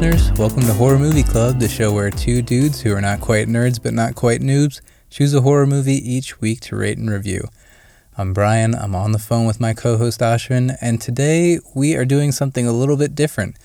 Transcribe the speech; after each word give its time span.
Listeners. 0.00 0.38
Welcome 0.38 0.62
to 0.62 0.72
Horror 0.72 0.98
Movie 0.98 1.22
Club, 1.22 1.58
the 1.58 1.68
show 1.68 1.92
where 1.92 2.10
two 2.10 2.40
dudes 2.40 2.80
who 2.80 2.94
are 2.94 3.02
not 3.02 3.20
quite 3.20 3.48
nerds 3.48 3.78
but 3.82 3.92
not 3.92 4.14
quite 4.14 4.40
noobs 4.40 4.80
choose 5.10 5.34
a 5.34 5.42
horror 5.42 5.66
movie 5.66 5.92
each 5.92 6.40
week 6.40 6.60
to 6.60 6.76
rate 6.76 6.96
and 6.96 7.10
review. 7.10 7.46
I'm 8.16 8.32
Brian. 8.32 8.74
I'm 8.74 8.94
on 8.94 9.12
the 9.12 9.18
phone 9.18 9.44
with 9.44 9.60
my 9.60 9.74
co 9.74 9.98
host 9.98 10.20
Ashwin, 10.20 10.74
and 10.80 11.02
today 11.02 11.58
we 11.74 11.96
are 11.96 12.06
doing 12.06 12.32
something 12.32 12.66
a 12.66 12.72
little 12.72 12.96
bit 12.96 13.14
different. 13.14 13.56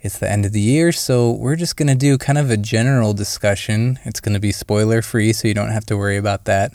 It's 0.00 0.18
the 0.18 0.30
end 0.30 0.46
of 0.46 0.52
the 0.52 0.62
year, 0.62 0.92
so 0.92 1.30
we're 1.30 1.56
just 1.56 1.76
going 1.76 1.88
to 1.88 1.94
do 1.94 2.16
kind 2.16 2.38
of 2.38 2.50
a 2.50 2.56
general 2.56 3.12
discussion. 3.12 3.98
It's 4.06 4.20
going 4.20 4.32
to 4.32 4.40
be 4.40 4.52
spoiler 4.52 5.02
free, 5.02 5.34
so 5.34 5.46
you 5.46 5.52
don't 5.52 5.72
have 5.72 5.84
to 5.86 5.98
worry 5.98 6.16
about 6.16 6.46
that. 6.46 6.72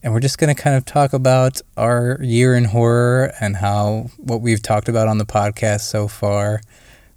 And 0.00 0.12
we're 0.12 0.20
just 0.20 0.38
going 0.38 0.54
to 0.54 0.62
kind 0.62 0.76
of 0.76 0.84
talk 0.84 1.12
about 1.12 1.60
our 1.76 2.20
year 2.22 2.54
in 2.54 2.66
horror 2.66 3.32
and 3.40 3.56
how 3.56 4.10
what 4.16 4.42
we've 4.42 4.62
talked 4.62 4.88
about 4.88 5.08
on 5.08 5.18
the 5.18 5.26
podcast 5.26 5.80
so 5.80 6.06
far. 6.06 6.60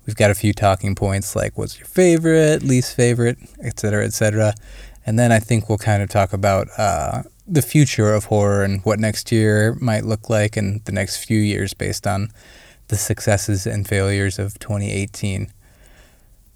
We've 0.06 0.16
got 0.16 0.32
a 0.32 0.36
few 0.36 0.54
talking 0.54 0.96
points 0.96 1.36
like 1.36 1.58
what's 1.58 1.78
your 1.78 1.88
favorite, 1.88 2.64
least 2.64 2.96
favorite, 2.96 3.38
etc., 3.64 4.06
etc. 4.06 4.54
And 5.06 5.18
then 5.18 5.32
I 5.32 5.40
think 5.40 5.70
we'll 5.70 5.78
kind 5.78 6.02
of 6.04 6.10
talk 6.10 6.34
about 6.34 6.68
uh, 6.78 7.24
the 7.48 7.62
future 7.62 8.14
of 8.14 8.26
horror 8.26 8.64
and 8.64 8.84
what 8.84 9.00
next 9.00 9.32
year 9.32 9.76
might 9.80 10.06
look 10.06 10.30
like 10.30 10.58
and 10.58 10.84
the 10.86 10.92
next 10.92 11.24
few 11.26 11.40
years 11.40 11.74
based 11.74 12.08
on 12.08 12.32
the 12.88 12.98
successes 12.98 13.66
and 13.66 13.88
failures 13.88 14.38
of 14.38 14.58
2018. 14.60 15.52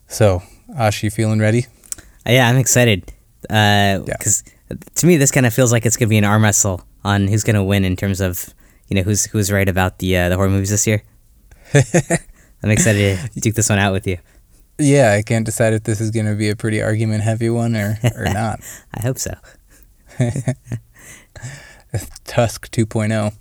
So, 0.08 0.44
Ash, 0.76 1.04
you 1.04 1.10
feeling 1.10 1.40
ready? 1.40 1.66
Uh, 2.28 2.32
yeah, 2.32 2.48
I'm 2.48 2.58
excited. 2.58 3.12
Because 3.42 4.44
uh, 4.72 4.76
to 4.96 5.06
me, 5.06 5.18
this 5.18 5.32
kind 5.32 5.46
of 5.46 5.54
feels 5.54 5.72
like 5.72 5.86
it's 5.86 5.98
going 5.98 6.08
to 6.08 6.10
be 6.10 6.18
an 6.18 6.24
arm 6.24 6.44
wrestle 6.44 6.84
on 7.04 7.28
who's 7.28 7.44
going 7.44 7.56
to 7.56 7.64
win 7.64 7.86
in 7.86 7.96
terms 7.96 8.22
of, 8.22 8.54
you 8.88 8.96
know, 8.96 9.04
who's 9.04 9.26
who's 9.26 9.52
right 9.52 9.68
about 9.68 10.00
the 10.00 10.18
uh, 10.18 10.30
the 10.30 10.36
horror 10.36 10.50
movies 10.50 10.70
this 10.70 10.88
year. 10.88 11.04
I'm 12.64 12.70
excited 12.72 13.20
to 13.34 13.40
duke 13.40 13.56
this 13.56 13.70
one 13.70 13.80
out 13.80 13.94
with 13.94 14.08
you. 14.08 14.18
Yeah, 14.78 15.14
I 15.14 15.22
can't 15.22 15.46
decide 15.46 15.74
if 15.74 15.84
this 15.84 16.02
is 16.02 16.12
going 16.12 16.26
to 16.26 16.36
be 16.36 16.50
a 16.50 16.56
pretty 16.56 16.82
argument 16.82 17.24
heavy 17.24 17.50
one 17.50 17.76
or, 17.76 17.98
or 18.16 18.26
not. 18.34 18.60
I 18.94 19.02
hope 19.02 19.18
so. 19.18 19.34
Tusk 22.26 22.70
2.0. 22.72 23.34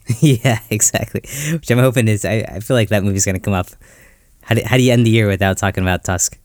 yeah, 0.44 0.60
exactly. 0.70 1.22
Which 1.52 1.70
I'm 1.70 1.78
hoping 1.78 2.06
is, 2.06 2.24
I, 2.24 2.44
I 2.48 2.60
feel 2.60 2.76
like 2.76 2.88
that 2.90 3.02
movie's 3.02 3.24
going 3.24 3.34
to 3.34 3.40
come 3.40 3.54
up. 3.54 3.66
How 4.42 4.54
do, 4.54 4.62
how 4.64 4.76
do 4.76 4.82
you 4.82 4.92
end 4.92 5.04
the 5.06 5.10
year 5.10 5.26
without 5.26 5.58
talking 5.58 5.82
about 5.82 6.04
Tusk? 6.04 6.38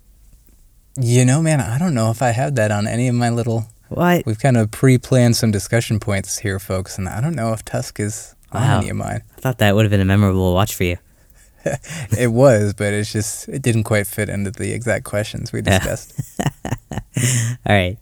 You 1.00 1.24
know, 1.24 1.42
man, 1.42 1.60
I 1.62 1.78
don't 1.78 1.94
know 1.94 2.10
if 2.10 2.22
I 2.24 2.30
have 2.30 2.56
that 2.56 2.72
on 2.72 2.88
any 2.88 3.08
of 3.08 3.16
my 3.16 3.30
little. 3.30 3.66
What? 3.90 4.26
We've 4.26 4.40
kind 4.40 4.58
of 4.58 4.72
pre 4.72 4.98
planned 4.98 5.36
some 5.36 5.52
discussion 5.52 6.00
points 6.00 6.40
here, 6.40 6.58
folks, 6.60 6.98
and 6.98 7.08
I 7.08 7.22
don't 7.22 7.36
know 7.36 7.54
if 7.54 7.64
Tusk 7.64 8.00
is 8.00 8.36
on 8.52 8.62
Wow. 8.62 8.80
any 8.80 8.90
of 8.90 8.98
mine. 8.98 9.22
I 9.38 9.42
thought 9.42 9.60
that 9.60 9.76
would 9.76 9.84
have 9.84 9.92
been 9.92 10.02
a 10.02 10.06
memorable 10.06 10.54
watch 10.54 10.74
for 10.76 10.84
you. 10.86 10.98
it 12.18 12.32
was, 12.32 12.74
but 12.74 12.94
it's 12.94 13.12
just, 13.12 13.50
it 13.50 13.62
didn't 13.62 13.84
quite 13.84 14.08
fit 14.08 14.30
into 14.30 14.52
the 14.52 14.72
exact 14.72 15.06
questions 15.06 15.52
we 15.52 15.62
discussed. 15.62 16.20
All 16.92 17.00
right. 17.68 17.98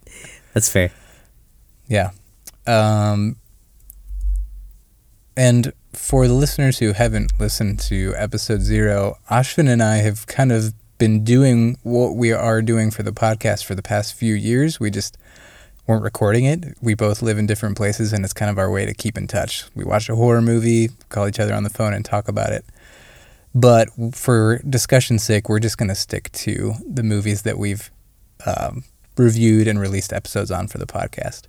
That's 0.54 0.68
fair. 0.68 0.90
Yeah. 1.88 2.10
Um, 2.66 3.36
and 5.36 5.72
for 5.92 6.26
the 6.26 6.34
listeners 6.34 6.78
who 6.78 6.92
haven't 6.92 7.32
listened 7.40 7.80
to 7.80 8.14
episode 8.16 8.60
zero, 8.60 9.16
Ashvin 9.30 9.68
and 9.68 9.82
I 9.82 9.96
have 9.98 10.26
kind 10.26 10.52
of 10.52 10.74
been 10.98 11.24
doing 11.24 11.78
what 11.82 12.16
we 12.16 12.32
are 12.32 12.60
doing 12.60 12.90
for 12.90 13.02
the 13.02 13.12
podcast 13.12 13.64
for 13.64 13.74
the 13.74 13.82
past 13.82 14.14
few 14.14 14.34
years. 14.34 14.80
We 14.80 14.90
just 14.90 15.16
weren't 15.86 16.02
recording 16.02 16.44
it. 16.44 16.76
We 16.82 16.94
both 16.94 17.22
live 17.22 17.38
in 17.38 17.46
different 17.46 17.76
places, 17.76 18.12
and 18.12 18.24
it's 18.24 18.34
kind 18.34 18.50
of 18.50 18.58
our 18.58 18.70
way 18.70 18.84
to 18.84 18.92
keep 18.92 19.16
in 19.16 19.26
touch. 19.26 19.64
We 19.74 19.84
watch 19.84 20.08
a 20.08 20.16
horror 20.16 20.42
movie, 20.42 20.90
call 21.08 21.28
each 21.28 21.40
other 21.40 21.54
on 21.54 21.62
the 21.62 21.70
phone, 21.70 21.94
and 21.94 22.04
talk 22.04 22.28
about 22.28 22.52
it. 22.52 22.64
But 23.54 23.88
for 24.12 24.60
discussion's 24.68 25.22
sake, 25.22 25.48
we're 25.48 25.58
just 25.58 25.78
going 25.78 25.88
to 25.88 25.94
stick 25.94 26.30
to 26.32 26.74
the 26.86 27.02
movies 27.02 27.42
that 27.42 27.58
we've 27.58 27.90
um, 28.46 28.84
reviewed 29.16 29.66
and 29.66 29.80
released 29.80 30.12
episodes 30.12 30.50
on 30.50 30.68
for 30.68 30.78
the 30.78 30.86
podcast. 30.86 31.42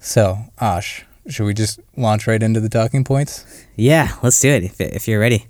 So, 0.00 0.38
Ash, 0.60 1.04
should 1.28 1.46
we 1.46 1.54
just 1.54 1.80
launch 1.96 2.26
right 2.26 2.42
into 2.42 2.60
the 2.60 2.68
talking 2.68 3.04
points? 3.04 3.44
Yeah, 3.76 4.14
let's 4.22 4.38
do 4.40 4.48
it 4.50 4.64
if, 4.64 4.80
if 4.80 5.08
you're 5.08 5.20
ready. 5.20 5.46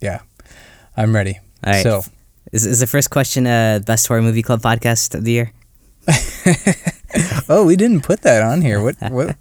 Yeah, 0.00 0.20
I'm 0.96 1.14
ready. 1.14 1.40
All 1.64 1.72
right. 1.72 1.82
So, 1.82 2.02
Is, 2.52 2.66
is 2.66 2.80
the 2.80 2.86
first 2.86 3.10
question 3.10 3.46
uh, 3.46 3.80
Best 3.84 4.06
Horror 4.06 4.22
Movie 4.22 4.42
Club 4.42 4.60
podcast 4.60 5.14
of 5.14 5.24
the 5.24 5.32
year? 5.32 5.52
oh, 7.48 7.64
we 7.64 7.76
didn't 7.76 8.02
put 8.02 8.22
that 8.22 8.42
on 8.42 8.60
here. 8.60 8.82
What 8.82 8.96
what 9.10 9.36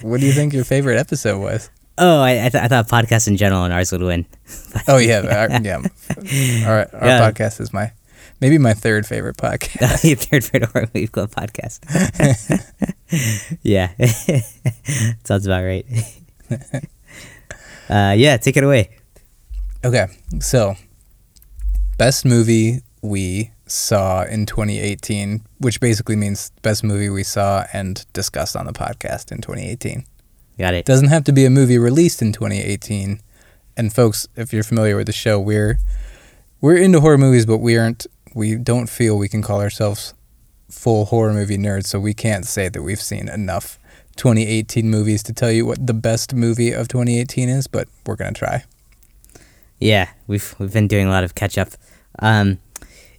what 0.00 0.20
do 0.20 0.26
you 0.26 0.32
think 0.32 0.52
your 0.54 0.64
favorite 0.64 0.98
episode 0.98 1.38
was? 1.38 1.70
Oh, 1.98 2.20
I, 2.20 2.46
I, 2.46 2.48
th- 2.50 2.62
I 2.62 2.68
thought 2.68 2.88
podcasts 2.88 3.26
in 3.28 3.36
general 3.38 3.64
and 3.64 3.72
ours 3.72 3.90
would 3.92 4.02
win. 4.02 4.26
Oh 4.88 4.98
yeah, 4.98 5.20
our, 5.20 5.60
yeah. 5.62 5.76
All 5.76 6.74
right, 6.74 6.88
our 6.94 7.06
Yeah. 7.06 7.30
podcast 7.30 7.60
is 7.60 7.72
my 7.72 7.92
maybe 8.40 8.58
my 8.58 8.74
third 8.74 9.06
favorite 9.06 9.36
podcast. 9.38 10.04
Your 10.04 10.16
third 10.16 10.44
favorite 10.44 10.70
horror 10.70 10.88
movie 10.94 11.06
club 11.08 11.30
podcast. 11.30 11.80
yeah, 13.62 13.92
sounds 15.24 15.46
about 15.46 15.62
right. 15.64 15.86
uh, 17.88 18.14
yeah, 18.16 18.36
take 18.36 18.56
it 18.56 18.64
away. 18.64 18.90
Okay, 19.84 20.06
so 20.40 20.74
best 21.98 22.24
movie 22.24 22.80
we 23.02 23.50
saw 23.66 24.22
in 24.24 24.46
2018, 24.46 25.42
which 25.58 25.80
basically 25.80 26.16
means 26.16 26.50
best 26.62 26.84
movie 26.84 27.08
we 27.08 27.22
saw 27.22 27.64
and 27.72 28.04
discussed 28.12 28.56
on 28.56 28.66
the 28.66 28.72
podcast 28.72 29.32
in 29.32 29.38
2018. 29.40 30.04
Got 30.58 30.74
it. 30.74 30.86
doesn't 30.86 31.08
have 31.08 31.24
to 31.24 31.32
be 31.32 31.44
a 31.44 31.50
movie 31.50 31.78
released 31.78 32.22
in 32.22 32.32
2018. 32.32 33.20
And 33.76 33.92
folks, 33.92 34.26
if 34.36 34.52
you're 34.52 34.62
familiar 34.62 34.96
with 34.96 35.06
the 35.06 35.12
show, 35.12 35.38
we're 35.38 35.78
we're 36.60 36.76
into 36.78 37.00
horror 37.00 37.18
movies, 37.18 37.44
but 37.46 37.58
we 37.58 37.76
aren't. 37.76 38.06
We 38.34 38.56
don't 38.56 38.88
feel 38.88 39.16
we 39.18 39.28
can 39.28 39.42
call 39.42 39.60
ourselves 39.60 40.14
full 40.70 41.06
horror 41.06 41.32
movie 41.32 41.58
nerds, 41.58 41.86
so 41.86 42.00
we 42.00 42.14
can't 42.14 42.46
say 42.46 42.68
that 42.68 42.82
we've 42.82 43.00
seen 43.00 43.28
enough 43.28 43.78
2018 44.16 44.88
movies 44.88 45.22
to 45.24 45.32
tell 45.32 45.50
you 45.50 45.66
what 45.66 45.86
the 45.86 45.94
best 45.94 46.34
movie 46.34 46.72
of 46.72 46.88
2018 46.88 47.48
is. 47.48 47.66
But 47.66 47.88
we're 48.06 48.16
gonna 48.16 48.32
try. 48.32 48.64
Yeah, 49.78 50.08
we've 50.26 50.54
we've 50.58 50.72
been 50.72 50.88
doing 50.88 51.06
a 51.06 51.10
lot 51.10 51.24
of 51.24 51.34
catch 51.34 51.58
up. 51.58 51.68
Um, 52.20 52.58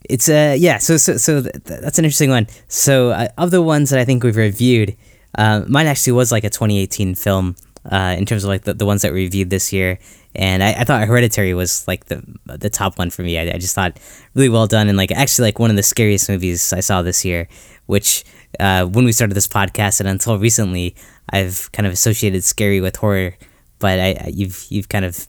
it's 0.10 0.28
uh 0.28 0.56
yeah, 0.58 0.80
so 0.80 0.98
so 0.98 1.18
so 1.18 1.42
th- 1.44 1.54
th- 1.66 1.82
that's 1.82 2.00
an 2.00 2.06
interesting 2.06 2.32
one. 2.32 2.48
So 2.68 3.12
uh, 3.12 3.28
of 3.38 3.52
the 3.52 3.62
ones 3.62 3.92
that 3.92 4.00
I 4.00 4.06
think 4.06 4.24
we've 4.24 4.36
reviewed, 4.36 4.96
uh, 5.38 5.64
mine 5.68 5.88
actually 5.88 6.14
was 6.14 6.32
like 6.32 6.44
a 6.44 6.50
2018 6.50 7.16
film. 7.16 7.56
Uh, 7.90 8.16
in 8.18 8.26
terms 8.26 8.44
of 8.44 8.50
like 8.50 8.64
the, 8.64 8.74
the 8.74 8.86
ones 8.86 9.02
that 9.02 9.14
we 9.14 9.22
reviewed 9.22 9.50
this 9.50 9.72
year, 9.72 9.98
and 10.36 10.62
I, 10.62 10.74
I 10.74 10.84
thought 10.84 11.08
Hereditary 11.08 11.54
was 11.54 11.88
like 11.88 12.06
the 12.06 12.22
the 12.46 12.70
top 12.70 13.00
one 13.00 13.10
for 13.10 13.24
me. 13.24 13.40
I, 13.40 13.56
I 13.56 13.58
just 13.58 13.76
thought 13.76 13.98
really 14.34 14.50
well 14.50 14.68
done 14.68 14.90
and 14.90 14.98
like 14.98 15.12
actually 15.12 15.48
like 15.48 15.60
one 15.60 15.70
of 15.70 15.78
the 15.78 15.84
scariest 15.84 16.30
movies 16.30 16.74
I 16.74 16.82
saw 16.82 17.02
this 17.02 17.24
year. 17.24 17.48
Which 17.86 18.26
uh, 18.60 18.86
when 18.86 19.06
we 19.06 19.14
started 19.14 19.36
this 19.36 19.48
podcast 19.48 20.02
and 20.02 20.10
until 20.10 20.38
recently, 20.38 20.96
I've 21.30 21.72
kind 21.72 21.88
of 21.88 21.94
associated 21.94 22.44
scary 22.44 22.82
with 22.82 22.98
horror, 22.98 23.36
but 23.80 24.00
I, 24.00 24.10
I 24.26 24.32
you've 24.34 24.66
you've 24.70 24.90
kind 24.90 25.06
of 25.06 25.26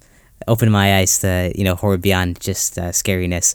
opened 0.47 0.73
my 0.73 0.99
eyes 0.99 1.21
to 1.21 1.53
you 1.55 1.65
know 1.65 1.75
horror 1.75 1.97
beyond 1.97 2.41
just 2.41 2.79
uh, 2.79 2.91
scariness. 2.91 3.55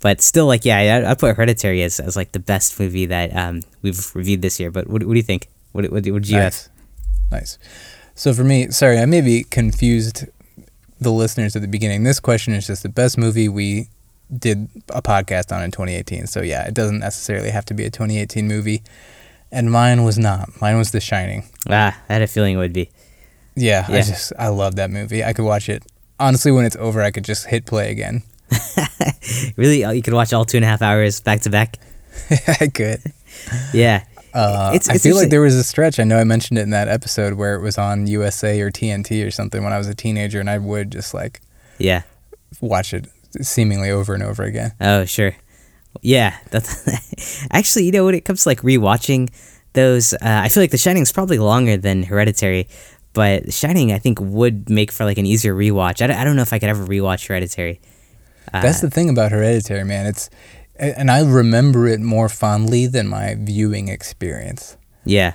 But 0.00 0.20
still, 0.20 0.46
like 0.46 0.64
yeah, 0.64 1.04
I, 1.06 1.10
I 1.12 1.14
put 1.14 1.36
Hereditary 1.36 1.82
as, 1.82 2.00
as 2.00 2.16
like 2.16 2.32
the 2.32 2.40
best 2.40 2.78
movie 2.80 3.06
that 3.06 3.34
um, 3.36 3.62
we've 3.82 4.14
reviewed 4.14 4.42
this 4.42 4.58
year. 4.58 4.70
But 4.70 4.88
what, 4.88 5.04
what 5.04 5.12
do 5.12 5.18
you 5.18 5.22
think? 5.22 5.48
What 5.72 5.84
what, 5.84 5.92
what 5.92 6.02
did 6.02 6.28
you 6.28 6.36
have? 6.36 6.44
nice, 6.44 6.68
nice. 7.30 7.58
So 8.14 8.34
for 8.34 8.44
me, 8.44 8.70
sorry, 8.70 8.98
I 8.98 9.06
maybe 9.06 9.44
confused 9.44 10.26
the 11.00 11.10
listeners 11.10 11.56
at 11.56 11.62
the 11.62 11.68
beginning. 11.68 12.02
This 12.02 12.20
question 12.20 12.52
is 12.52 12.66
just 12.66 12.82
the 12.82 12.88
best 12.88 13.16
movie 13.16 13.48
we 13.48 13.88
did 14.36 14.68
a 14.90 15.02
podcast 15.02 15.54
on 15.54 15.62
in 15.62 15.70
2018. 15.70 16.26
So 16.26 16.42
yeah, 16.42 16.66
it 16.66 16.74
doesn't 16.74 16.98
necessarily 16.98 17.50
have 17.50 17.64
to 17.66 17.74
be 17.74 17.84
a 17.84 17.90
2018 17.90 18.46
movie. 18.46 18.82
And 19.52 19.72
mine 19.72 20.04
was 20.04 20.18
not. 20.18 20.60
Mine 20.60 20.78
was 20.78 20.92
The 20.92 21.00
Shining. 21.00 21.44
Ah, 21.68 21.98
I 22.08 22.12
had 22.12 22.22
a 22.22 22.26
feeling 22.28 22.54
it 22.54 22.58
would 22.58 22.72
be. 22.72 22.90
Yeah, 23.56 23.84
I 23.88 24.02
just 24.02 24.32
I 24.38 24.48
love 24.48 24.76
that 24.76 24.90
movie. 24.90 25.24
I 25.24 25.32
could 25.32 25.44
watch 25.44 25.68
it. 25.68 25.84
Honestly, 26.20 26.52
when 26.52 26.64
it's 26.64 26.76
over, 26.76 27.02
I 27.02 27.10
could 27.10 27.24
just 27.24 27.46
hit 27.46 27.66
play 27.66 27.90
again. 27.90 28.22
really, 29.56 29.82
uh, 29.82 29.90
you 29.90 30.02
could 30.02 30.14
watch 30.14 30.32
all 30.32 30.44
two 30.44 30.58
and 30.58 30.64
a 30.64 30.68
half 30.68 30.82
hours 30.82 31.20
back 31.20 31.40
to 31.42 31.50
back. 31.50 31.78
I 32.60 32.68
could. 32.68 33.00
Yeah, 33.72 34.04
Uh, 34.34 34.72
It's- 34.74 34.88
I 34.88 34.98
feel 34.98 35.16
like 35.16 35.30
there 35.30 35.40
was 35.40 35.54
a 35.54 35.64
stretch. 35.64 35.98
I 35.98 36.04
know 36.04 36.18
I 36.18 36.24
mentioned 36.24 36.58
it 36.58 36.62
in 36.62 36.70
that 36.70 36.88
episode 36.88 37.34
where 37.34 37.54
it 37.54 37.60
was 37.60 37.78
on 37.78 38.06
USA 38.06 38.60
or 38.60 38.70
TNT 38.70 39.24
or 39.26 39.30
something 39.30 39.62
when 39.64 39.72
I 39.72 39.78
was 39.78 39.88
a 39.88 39.94
teenager, 39.94 40.40
and 40.40 40.48
I 40.48 40.58
would 40.58 40.90
just 40.92 41.14
like 41.14 41.40
yeah. 41.78 42.02
watch 42.60 42.94
it 42.94 43.06
seemingly 43.40 43.90
over 43.90 44.14
and 44.14 44.22
over 44.22 44.42
again. 44.42 44.72
Oh, 44.80 45.04
sure. 45.04 45.34
Yeah, 46.02 46.36
that's 46.50 47.46
actually, 47.52 47.84
you 47.86 47.92
know, 47.92 48.04
when 48.04 48.14
it 48.14 48.24
comes 48.24 48.44
to 48.44 48.48
like 48.48 48.60
rewatching 48.62 49.30
those, 49.72 50.12
uh, 50.14 50.18
I 50.22 50.48
feel 50.48 50.62
like 50.62 50.70
The 50.70 50.78
Shining 50.78 51.02
is 51.02 51.12
probably 51.12 51.38
longer 51.38 51.76
than 51.76 52.04
Hereditary, 52.04 52.68
but 53.12 53.52
Shining 53.52 53.92
I 53.92 53.98
think 53.98 54.18
would 54.20 54.70
make 54.70 54.92
for 54.92 55.04
like 55.04 55.18
an 55.18 55.26
easier 55.26 55.54
rewatch. 55.54 56.02
I 56.02 56.06
don't, 56.06 56.16
I 56.16 56.24
don't 56.24 56.36
know 56.36 56.42
if 56.42 56.52
I 56.52 56.58
could 56.58 56.68
ever 56.68 56.86
rewatch 56.86 57.26
Hereditary. 57.26 57.80
Uh, 58.52 58.62
That's 58.62 58.80
the 58.80 58.90
thing 58.90 59.08
about 59.10 59.32
Hereditary, 59.32 59.84
man. 59.84 60.06
It's 60.06 60.30
and 60.80 61.10
I 61.10 61.20
remember 61.22 61.86
it 61.86 62.00
more 62.00 62.28
fondly 62.28 62.86
than 62.86 63.06
my 63.08 63.36
viewing 63.38 63.88
experience. 63.88 64.76
yeah, 65.04 65.34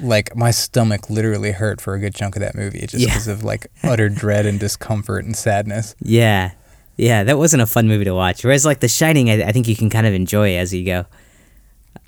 Like 0.00 0.34
my 0.36 0.50
stomach 0.50 1.08
literally 1.10 1.52
hurt 1.52 1.80
for 1.80 1.94
a 1.94 1.98
good 2.00 2.14
chunk 2.14 2.36
of 2.36 2.40
that 2.40 2.54
movie 2.54 2.80
just 2.86 2.94
Yeah. 3.02 3.06
because 3.10 3.28
of 3.28 3.44
like 3.44 3.66
utter 3.82 4.08
dread 4.08 4.46
and 4.46 4.58
discomfort 4.60 5.24
and 5.24 5.36
sadness. 5.36 5.94
yeah, 6.02 6.52
Yeah, 6.96 7.24
that 7.24 7.36
wasn't 7.38 7.62
a 7.62 7.66
fun 7.66 7.88
movie 7.88 8.04
to 8.04 8.14
watch. 8.14 8.42
Whereas 8.44 8.64
like 8.64 8.80
The 8.80 8.88
Shining, 8.88 9.28
I, 9.30 9.42
I 9.48 9.52
think 9.52 9.68
you 9.68 9.76
can 9.76 9.90
kind 9.90 10.06
of 10.06 10.14
enjoy 10.14 10.56
as 10.56 10.72
you 10.72 10.84
go. 10.84 11.04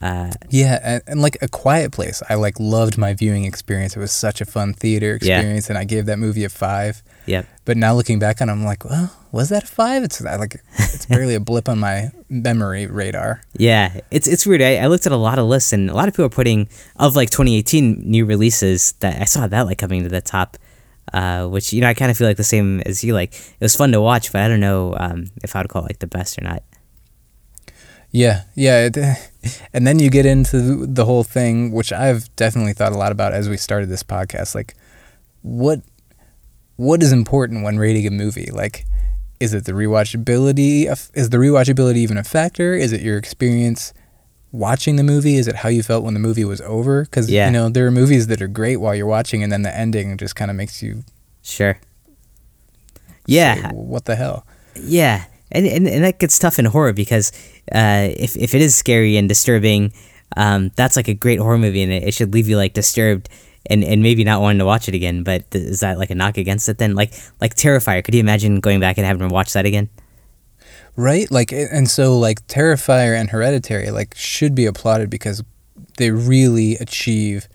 Uh, 0.01 0.31
Yeah, 0.49 0.79
and, 0.83 1.03
and 1.07 1.23
like 1.23 1.37
A 1.43 1.49
Quiet 1.49 1.91
Place, 1.93 2.23
I 2.31 2.35
like 2.35 2.59
loved 2.61 2.97
my 2.99 3.15
viewing 3.15 3.45
experience. 3.45 3.97
It 3.97 4.01
was 4.01 4.13
such 4.13 4.41
a 4.41 4.45
fun 4.45 4.73
theater 4.75 5.19
Yeah. 5.21 5.39
experience, 5.39 5.69
and 5.69 5.79
I 5.79 5.85
gave 5.85 6.07
that 6.07 6.19
movie 6.19 6.45
a 6.45 6.49
five. 6.49 7.03
yep. 7.27 7.47
But 7.65 7.77
now 7.77 7.95
looking 7.95 8.19
back 8.19 8.41
on, 8.41 8.49
it, 8.49 8.53
I'm 8.53 8.65
like, 8.65 8.85
well, 8.85 9.13
was 9.33 9.49
that 9.51 9.65
a 9.65 9.67
five? 9.67 10.03
It's 10.05 10.21
like 10.23 10.63
it's 10.79 11.05
barely 11.11 11.35
a 11.35 11.41
blip 11.41 11.69
on 11.69 11.79
my 11.79 12.11
memory 12.31 12.87
radar. 12.87 13.43
Yeah, 13.57 14.01
it's 14.11 14.27
it's 14.27 14.47
weird. 14.47 14.63
I, 14.63 14.77
I 14.77 14.87
looked 14.87 15.05
at 15.07 15.13
a 15.13 15.17
lot 15.17 15.39
of 15.39 15.47
lists, 15.47 15.73
and 15.73 15.91
a 15.91 15.95
lot 15.95 16.09
of 16.09 16.15
people 16.15 16.27
are 16.27 16.31
putting 16.31 16.69
of 16.97 17.17
like 17.17 17.31
2018 17.31 18.03
new 18.09 18.25
releases 18.25 18.93
that 19.01 19.21
I 19.21 19.25
saw 19.25 19.47
that 19.49 19.63
like 19.67 19.79
coming 19.79 20.03
to 20.05 20.09
the 20.09 20.21
top, 20.23 20.57
uh, 21.13 21.47
which 21.49 21.73
you 21.73 21.81
know 21.83 21.89
I 21.89 21.95
kind 21.95 22.11
of 22.11 22.17
feel 22.17 22.27
like 22.29 22.37
the 22.39 22.45
same 22.45 22.81
as 22.87 23.03
you. 23.05 23.13
Like 23.15 23.35
it 23.35 23.61
was 23.61 23.77
fun 23.77 23.93
to 23.93 24.01
watch, 24.01 24.33
but 24.33 24.41
I 24.43 24.49
don't 24.49 24.61
know 24.61 24.95
um, 24.97 25.27
if 25.45 25.55
I 25.57 25.61
would 25.61 25.69
call 25.69 25.83
it 25.85 25.89
like 25.91 25.99
the 25.99 26.07
best 26.07 26.39
or 26.39 26.45
not. 26.45 26.63
Yeah, 28.11 28.45
yeah, 28.55 28.87
it, 28.93 28.97
and 29.73 29.87
then 29.87 29.99
you 29.99 30.09
get 30.11 30.25
into 30.27 30.87
the 30.87 31.05
whole 31.05 31.25
thing, 31.25 31.73
which 31.73 31.93
I've 31.93 32.35
definitely 32.37 32.73
thought 32.73 32.93
a 32.93 32.97
lot 32.99 33.13
about 33.13 33.35
as 33.35 33.49
we 33.49 33.57
started 33.57 33.89
this 33.91 34.03
podcast. 34.03 34.55
Like, 34.55 34.75
what 35.43 35.81
what 36.77 37.03
is 37.03 37.13
important 37.13 37.65
when 37.65 37.79
rating 37.79 38.07
a 38.07 38.11
movie? 38.11 38.51
Like, 38.53 38.87
is 39.41 39.53
it 39.53 39.65
the 39.67 39.73
rewatchability? 39.73 40.87
Is 41.15 41.31
the 41.31 41.37
rewatchability 41.37 41.97
even 41.97 42.17
a 42.17 42.25
factor? 42.25 42.75
Is 42.75 42.93
it 42.93 43.01
your 43.03 43.19
experience 43.19 43.93
watching 44.53 44.97
the 44.97 45.03
movie? 45.03 45.37
Is 45.37 45.47
it 45.49 45.57
how 45.57 45.69
you 45.69 45.83
felt 45.83 46.03
when 46.05 46.15
the 46.15 46.21
movie 46.21 46.45
was 46.45 46.61
over? 46.63 47.03
Because 47.05 47.29
Yeah. 47.31 47.47
you 47.47 47.53
know 47.53 47.69
there 47.69 47.87
are 47.87 47.91
movies 47.91 48.29
that 48.29 48.41
are 48.41 48.49
great 48.49 48.77
while 48.77 48.95
you're 48.95 49.07
watching, 49.07 49.43
and 49.43 49.53
then 49.53 49.63
the 49.63 49.77
ending 49.77 50.17
just 50.17 50.35
kind 50.35 50.51
of 50.51 50.57
makes 50.57 50.83
you 50.83 51.05
Sure. 51.43 51.75
say, 51.75 51.81
Yeah, 53.27 53.71
what 53.73 54.07
the 54.07 54.17
hell? 54.17 54.47
yeah, 54.75 55.25
and, 55.51 55.67
and 55.67 55.87
and 55.89 56.05
that 56.05 56.19
gets 56.19 56.39
tough 56.39 56.59
in 56.59 56.65
horror 56.67 56.93
because 56.93 57.33
uh, 57.73 58.09
if 58.17 58.37
if 58.37 58.55
it 58.55 58.61
is 58.61 58.75
scary 58.77 59.17
and 59.17 59.29
disturbing, 59.29 59.93
um, 60.37 60.71
that's 60.77 60.97
like 60.97 61.09
a 61.09 61.15
great 61.15 61.39
horror 61.39 61.59
movie, 61.59 61.83
and 61.83 61.93
it, 61.93 62.05
it 62.05 62.15
should 62.15 62.33
leave 62.35 62.49
you 62.49 62.57
like 62.57 62.75
disturbed. 62.75 63.29
And, 63.71 63.85
and 63.85 64.03
maybe 64.03 64.25
not 64.25 64.41
wanting 64.41 64.61
to 64.61 64.65
watch 64.65 64.89
it 64.89 64.95
again, 64.95 65.25
but 65.25 65.51
th- 65.51 65.63
is 65.63 65.81
that 65.81 65.99
like 65.99 66.09
a 66.09 66.15
knock 66.15 66.39
against 66.39 66.71
it 66.71 66.79
then? 66.79 66.95
Like 66.95 67.13
like 67.39 67.55
Terrifier, 67.55 68.03
could 68.03 68.15
you 68.15 68.21
imagine 68.21 68.61
going 68.61 68.81
back 68.81 68.97
and 68.97 69.07
having 69.07 69.29
to 69.29 69.35
watch 69.35 69.53
that 69.53 69.67
again? 69.67 69.91
Right? 70.97 71.31
Like 71.31 71.53
and 71.53 71.91
so 71.91 72.19
like 72.19 72.47
Terrifier 72.47 73.19
and 73.19 73.29
Hereditary 73.29 73.91
like 73.91 74.15
should 74.15 74.55
be 74.55 74.65
applauded 74.65 75.11
because 75.11 75.43
they 75.99 76.11
really 76.11 76.77
achieve 76.77 77.47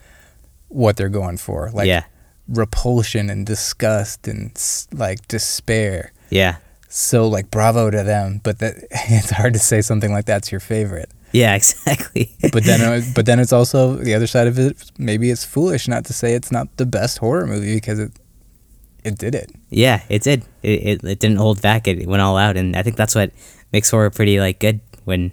what 0.68 0.98
they're 0.98 1.10
going 1.10 1.38
for. 1.38 1.72
Like 1.74 1.88
yeah, 1.88 2.04
repulsion 2.48 3.30
and 3.32 3.46
disgust 3.46 4.28
and 4.28 4.52
like 4.94 5.28
despair. 5.28 6.12
yeah, 6.30 6.58
So 6.96 7.28
like 7.28 7.50
bravo 7.50 7.90
to 7.90 8.04
them, 8.04 8.40
but 8.44 8.60
that 8.60 8.76
it's 8.92 9.32
hard 9.32 9.54
to 9.54 9.60
say 9.60 9.82
something 9.82 10.12
like 10.14 10.26
that's 10.26 10.52
your 10.52 10.60
favorite. 10.62 11.10
yeah, 11.32 11.56
exactly. 11.60 12.36
But 12.52 12.66
then 12.66 13.04
but 13.16 13.26
then 13.26 13.40
it's 13.40 13.52
also 13.60 13.96
the 13.96 14.14
other 14.14 14.28
side 14.28 14.46
of 14.46 14.60
it 14.60 14.92
maybe 15.00 15.32
it's 15.32 15.44
foolish 15.44 15.88
not 15.88 16.06
to 16.06 16.14
say 16.14 16.36
it's 16.36 16.52
not 16.52 16.68
the 16.78 16.86
best 16.86 17.18
horror 17.18 17.48
movie 17.48 17.74
because 17.74 17.98
it 17.98 18.12
it 19.04 19.18
did 19.18 19.34
it. 19.34 19.50
yeah, 19.72 20.04
it 20.08 20.22
did. 20.22 20.46
It, 20.62 20.80
it, 20.86 21.04
it 21.04 21.20
didn't 21.20 21.38
hold 21.38 21.64
back. 21.64 21.88
It 21.88 22.08
went 22.08 22.22
all 22.22 22.38
out, 22.38 22.58
and 22.58 22.76
I 22.76 22.84
think 22.84 22.96
that's 22.96 23.16
what 23.16 23.32
makes 23.72 23.90
horror 23.90 24.12
pretty 24.12 24.40
like 24.40 24.60
good 24.60 24.80
when 25.04 25.22
you 25.24 25.32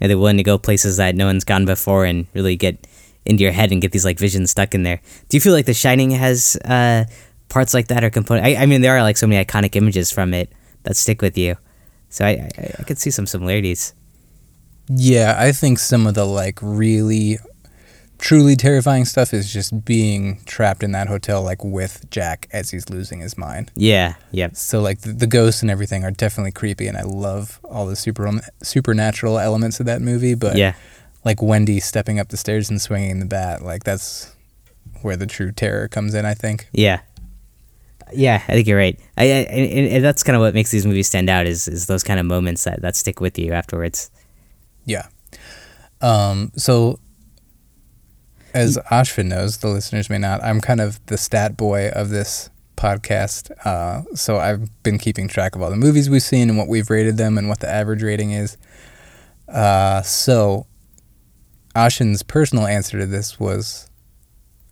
know, 0.00 0.08
they're 0.08 0.16
willing 0.18 0.36
to 0.36 0.44
go 0.44 0.58
places 0.58 0.96
that 0.98 1.16
no 1.16 1.26
one's 1.26 1.44
gone 1.44 1.66
before 1.66 2.04
and 2.04 2.28
really 2.34 2.54
get 2.54 2.86
into 3.26 3.42
your 3.42 3.52
head 3.52 3.72
and 3.72 3.82
get 3.82 3.90
these 3.90 4.04
like 4.04 4.18
visions 4.20 4.52
stuck 4.52 4.76
in 4.76 4.84
there. 4.84 5.00
Do 5.28 5.36
you 5.36 5.40
feel 5.40 5.52
like 5.52 5.66
The 5.66 5.74
Shining 5.74 6.12
has 6.12 6.56
uh, 6.64 7.04
parts 7.48 7.74
like 7.74 7.88
that 7.88 8.04
or 8.04 8.10
component? 8.10 8.46
I, 8.46 8.62
I 8.62 8.66
mean, 8.66 8.80
there 8.80 8.96
are 8.96 9.02
like 9.02 9.16
so 9.16 9.26
many 9.26 9.44
iconic 9.44 9.74
images 9.74 10.12
from 10.12 10.32
it 10.32 10.50
that 10.84 10.96
stick 10.96 11.22
with 11.22 11.36
you. 11.36 11.56
So 12.08 12.24
I, 12.24 12.30
I, 12.58 12.74
I 12.78 12.82
could 12.84 12.98
see 12.98 13.10
some 13.10 13.26
similarities. 13.26 13.94
Yeah, 14.88 15.36
I 15.38 15.52
think 15.52 15.78
some 15.78 16.06
of 16.06 16.14
the 16.14 16.24
like 16.24 16.58
really 16.60 17.38
truly 18.18 18.54
terrifying 18.54 19.04
stuff 19.06 19.32
is 19.32 19.50
just 19.50 19.84
being 19.84 20.40
trapped 20.44 20.82
in 20.82 20.92
that 20.92 21.08
hotel 21.08 21.42
like 21.42 21.64
with 21.64 22.08
Jack 22.10 22.48
as 22.52 22.70
he's 22.70 22.90
losing 22.90 23.20
his 23.20 23.38
mind. 23.38 23.70
Yeah, 23.76 24.14
yep, 24.30 24.56
So 24.56 24.80
like 24.80 25.00
the, 25.00 25.12
the 25.12 25.26
ghosts 25.26 25.62
and 25.62 25.70
everything 25.70 26.04
are 26.04 26.10
definitely 26.10 26.52
creepy 26.52 26.86
and 26.86 26.98
I 26.98 27.02
love 27.02 27.60
all 27.64 27.86
the 27.86 27.96
super 27.96 28.30
supernatural 28.62 29.38
elements 29.38 29.80
of 29.80 29.86
that 29.86 30.02
movie, 30.02 30.34
but 30.34 30.56
yeah, 30.56 30.74
like 31.24 31.40
Wendy 31.40 31.80
stepping 31.80 32.18
up 32.18 32.28
the 32.28 32.36
stairs 32.36 32.68
and 32.68 32.80
swinging 32.80 33.20
the 33.20 33.26
bat, 33.26 33.62
like 33.62 33.84
that's 33.84 34.34
where 35.02 35.16
the 35.16 35.26
true 35.26 35.52
terror 35.52 35.88
comes 35.88 36.12
in, 36.14 36.26
I 36.26 36.34
think. 36.34 36.68
yeah. 36.72 37.00
Yeah, 38.12 38.42
I 38.48 38.52
think 38.52 38.66
you're 38.66 38.78
right. 38.78 38.98
I, 39.16 39.24
I 39.24 39.26
and, 39.26 39.88
and 39.88 40.04
that's 40.04 40.22
kind 40.22 40.36
of 40.36 40.40
what 40.40 40.54
makes 40.54 40.70
these 40.70 40.86
movies 40.86 41.06
stand 41.06 41.28
out 41.28 41.46
is 41.46 41.68
is 41.68 41.86
those 41.86 42.02
kind 42.02 42.20
of 42.20 42.26
moments 42.26 42.64
that, 42.64 42.82
that 42.82 42.96
stick 42.96 43.20
with 43.20 43.38
you 43.38 43.52
afterwards. 43.52 44.10
Yeah. 44.84 45.06
Um, 46.00 46.52
so, 46.56 46.98
as 48.54 48.78
Ashvin 48.90 49.26
knows, 49.26 49.58
the 49.58 49.68
listeners 49.68 50.08
may 50.08 50.18
not, 50.18 50.42
I'm 50.42 50.60
kind 50.60 50.80
of 50.80 51.04
the 51.06 51.18
stat 51.18 51.56
boy 51.56 51.90
of 51.90 52.08
this 52.08 52.50
podcast. 52.76 53.50
Uh, 53.66 54.02
so, 54.14 54.38
I've 54.38 54.82
been 54.82 54.98
keeping 54.98 55.28
track 55.28 55.54
of 55.54 55.62
all 55.62 55.70
the 55.70 55.76
movies 55.76 56.08
we've 56.08 56.22
seen 56.22 56.48
and 56.48 56.56
what 56.56 56.68
we've 56.68 56.88
rated 56.88 57.16
them 57.18 57.36
and 57.36 57.48
what 57.48 57.60
the 57.60 57.68
average 57.68 58.02
rating 58.02 58.30
is. 58.30 58.56
Uh, 59.46 60.00
so, 60.02 60.66
Ashin's 61.74 62.22
personal 62.22 62.66
answer 62.66 62.98
to 62.98 63.06
this 63.06 63.38
was 63.38 63.89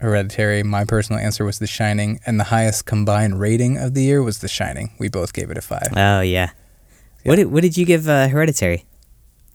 Hereditary. 0.00 0.62
My 0.62 0.85
personal 0.85 1.21
answer 1.21 1.45
was 1.45 1.59
The 1.59 1.67
Shining. 1.67 2.21
And 2.27 2.39
the 2.39 2.45
highest 2.45 2.87
combined 2.87 3.41
rating 3.41 3.77
of 3.79 3.95
the 3.95 4.03
year 4.03 4.23
was 4.23 4.39
The 4.39 4.49
Shining. 4.49 4.93
We 4.99 5.09
both 5.09 5.33
gave 5.33 5.50
it 5.50 5.59
a 5.59 5.61
five. 5.62 5.89
Oh 5.97 6.21
yeah. 6.21 6.50
What 7.25 7.37
did 7.37 7.47
what 7.53 7.62
did 7.62 7.77
you 7.77 7.85
give 7.85 8.09
uh, 8.09 8.29
Hereditary? 8.29 8.85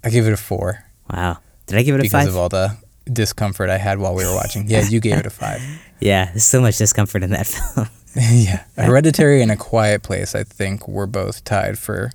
I 0.03 0.09
gave 0.09 0.27
it 0.27 0.33
a 0.33 0.37
four. 0.37 0.83
Wow. 1.11 1.37
Did 1.67 1.77
I 1.77 1.83
give 1.83 1.95
it 1.95 1.99
a 1.99 2.03
because 2.03 2.25
five? 2.25 2.27
of 2.27 2.37
all 2.37 2.49
the 2.49 2.77
discomfort 3.11 3.69
I 3.69 3.77
had 3.77 3.99
while 3.99 4.13
we 4.15 4.25
were 4.25 4.35
watching. 4.35 4.67
Yeah, 4.69 4.87
you 4.87 4.99
gave 4.99 5.17
it 5.17 5.25
a 5.25 5.29
five. 5.29 5.61
yeah, 5.99 6.25
there's 6.25 6.43
so 6.43 6.61
much 6.61 6.77
discomfort 6.77 7.23
in 7.23 7.29
that 7.31 7.47
film. 7.47 7.87
yeah, 8.15 8.63
Hereditary 8.75 9.41
and 9.41 9.51
A 9.51 9.55
Quiet 9.55 10.03
Place, 10.03 10.35
I 10.35 10.43
think, 10.43 10.87
were 10.87 11.07
both 11.07 11.43
tied 11.45 11.79
for 11.79 12.11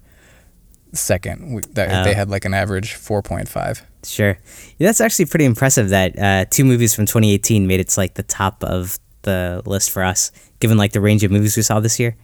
second. 0.92 1.54
We, 1.54 1.62
that, 1.72 1.88
Oh. 1.90 2.04
They 2.04 2.14
had 2.14 2.28
like 2.30 2.44
an 2.44 2.54
average 2.54 2.94
four 2.94 3.22
point 3.22 3.48
five. 3.48 3.82
Sure. 4.04 4.38
Yeah, 4.78 4.88
that's 4.88 5.00
actually 5.00 5.26
pretty 5.26 5.44
impressive 5.44 5.88
that 5.90 6.18
uh, 6.18 6.44
two 6.50 6.64
movies 6.64 6.94
from 6.94 7.06
2018 7.06 7.66
made 7.66 7.80
it 7.80 7.88
to 7.88 8.00
like 8.00 8.14
the 8.14 8.22
top 8.22 8.62
of 8.64 8.98
the 9.22 9.62
list 9.66 9.90
for 9.90 10.02
us, 10.02 10.30
given 10.60 10.76
like 10.78 10.92
the 10.92 11.00
range 11.00 11.24
of 11.24 11.30
movies 11.30 11.56
we 11.56 11.62
saw 11.62 11.80
this 11.80 11.98
year. 11.98 12.16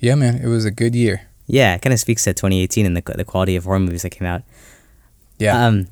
Yeah, 0.00 0.14
man, 0.14 0.36
it 0.36 0.48
was 0.48 0.64
a 0.64 0.70
good 0.70 0.94
year. 0.94 1.28
Yeah, 1.46 1.74
it 1.74 1.82
kind 1.82 1.92
of 1.94 2.00
speaks 2.00 2.24
to 2.24 2.34
2018 2.34 2.86
and 2.86 2.96
the 2.96 3.02
the 3.16 3.24
quality 3.24 3.56
of 3.56 3.64
horror 3.64 3.78
movies 3.78 4.02
that 4.02 4.10
came 4.10 4.26
out. 4.26 4.42
Yeah, 5.38 5.66
Um, 5.66 5.86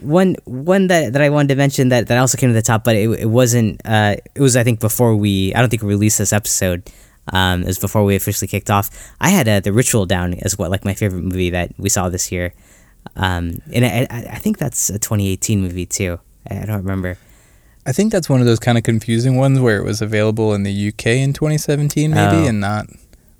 one 0.00 0.36
one 0.44 0.86
that, 0.88 1.12
that 1.12 1.22
I 1.22 1.28
wanted 1.30 1.48
to 1.48 1.56
mention 1.56 1.90
that, 1.90 2.08
that 2.08 2.18
also 2.18 2.38
came 2.38 2.48
to 2.48 2.54
the 2.54 2.62
top, 2.62 2.82
but 2.82 2.96
it, 2.96 3.08
it 3.20 3.26
wasn't. 3.30 3.80
Uh, 3.84 4.16
it 4.34 4.40
was 4.40 4.56
I 4.56 4.64
think 4.64 4.80
before 4.80 5.14
we. 5.14 5.54
I 5.54 5.60
don't 5.60 5.68
think 5.68 5.82
we 5.82 5.88
released 5.88 6.18
this 6.18 6.32
episode. 6.32 6.90
Um, 7.32 7.62
it 7.62 7.66
was 7.66 7.78
before 7.78 8.04
we 8.04 8.14
officially 8.16 8.48
kicked 8.48 8.70
off. 8.70 8.88
I 9.20 9.30
had 9.30 9.48
uh, 9.48 9.60
the 9.60 9.72
Ritual 9.72 10.06
down 10.06 10.34
as 10.34 10.56
what 10.58 10.70
like 10.70 10.84
my 10.84 10.94
favorite 10.94 11.22
movie 11.22 11.50
that 11.50 11.72
we 11.78 11.88
saw 11.88 12.08
this 12.08 12.32
year. 12.32 12.54
Um, 13.16 13.60
and 13.72 13.84
I, 13.84 14.06
I 14.32 14.38
think 14.38 14.58
that's 14.58 14.90
a 14.90 14.98
2018 14.98 15.60
movie 15.60 15.86
too. 15.86 16.18
I 16.50 16.64
don't 16.64 16.76
remember. 16.78 17.18
I 17.86 17.92
think 17.92 18.10
that's 18.12 18.28
one 18.28 18.40
of 18.40 18.46
those 18.46 18.58
kind 18.58 18.76
of 18.76 18.84
confusing 18.84 19.36
ones 19.36 19.60
where 19.60 19.78
it 19.78 19.84
was 19.84 20.02
available 20.02 20.54
in 20.54 20.64
the 20.64 20.88
UK 20.88 21.06
in 21.06 21.32
2017, 21.32 22.10
maybe, 22.10 22.36
Oh. 22.36 22.46
and 22.46 22.60
not, 22.60 22.86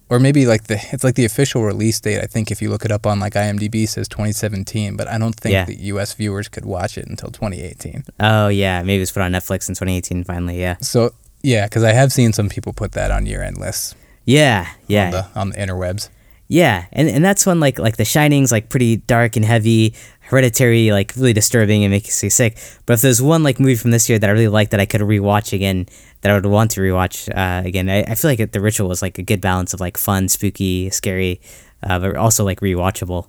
or 0.09 0.21
maybe 0.21 0.47
like 0.47 0.65
the 0.65 0.79
it's 0.93 1.03
like 1.03 1.17
the 1.17 1.25
official 1.25 1.65
release 1.65 1.99
date. 1.99 2.21
I 2.23 2.27
think 2.27 2.53
if 2.53 2.63
you 2.63 2.71
look 2.71 2.85
it 2.85 2.93
up 2.93 3.07
on 3.07 3.19
like 3.19 3.35
IMDb 3.35 3.89
says 3.89 4.07
2017, 4.09 4.97
but 4.97 5.09
I 5.09 5.19
don't 5.19 5.35
think 5.35 5.53
Yeah. 5.53 5.65
the 5.65 5.77
US 5.95 6.15
viewers 6.15 6.49
could 6.49 6.65
watch 6.65 6.97
it 6.97 7.07
until 7.09 7.31
2018. 7.31 8.05
Oh 8.21 8.47
yeah, 8.49 8.83
maybe 8.83 8.99
it 8.99 9.01
was 9.01 9.13
put 9.13 9.23
on 9.23 9.33
Netflix 9.33 9.69
in 9.69 9.75
2018 9.75 10.23
finally. 10.23 10.61
Yeah. 10.61 10.77
So 10.81 11.13
yeah, 11.43 11.67
because 11.67 11.83
I 11.83 11.93
have 11.93 12.13
seen 12.13 12.33
some 12.33 12.49
people 12.49 12.73
put 12.73 12.93
that 12.93 13.11
on 13.11 13.27
year-end 13.27 13.59
lists 13.59 13.95
Yeah, 14.25 14.69
yeah. 14.87 15.07
on 15.07 15.11
the 15.11 15.27
on 15.41 15.51
the 15.51 15.57
interwebs. 15.57 16.09
Yeah, 16.49 16.87
and 16.93 17.09
and 17.09 17.25
that's 17.25 17.45
when 17.45 17.59
like 17.59 17.79
like 17.79 17.97
The 17.97 18.05
Shining's 18.05 18.53
like 18.53 18.69
pretty 18.69 18.99
dark 18.99 19.35
and 19.37 19.45
heavy, 19.45 19.95
Hereditary 20.21 20.93
like 20.93 21.13
really 21.17 21.33
disturbing 21.33 21.83
and 21.83 21.91
makes 21.91 22.23
you 22.23 22.31
sick. 22.31 22.57
But 22.87 22.95
if 22.95 23.01
there's 23.01 23.21
one 23.21 23.43
like 23.43 23.59
movie 23.59 23.75
from 23.75 23.91
this 23.91 24.09
year 24.09 24.19
that 24.19 24.31
I 24.31 24.33
really 24.33 24.49
like 24.49 24.71
that 24.71 24.79
I 24.79 24.87
could 24.87 25.01
rewatch 25.01 25.53
again, 25.53 25.87
that 26.21 26.31
I 26.31 26.35
would 26.35 26.47
want 26.47 26.71
to 26.73 26.81
rewatch 26.81 27.29
uh, 27.35 27.67
again, 27.67 27.89
I, 27.91 28.03
I 28.03 28.15
feel 28.15 28.31
like 28.31 28.53
The 28.53 28.61
Ritual 28.61 28.89
was 28.89 29.03
like 29.03 29.19
a 29.19 29.23
good 29.23 29.41
balance 29.41 29.75
of 29.75 29.81
like 29.81 29.97
fun, 29.97 30.29
spooky, 30.29 30.89
scary, 30.91 31.41
uh, 31.83 31.99
but 31.99 32.17
also 32.17 32.45
like 32.45 32.61
rewatchable. 32.61 33.27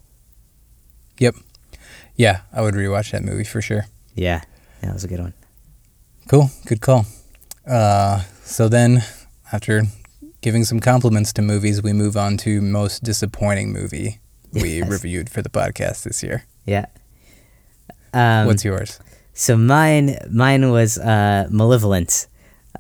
Yep. 1.17 1.35
Yeah, 2.15 2.41
I 2.53 2.61
would 2.61 2.75
rewatch 2.75 3.11
that 3.11 3.23
movie 3.23 3.43
for 3.43 3.61
sure. 3.61 3.85
Yeah, 4.13 4.41
yeah, 4.81 4.89
that 4.89 4.93
was 4.93 5.03
a 5.03 5.07
good 5.07 5.19
one. 5.19 5.33
Cool. 6.27 6.49
Good 6.65 6.81
call. 6.81 7.05
Uh, 7.65 8.21
so 8.43 8.69
then, 8.69 9.03
after 9.51 9.83
giving 10.41 10.63
some 10.63 10.79
compliments 10.79 11.33
to 11.33 11.41
movies, 11.41 11.81
we 11.81 11.93
move 11.93 12.15
on 12.17 12.37
to 12.37 12.61
most 12.61 13.03
disappointing 13.03 13.71
movie 13.71 14.19
we 14.53 14.79
Yes. 14.79 14.89
reviewed 14.89 15.29
for 15.29 15.41
the 15.41 15.49
podcast 15.49 16.03
this 16.03 16.23
year. 16.23 16.45
Yeah. 16.65 16.85
Um, 18.13 18.47
What's 18.47 18.63
yours? 18.63 18.99
So 19.33 19.57
mine, 19.57 20.17
mine 20.31 20.71
was 20.71 20.97
uh, 20.97 21.47
Malevolent. 21.49 22.27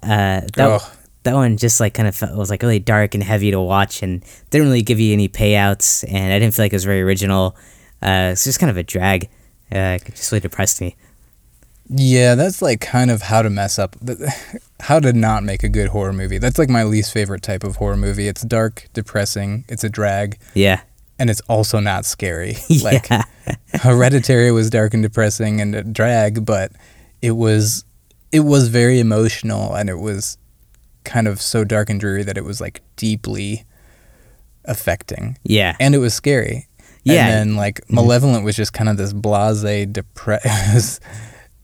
Uh, 0.01 0.41
that, 0.55 0.59
oh, 0.59 0.91
that 1.23 1.33
one 1.33 1.57
just 1.57 1.79
like 1.79 1.93
kind 1.93 2.07
of 2.07 2.15
felt, 2.15 2.35
was 2.37 2.49
like 2.49 2.61
really 2.63 2.79
dark 2.79 3.13
and 3.13 3.23
heavy 3.23 3.51
to 3.51 3.59
watch, 3.59 4.01
and 4.01 4.23
didn't 4.49 4.67
really 4.67 4.81
give 4.81 4.99
you 4.99 5.13
any 5.13 5.27
payouts, 5.27 6.03
and 6.07 6.31
I 6.33 6.39
didn't 6.39 6.53
feel 6.53 6.65
like 6.65 6.73
it 6.73 6.75
was 6.75 6.85
very 6.85 7.01
original. 7.01 7.55
Uh, 8.01 8.29
it's 8.31 8.43
just 8.43 8.59
kind 8.59 8.69
of 8.69 8.77
a 8.77 8.83
drag. 8.83 9.25
Uh, 9.71 9.97
it 9.99 10.05
just 10.15 10.31
really 10.31 10.39
depressed 10.39 10.79
me. 10.81 10.95
Yeah, 11.89 12.35
that's 12.35 12.61
like 12.61 12.81
kind 12.81 13.09
of 13.09 13.21
how 13.23 13.41
to 13.41 13.49
mess 13.49 13.79
up, 13.79 13.95
how 14.81 14.99
to 14.99 15.13
not 15.13 15.43
make 15.43 15.63
a 15.63 15.69
good 15.69 15.89
horror 15.89 16.13
movie. 16.13 16.37
That's 16.37 16.57
like 16.57 16.69
my 16.69 16.83
least 16.83 17.13
favorite 17.13 17.41
type 17.41 17.63
of 17.63 17.77
horror 17.77 17.97
movie. 17.97 18.27
It's 18.27 18.41
dark, 18.41 18.87
depressing, 18.93 19.63
it's 19.69 19.83
a 19.83 19.89
drag, 19.89 20.37
Yeah. 20.53 20.81
and 21.17 21.29
it's 21.29 21.41
also 21.47 21.79
not 21.79 22.05
scary. 22.05 22.57
Like 22.83 23.07
Hereditary 23.73 24.51
was 24.51 24.69
dark 24.69 24.93
and 24.93 25.03
depressing 25.03 25.61
and 25.61 25.75
a 25.75 25.83
drag, 25.83 26.45
but 26.45 26.71
it 27.21 27.31
was 27.31 27.85
it 28.31 28.41
was 28.41 28.67
very 28.67 28.99
emotional 28.99 29.73
and 29.73 29.89
it 29.89 29.99
was 29.99 30.37
kind 31.05 31.27
of 31.27 31.41
so 31.41 31.63
dark 31.63 31.89
and 31.89 31.99
dreary 31.99 32.23
that 32.23 32.37
it 32.37 32.43
was 32.43 32.59
like 32.59 32.81
deeply 32.97 33.63
affecting. 34.65 35.37
Yeah. 35.43 35.77
And 35.79 35.95
it 35.95 35.99
was 35.99 36.13
scary. 36.13 36.67
Yeah. 37.03 37.27
And 37.27 37.49
then 37.49 37.55
like 37.55 37.79
mm-hmm. 37.81 37.95
Malevolent 37.95 38.43
was 38.43 38.55
just 38.57 38.73
kind 38.73 38.89
of 38.89 38.97
this 38.97 39.13
blase 39.13 39.63
depre 39.63 40.39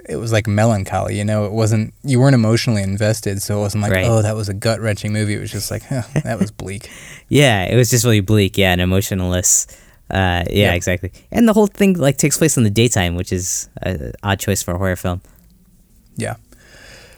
it 0.10 0.18
was 0.18 0.32
like 0.32 0.48
melancholy, 0.48 1.18
you 1.18 1.24
know, 1.26 1.46
it 1.46 1.52
wasn't 1.52 1.94
you 2.04 2.20
weren't 2.20 2.36
emotionally 2.36 2.82
invested, 2.82 3.42
so 3.42 3.58
it 3.58 3.62
wasn't 3.62 3.84
like, 3.84 3.92
Right. 3.92 4.06
oh, 4.06 4.22
that 4.22 4.36
was 4.36 4.50
a 4.50 4.54
gut 4.54 4.80
wrenching 4.82 5.14
movie. 5.14 5.34
It 5.34 5.40
was 5.40 5.52
just 5.52 5.72
like, 5.72 5.84
huh, 5.84 6.04
that 6.24 6.40
was 6.40 6.52
bleak. 6.52 6.90
Yeah, 7.30 7.64
it 7.64 7.76
was 7.76 7.90
just 7.90 8.04
really 8.06 8.20
bleak, 8.22 8.58
yeah, 8.58 8.74
and 8.74 8.82
emotionless. 8.82 9.66
Uh, 10.12 10.44
yeah, 10.52 10.74
exactly. 10.74 11.12
And 11.32 11.48
the 11.48 11.54
whole 11.54 11.66
thing 11.68 11.94
like 11.96 12.18
takes 12.18 12.38
place 12.38 12.58
in 12.58 12.64
the 12.64 12.70
daytime, 12.70 13.16
which 13.16 13.32
is 13.34 13.70
an 13.82 14.14
odd 14.22 14.40
choice 14.40 14.62
for 14.62 14.76
a 14.76 14.78
horror 14.78 14.96
film. 14.98 15.22
Yeah. 16.16 16.36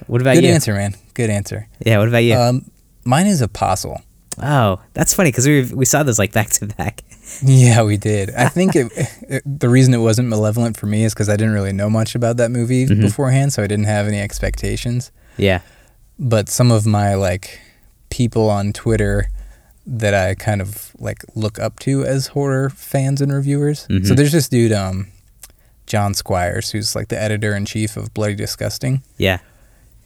What 0.08 0.22
about 0.22 0.36
Good 0.36 0.44
you? 0.44 0.50
Good 0.50 0.56
answer, 0.56 0.74
man. 0.74 0.96
Good 1.16 1.30
answer. 1.30 1.68
Yeah, 1.86 1.98
what 1.98 2.08
about 2.08 2.20
you? 2.24 2.36
Um 2.36 2.72
mine 3.04 3.28
is 3.28 3.42
Apostle. 3.42 4.02
oh, 4.42 4.80
that's 4.94 5.14
funny 5.14 5.32
because 5.32 5.48
we 5.48 5.64
we 5.74 5.86
saw 5.86 6.04
those 6.04 6.20
like 6.20 6.32
back 6.32 6.50
to 6.52 6.68
back. 6.68 7.02
Yeah, 7.44 7.84
we 7.84 7.98
did. 7.98 8.30
I 8.36 8.48
think 8.50 8.76
it, 8.76 8.92
it, 9.28 9.44
the 9.46 9.70
reason 9.70 9.94
it 9.94 9.98
wasn't 10.00 10.28
malevolent 10.30 10.78
for 10.78 10.86
me 10.86 11.04
is 11.04 11.14
because 11.14 11.30
I 11.30 11.36
didn't 11.36 11.54
really 11.54 11.74
know 11.74 11.90
much 11.90 12.16
about 12.16 12.38
that 12.38 12.52
movie 12.52 12.86
Mm-hmm. 12.86 13.02
beforehand, 13.02 13.54
so 13.54 13.64
I 13.64 13.68
didn't 13.68 13.86
have 13.86 14.08
any 14.08 14.20
expectations. 14.20 15.12
Yeah, 15.38 15.62
But 16.20 16.48
some 16.50 16.72
of 16.72 16.86
my 16.86 17.16
like 17.16 17.60
people 18.10 18.50
on 18.50 18.72
Twitter 18.74 19.30
that 19.88 20.14
I 20.14 20.34
kind 20.36 20.62
of 20.62 20.92
like 20.98 21.24
look 21.36 21.60
up 21.60 21.80
to 21.82 22.04
as 22.06 22.28
horror 22.28 22.70
fans 22.70 23.22
and 23.22 23.32
reviewers. 23.34 23.82
So 23.82 23.88
Mhm. 23.96 24.16
there's 24.16 24.32
this 24.32 24.48
dude, 24.48 24.72
um, 24.72 25.08
John 25.88 26.14
Squires, 26.14 26.72
who's 26.72 26.96
like 26.96 27.10
the 27.10 27.22
editor 27.22 27.56
in 27.56 27.66
chief 27.66 27.98
of 27.98 28.14
Bloody 28.14 28.36
Disgusting. 28.36 29.04
yeah, 29.18 29.40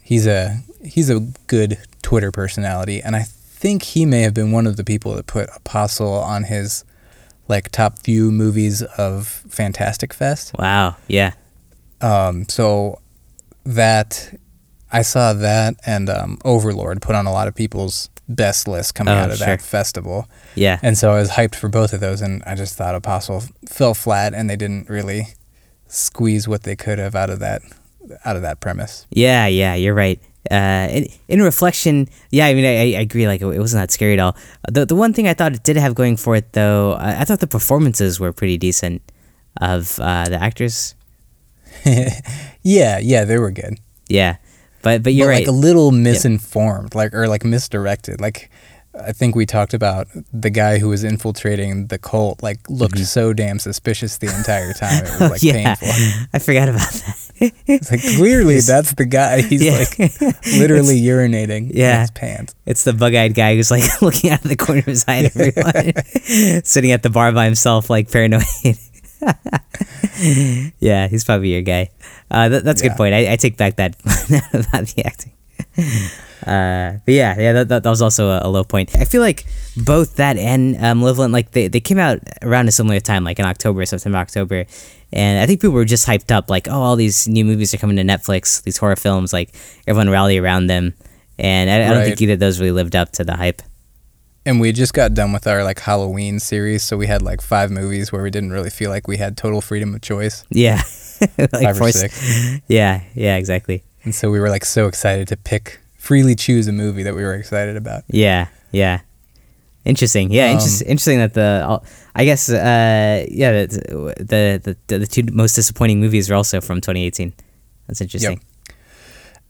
He's 0.02 0.26
a 0.26 0.62
he's 0.84 1.10
a 1.10 1.20
good 1.48 1.78
Twitter 2.02 2.32
personality, 2.32 3.02
and 3.04 3.16
I 3.16 3.24
think 3.24 3.84
he 3.84 4.06
may 4.06 4.22
have 4.22 4.34
been 4.34 4.52
one 4.52 4.66
of 4.66 4.76
the 4.78 4.84
people 4.84 5.14
that 5.16 5.28
put 5.28 5.50
Apostle 5.56 6.12
on 6.14 6.46
his 6.46 6.84
like 7.50 7.70
top 7.72 8.00
few 8.00 8.32
movies 8.32 8.82
of 8.98 9.28
Fantastic 9.50 10.14
Fest. 10.14 10.54
wow, 10.58 10.96
yeah, 11.08 11.34
Um, 12.00 12.48
so 12.48 13.02
that 13.66 14.34
I 14.92 15.02
saw 15.02 15.34
that 15.34 15.76
and 15.86 16.10
um, 16.10 16.38
Overlord 16.46 17.02
put 17.02 17.16
on 17.16 17.26
a 17.26 17.32
lot 17.32 17.48
of 17.48 17.56
people's 17.56 18.10
best 18.28 18.68
list 18.68 18.96
coming 18.96 19.14
Oh, 19.14 19.18
out 19.18 19.32
of 19.32 19.38
sure. 19.38 19.48
that 19.48 19.62
festival, 19.62 20.30
yeah, 20.56 20.80
and 20.82 20.98
so 20.98 21.12
I 21.12 21.20
was 21.20 21.32
hyped 21.32 21.56
for 21.56 21.68
both 21.68 21.92
of 21.94 22.00
those, 22.00 22.22
and 22.22 22.42
I 22.46 22.56
just 22.56 22.76
thought 22.78 22.96
Apostle 22.96 23.44
fell 23.68 23.94
flat, 23.94 24.34
and 24.34 24.50
they 24.50 24.56
didn't 24.56 24.88
really 24.90 25.30
squeeze 25.88 26.48
what 26.48 26.64
they 26.64 26.76
could 26.76 27.00
have 27.00 27.16
out 27.16 27.30
of 27.32 27.40
that 27.40 27.62
out 28.26 28.36
of 28.36 28.42
that 28.44 28.60
premise. 28.60 29.06
yeah, 29.12 29.46
yeah. 29.48 29.76
You're 29.76 29.94
right. 29.94 30.20
Uh, 30.50 30.88
in, 30.90 31.08
in 31.28 31.42
reflection, 31.42 32.08
yeah, 32.32 32.46
I 32.48 32.54
mean, 32.54 32.66
I, 32.66 32.98
I 32.98 33.02
agree. 33.02 33.28
Like, 33.28 33.42
it 33.42 33.60
wasn't 33.60 33.82
that 33.82 33.92
scary 33.92 34.14
at 34.14 34.20
all. 34.20 34.36
The 34.72 34.86
the 34.86 34.96
one 34.96 35.14
thing 35.14 35.28
I 35.28 35.34
thought 35.34 35.54
it 35.54 35.64
did 35.64 35.76
have 35.78 35.96
going 35.96 36.18
for 36.18 36.36
it, 36.36 36.54
though, 36.54 36.94
I, 36.94 37.22
I 37.22 37.24
thought 37.26 37.40
the 37.42 37.48
performances 37.48 38.20
were 38.20 38.32
pretty 38.32 38.58
decent 38.58 39.02
of 39.60 40.00
uh, 40.00 40.30
the 40.30 40.42
actors. 40.42 40.96
yeah, 42.64 43.00
yeah, 43.00 43.26
they 43.26 43.38
were 43.38 43.52
good. 43.52 43.80
Yeah, 44.08 44.38
but 44.82 45.04
but 45.04 45.14
you're 45.14 45.28
but 45.28 45.32
right. 45.32 45.40
like 45.40 45.48
a 45.48 45.52
little 45.52 45.92
misinformed, 45.92 46.96
like 46.96 47.14
or 47.14 47.28
like 47.28 47.44
misdirected. 47.44 48.22
Like 48.22 48.50
I 49.00 49.12
think 49.12 49.36
we 49.36 49.46
talked 49.46 49.74
about 49.74 50.08
the 50.34 50.50
guy 50.50 50.80
who 50.80 50.90
was 50.90 51.04
infiltrating 51.04 51.88
the 51.88 51.98
cult, 51.98 52.42
like 52.42 52.60
looked 52.70 52.98
so 53.00 53.34
damn 53.34 53.60
suspicious 53.60 54.18
the 54.18 54.28
entire 54.36 54.74
time. 54.74 55.06
It 55.06 55.20
was 55.20 55.22
like 55.32 55.42
Mm-hmm. 55.42 55.58
yeah, 55.58 55.76
painful. 55.76 56.28
I 56.34 56.40
forgot 56.40 56.70
about 56.70 56.92
that. 56.92 57.29
It's 57.42 57.92
like 57.92 58.02
clearly 58.02 58.60
that's 58.60 58.94
the 58.94 59.06
guy. 59.06 59.42
He's 59.50 59.64
Yeah. 59.64 59.78
like 59.78 59.98
literally 60.60 61.00
urinating 61.02 61.72
Yeah. 61.74 61.96
in 61.96 62.02
his 62.02 62.12
pants. 62.12 62.56
It's 62.66 62.84
the 62.84 62.94
bug-eyed 62.94 63.34
guy 63.34 63.56
who's 63.56 63.72
like 63.72 63.84
looking 64.02 64.30
out 64.32 64.44
of 64.44 64.50
the 64.50 64.56
corner 64.56 64.80
of 64.80 64.86
his 64.86 65.06
eye 65.08 65.20
at 65.20 65.36
everyone, 65.36 66.64
sitting 66.66 66.92
at 66.92 67.04
the 67.04 67.10
bar 67.10 67.32
by 67.32 67.46
himself, 67.46 67.90
like 67.90 68.12
paranoid. 68.12 68.44
yeah, 70.80 71.08
he's 71.08 71.24
probably 71.24 71.50
your 71.54 71.62
guy. 71.62 71.90
Uh, 72.32 72.50
that, 72.50 72.64
that's 72.64 72.82
a 72.82 72.86
Yeah. 72.86 72.90
good 72.92 72.98
point. 72.98 73.14
I, 73.16 73.34
I 73.34 73.36
take 73.36 73.58
back 73.58 73.76
that 73.78 73.96
about 74.54 74.88
the 74.88 75.04
acting. 75.06 75.32
Uh, 76.46 77.00
but 77.06 77.14
yeah, 77.14 77.36
yeah, 77.40 77.54
that, 77.54 77.68
that, 77.70 77.84
that 77.84 77.90
was 77.90 78.02
also 78.02 78.30
a, 78.30 78.42
a 78.44 78.50
low 78.50 78.64
point. 78.64 78.96
I 78.98 79.06
feel 79.06 79.22
like 79.22 79.46
both 79.76 80.16
that 80.16 80.38
and 80.38 80.78
um, 80.84 81.00
Malevolent, 81.00 81.34
like 81.34 81.52
they, 81.52 81.68
they 81.68 81.80
came 81.80 82.00
out 82.00 82.20
around 82.42 82.68
a 82.68 82.72
similar 82.72 83.00
time, 83.00 83.24
like 83.24 83.40
in 83.40 83.46
October, 83.46 83.86
September, 83.86 84.18
October, 84.18 84.66
and 85.12 85.40
I 85.42 85.46
think 85.46 85.60
people 85.62 85.74
were 85.74 85.86
just 85.86 86.08
hyped 86.08 86.32
up, 86.32 86.50
like, 86.50 86.68
oh, 86.68 86.82
all 86.82 86.96
these 86.96 87.28
new 87.28 87.44
movies 87.44 87.74
are 87.74 87.78
coming 87.78 87.98
to 87.98 88.04
Netflix, 88.04 88.62
these 88.64 88.78
horror 88.78 88.96
films, 88.96 89.34
like 89.34 89.54
everyone 89.88 90.10
rally 90.10 90.38
around 90.38 90.68
them, 90.68 90.94
and 91.38 91.70
I, 91.70 91.76
I 91.76 91.90
don't 91.90 91.98
Right. 91.98 92.06
think 92.06 92.22
either 92.22 92.34
of 92.34 92.40
those 92.40 92.60
really 92.60 92.72
lived 92.72 92.96
up 92.96 93.12
to 93.14 93.24
the 93.24 93.36
hype. 93.36 93.62
And 94.46 94.62
we 94.62 94.72
just 94.72 94.94
got 94.94 95.14
done 95.14 95.34
with 95.34 95.46
our 95.46 95.64
like 95.64 95.80
Halloween 95.80 96.40
series, 96.40 96.84
so 96.84 96.96
we 96.98 97.08
had 97.08 97.22
like 97.22 97.42
five 97.42 97.70
movies 97.70 98.12
where 98.12 98.24
we 98.24 98.30
didn't 98.32 98.52
really 98.52 98.70
feel 98.70 98.90
like 98.90 99.08
we 99.08 99.18
had 99.18 99.36
total 99.36 99.60
freedom 99.62 99.94
of 99.94 100.02
choice. 100.02 100.46
Yeah, 100.50 100.82
like 101.38 101.52
Five 101.52 101.82
or 101.82 101.92
six. 101.92 102.60
Yeah, 102.68 103.02
yeah, 103.14 103.36
exactly. 103.36 103.84
And 104.06 104.16
so 104.16 104.32
we 104.32 104.40
were 104.40 104.50
like 104.50 104.64
so 104.64 104.88
excited 104.88 105.28
to 105.28 105.38
pick 105.38 105.80
freely 106.00 106.34
choose 106.36 106.68
a 106.68 106.72
movie 106.72 107.04
that 107.04 107.14
we 107.14 107.24
were 107.24 107.36
excited 107.36 107.76
about. 107.78 108.04
Yeah, 108.08 108.48
yeah. 108.72 109.02
Interesting. 109.86 110.32
Yeah, 110.32 110.46
Um, 110.48 110.52
interest, 110.58 110.82
interesting 110.84 111.20
that 111.20 111.34
the 111.34 111.80
I 112.16 112.26
guess 112.26 112.50
uh 112.50 113.26
yeah 113.30 113.66
the 113.66 114.16
the, 114.20 114.76
the 114.88 114.98
the 115.00 115.08
two 115.08 115.24
most 115.32 115.56
disappointing 115.56 116.00
movies 116.00 116.30
are 116.32 116.36
also 116.36 116.60
from 116.62 116.82
2018. 116.82 117.34
That's 117.88 118.02
interesting. 118.02 118.42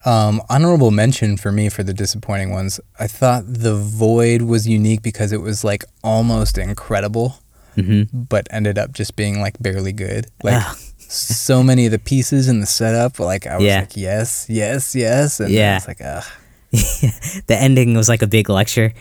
Um, 0.05 0.41
honorable 0.49 0.91
mention 0.91 1.35
for 1.35 1.51
me 1.51 1.67
for 1.69 1.83
the 1.83 1.93
disappointing 1.93 2.51
ones. 2.51 2.79
I 2.99 3.07
thought 3.07 3.43
The 3.47 3.75
Void 3.75 4.43
was 4.43 4.65
unique 4.67 5.01
because 5.01 5.33
it 5.33 5.41
was 5.41 5.63
like 5.63 5.83
almost 6.03 6.57
incredible, 6.57 7.39
Mm-hmm. 7.75 8.23
but 8.29 8.47
ended 8.51 8.77
up 8.77 8.91
just 8.93 9.15
being 9.15 9.39
like 9.41 9.57
barely 9.59 9.91
good. 9.93 10.27
Like 10.43 10.55
Ah. 10.57 10.75
So 11.09 11.61
many 11.63 11.85
of 11.85 11.91
the 11.91 11.99
pieces 11.99 12.47
in 12.47 12.59
the 12.61 12.65
setup, 12.65 13.19
like 13.19 13.47
I 13.47 13.55
was 13.57 13.65
Yeah. 13.65 13.79
like 13.81 13.97
yes, 13.97 14.45
yes, 14.49 14.95
yes, 14.95 15.39
and 15.39 15.49
Yeah. 15.49 15.77
it's 15.77 15.87
like 15.87 16.01
ugh. 16.01 16.23
the 16.71 17.57
ending 17.57 17.95
was 17.95 18.07
like 18.07 18.21
a 18.21 18.27
big 18.27 18.47
lecture. 18.47 18.93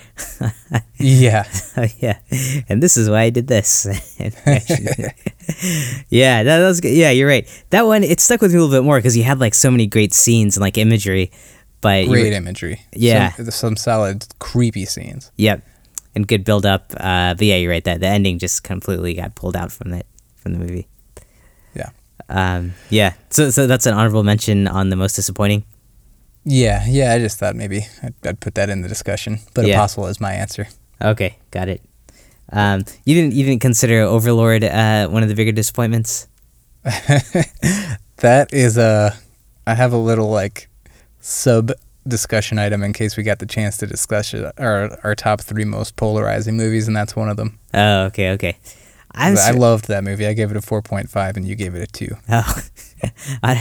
yeah, 0.99 1.45
yeah, 1.99 2.17
and 2.69 2.83
this 2.83 2.97
is 2.97 3.11
why 3.11 3.23
I 3.23 3.31
did 3.31 3.47
this. 3.47 3.87
yeah, 6.09 6.43
that, 6.43 6.59
that 6.59 6.67
was 6.67 6.81
good. 6.81 6.95
Yeah, 6.95 7.11
you're 7.11 7.29
right. 7.29 7.47
That 7.71 7.83
one 7.87 8.05
it 8.05 8.21
stuck 8.21 8.41
with 8.41 8.53
me 8.53 8.59
a 8.59 8.62
little 8.62 8.75
bit 8.75 8.85
more 8.85 8.97
because 8.99 9.17
you 9.17 9.25
had 9.25 9.38
like 9.38 9.55
so 9.55 9.71
many 9.71 9.87
great 9.87 10.15
scenes 10.15 10.57
and 10.57 10.62
like 10.62 10.79
imagery. 10.79 11.31
But 11.81 12.05
you 12.05 12.11
were- 12.11 12.17
great 12.21 12.33
imagery. 12.33 12.81
Yeah. 12.93 13.33
some, 13.33 13.50
some 13.50 13.77
solid 13.77 14.27
creepy 14.38 14.85
scenes. 14.85 15.31
Yep, 15.37 15.62
and 16.15 16.27
good 16.27 16.45
build 16.45 16.65
up. 16.67 16.93
Uh, 16.97 17.35
but 17.35 17.47
yeah, 17.47 17.57
you're 17.57 17.71
right. 17.71 17.85
That 17.85 18.00
the 18.00 18.07
ending 18.09 18.38
just 18.38 18.65
completely 18.65 19.15
got 19.15 19.35
pulled 19.35 19.57
out 19.57 19.71
from 19.73 19.91
that 19.91 20.07
from 20.37 20.55
the 20.55 20.59
movie. 20.59 20.88
Um. 22.29 22.75
Yeah. 22.91 23.15
So 23.31 23.51
so 23.51 23.67
that's 23.67 23.87
an 23.87 23.95
honorable 23.95 24.23
mention 24.25 24.69
on 24.69 24.91
the 24.91 24.97
most 24.97 25.15
disappointing. 25.17 25.65
Yeah, 26.45 26.85
yeah. 26.87 27.13
I 27.13 27.19
just 27.19 27.39
thought 27.39 27.57
maybe 27.57 27.87
I'd, 28.03 28.15
I'd 28.25 28.41
put 28.41 28.55
that 28.55 28.71
in 28.71 28.83
the 28.83 28.89
discussion, 28.89 29.41
but 29.55 29.67
Yeah. 29.67 29.75
Apostle 29.75 30.07
is 30.07 30.21
my 30.21 30.33
answer. 30.33 30.69
Okay, 31.03 31.37
got 31.51 31.69
it. 31.69 31.83
Um. 32.53 32.85
You 33.05 33.15
didn't 33.15 33.35
you 33.35 33.45
didn't 33.45 33.61
consider 33.61 34.01
Overlord 34.01 34.65
uh 34.65 35.09
one 35.09 35.23
of 35.23 35.29
the 35.29 35.35
bigger 35.35 35.53
disappointments. 35.53 36.27
That 38.19 38.53
is 38.53 38.77
a. 38.77 39.15
I 39.67 39.75
have 39.75 39.93
a 39.93 39.97
little 39.97 40.29
like 40.31 40.69
sub 41.21 41.71
discussion 42.07 42.59
item 42.59 42.83
in 42.83 42.93
case 42.93 43.17
we 43.17 43.23
got 43.23 43.39
the 43.39 43.47
chance 43.47 43.77
to 43.77 43.87
discuss 43.87 44.35
it, 44.35 44.53
our 44.59 44.99
our 45.05 45.15
top 45.15 45.41
three 45.41 45.65
most 45.65 45.95
polarizing 45.95 46.57
movies, 46.57 46.89
and 46.89 46.97
that's 46.97 47.15
one 47.15 47.29
of 47.29 47.37
them. 47.37 47.59
Oh. 47.75 48.05
Okay. 48.07 48.31
Okay. 48.31 48.57
I'm. 49.15 49.37
I 49.38 49.50
loved 49.53 49.88
that 49.88 50.05
movie. 50.05 50.27
I 50.27 50.33
gave 50.35 50.50
it 50.50 50.57
a 50.57 50.61
four 50.62 50.83
point 50.83 51.09
five, 51.11 51.37
and 51.37 51.47
you 51.47 51.55
gave 51.57 51.75
it 51.75 51.83
a 51.83 51.87
two. 51.87 52.17
Oh, 52.31 52.62
I, 53.45 53.53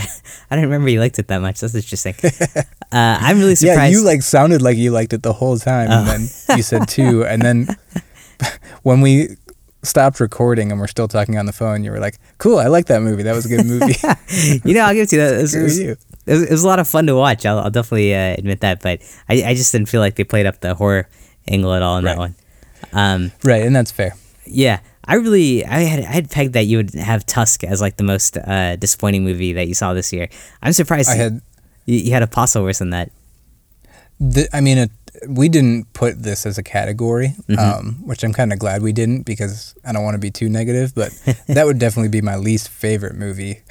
I 0.50 0.56
didn't 0.56 0.66
remember 0.72 0.89
you 0.89 1.00
liked 1.00 1.20
it 1.20 1.27
that 1.27 1.39
much. 1.42 1.60
That's 1.60 1.75
interesting. 1.75 2.16
uh, 2.56 2.63
I'm 2.92 3.38
really 3.38 3.54
surprised. 3.56 3.94
Yeah, 3.94 4.00
you 4.00 4.04
like 4.04 4.24
sounded 4.24 4.63
like 4.63 4.77
you 4.77 4.89
liked 4.92 5.13
it 5.13 5.22
the 5.22 5.34
whole 5.34 5.58
time, 5.60 5.89
Oh. 5.92 6.00
and 6.00 6.08
then 6.27 6.58
you 6.58 6.63
said 6.63 6.88
two, 6.88 7.24
and 7.32 7.42
then 7.44 7.68
when 8.84 9.01
we 9.01 9.38
stopped 9.84 10.20
recording 10.20 10.72
and 10.72 10.80
we're 10.82 10.88
still 10.88 11.08
talking 11.08 11.38
on 11.38 11.46
the 11.46 11.54
phone, 11.54 11.84
you 11.84 11.92
were 11.92 12.00
like, 12.00 12.18
"Cool, 12.39 12.58
I 12.58 12.66
like 12.68 12.88
that 12.88 13.01
movie. 13.04 13.24
That 13.24 13.34
was 13.36 13.46
a 13.46 13.50
good 13.50 13.66
movie." 13.66 13.96
you 14.68 14.74
know, 14.74 14.82
I'll 14.82 14.94
give 14.94 15.04
it 15.04 15.10
to 15.10 15.16
you. 15.18 15.22
That, 15.22 15.34
it 15.36 15.42
was, 15.42 15.54
it 15.56 15.63
was- 15.63 15.80
it 15.80 15.98
was, 16.34 16.44
it 16.44 16.51
was 16.51 16.63
a 16.63 16.68
lot 16.68 16.80
of 16.80 16.88
fun 16.89 17.06
to 17.08 17.16
watch. 17.16 17.46
I'll, 17.46 17.60
I'll 17.60 17.70
definitely 17.72 18.13
uh, 18.13 18.34
admit 18.38 18.60
that, 18.60 18.82
but 18.82 19.00
I, 19.30 19.44
I 19.44 19.54
just 19.54 19.72
didn't 19.72 19.88
feel 19.88 20.01
like 20.01 20.16
they 20.16 20.25
played 20.25 20.46
up 20.46 20.60
the 20.60 20.74
horror 20.75 21.08
angle 21.48 21.74
at 21.74 21.82
all 21.82 22.00
in 22.00 22.04
that 22.04 22.18
one. 22.18 22.36
Um, 22.92 23.32
Right, 23.46 23.62
and 23.63 23.74
that's 23.74 23.92
fair. 23.94 24.13
yeah, 24.46 24.80
I 25.08 25.16
really 25.16 25.66
I 25.66 25.80
had 25.82 26.00
I 26.02 26.12
had 26.12 26.30
pegged 26.30 26.54
that 26.54 26.66
you 26.66 26.78
would 26.78 26.94
have 26.96 27.26
Tusk 27.26 27.64
as 27.64 27.80
like 27.82 27.98
the 27.98 28.04
most 28.04 28.38
uh, 28.38 28.76
disappointing 28.76 29.24
movie 29.24 29.54
that 29.54 29.68
you 29.68 29.74
saw 29.74 29.94
this 29.94 30.12
year. 30.12 30.28
I'm 30.62 30.74
surprised 30.74 31.10
I 31.10 31.16
had 31.16 31.42
you, 31.86 31.98
you 32.00 32.12
had 32.12 32.24
Apostle 32.24 32.64
worse 32.64 32.80
than 32.80 32.90
that. 32.92 33.12
The, 34.20 34.50
I 34.52 34.62
mean, 34.62 34.78
it, 34.80 34.92
we 35.30 35.48
didn't 35.48 35.94
put 35.94 36.24
this 36.24 36.46
as 36.46 36.58
a 36.58 36.64
category, 36.64 37.36
Mm-hmm. 37.48 37.60
um, 37.60 37.94
which 38.08 38.24
I'm 38.24 38.34
kind 38.34 38.52
of 38.52 38.60
glad 38.60 38.82
we 38.82 38.92
didn't 38.92 39.24
because 39.24 39.76
I 39.86 39.94
don't 39.94 40.04
want 40.04 40.16
to 40.16 40.20
be 40.20 40.32
too 40.32 40.50
negative, 40.50 40.94
but 40.96 41.12
that 41.48 41.66
would 41.66 41.78
definitely 41.80 42.10
be 42.10 42.22
my 42.22 42.36
least 42.36 42.68
favorite 42.70 43.16
movie, 43.16 43.62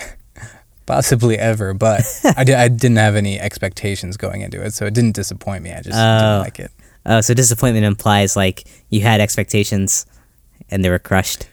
possibly 0.86 1.36
ever. 1.38 1.74
But 1.74 2.02
I, 2.36 2.44
di- 2.44 2.54
I 2.54 2.68
didn't 2.68 2.98
have 2.98 3.16
any 3.16 3.38
expectations 3.40 4.16
going 4.16 4.40
into 4.42 4.62
it, 4.64 4.72
so 4.72 4.86
it 4.86 4.94
didn't 4.94 5.16
disappoint 5.16 5.62
me. 5.64 5.72
I 5.72 5.82
just 5.82 5.98
Oh. 5.98 6.18
didn't 6.18 6.42
like 6.44 6.60
it. 6.60 6.70
Oh, 7.04 7.20
so 7.20 7.34
disappointment 7.34 7.84
implies 7.84 8.36
like 8.36 8.64
you 8.90 9.00
had 9.02 9.20
expectations 9.20 10.06
and 10.70 10.84
they 10.84 10.90
were 10.90 10.98
crushed. 10.98 11.48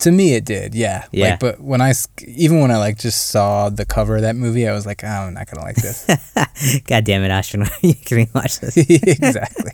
To 0.00 0.12
me, 0.12 0.34
it 0.34 0.44
did, 0.44 0.76
yeah. 0.76 1.06
Yeah. 1.10 1.30
Like, 1.30 1.40
but 1.40 1.60
when 1.60 1.80
I, 1.80 1.92
even 2.26 2.60
when 2.60 2.70
I 2.70 2.76
like 2.78 2.98
just 2.98 3.26
saw 3.28 3.68
the 3.68 3.84
cover 3.84 4.14
of 4.16 4.22
that 4.22 4.36
movie, 4.36 4.68
I 4.68 4.72
was 4.72 4.86
like, 4.86 5.02
oh, 5.02 5.06
I'm 5.08 5.34
not 5.34 5.50
gonna 5.50 5.64
like 5.66 5.74
this. 5.76 6.06
God 6.86 7.02
damn 7.04 7.22
it, 7.24 7.30
Ashton! 7.30 7.66
You 7.82 7.94
me 8.12 8.28
watch 8.32 8.60
this? 8.60 8.76
exactly. 8.76 9.72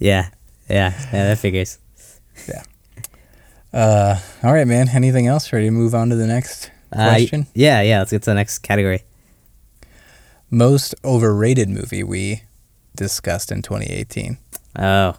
yeah, 0.00 0.30
yeah, 0.30 0.30
yeah. 0.68 0.92
That 1.12 1.38
figures. 1.38 1.78
Yeah. 2.48 2.62
Uh, 3.74 4.18
all 4.42 4.54
right, 4.54 4.66
man. 4.66 4.88
Anything 4.88 5.26
else? 5.26 5.52
Ready 5.52 5.66
to 5.66 5.70
move 5.70 5.94
on 5.94 6.08
to 6.08 6.16
the 6.16 6.26
next 6.26 6.70
Uh, 6.90 7.10
question? 7.10 7.46
yeah, 7.54 7.82
yeah. 7.82 7.98
Let's 7.98 8.12
get 8.12 8.22
to 8.22 8.30
the 8.30 8.34
next 8.34 8.60
category. 8.60 9.02
most 10.50 10.94
overrated 11.04 11.68
movie 11.68 12.02
we 12.02 12.42
discussed 12.96 13.52
in 13.52 13.60
2018. 13.62 14.38
Oh, 14.78 15.16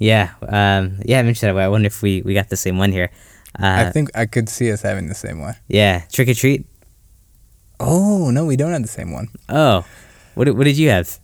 yeah, 0.00 0.32
um, 0.48 0.98
yeah. 1.04 1.20
I 1.20 1.22
mentioned 1.22 1.54
that. 1.54 1.60
I 1.62 1.68
wonder 1.68 1.86
if 1.86 2.02
we 2.02 2.22
we 2.22 2.34
got 2.34 2.48
the 2.48 2.56
same 2.56 2.76
one 2.78 2.90
here. 2.90 3.10
Uh, 3.58 3.86
I 3.86 3.90
think 3.90 4.10
I 4.16 4.26
could 4.26 4.48
see 4.48 4.72
us 4.72 4.82
having 4.82 5.06
the 5.06 5.14
same 5.14 5.40
one. 5.40 5.54
yeah, 5.68 6.02
Trick 6.10 6.28
or 6.28 6.34
Treat. 6.34 6.66
Oh 7.78 8.30
no, 8.30 8.44
we 8.44 8.56
don't 8.56 8.72
have 8.72 8.82
the 8.82 8.88
same 8.88 9.12
one. 9.12 9.28
Oh, 9.48 9.84
what 10.34 10.44
did- 10.44 10.56
what 10.56 10.64
did 10.64 10.76
you 10.78 10.88
have? 10.90 11.18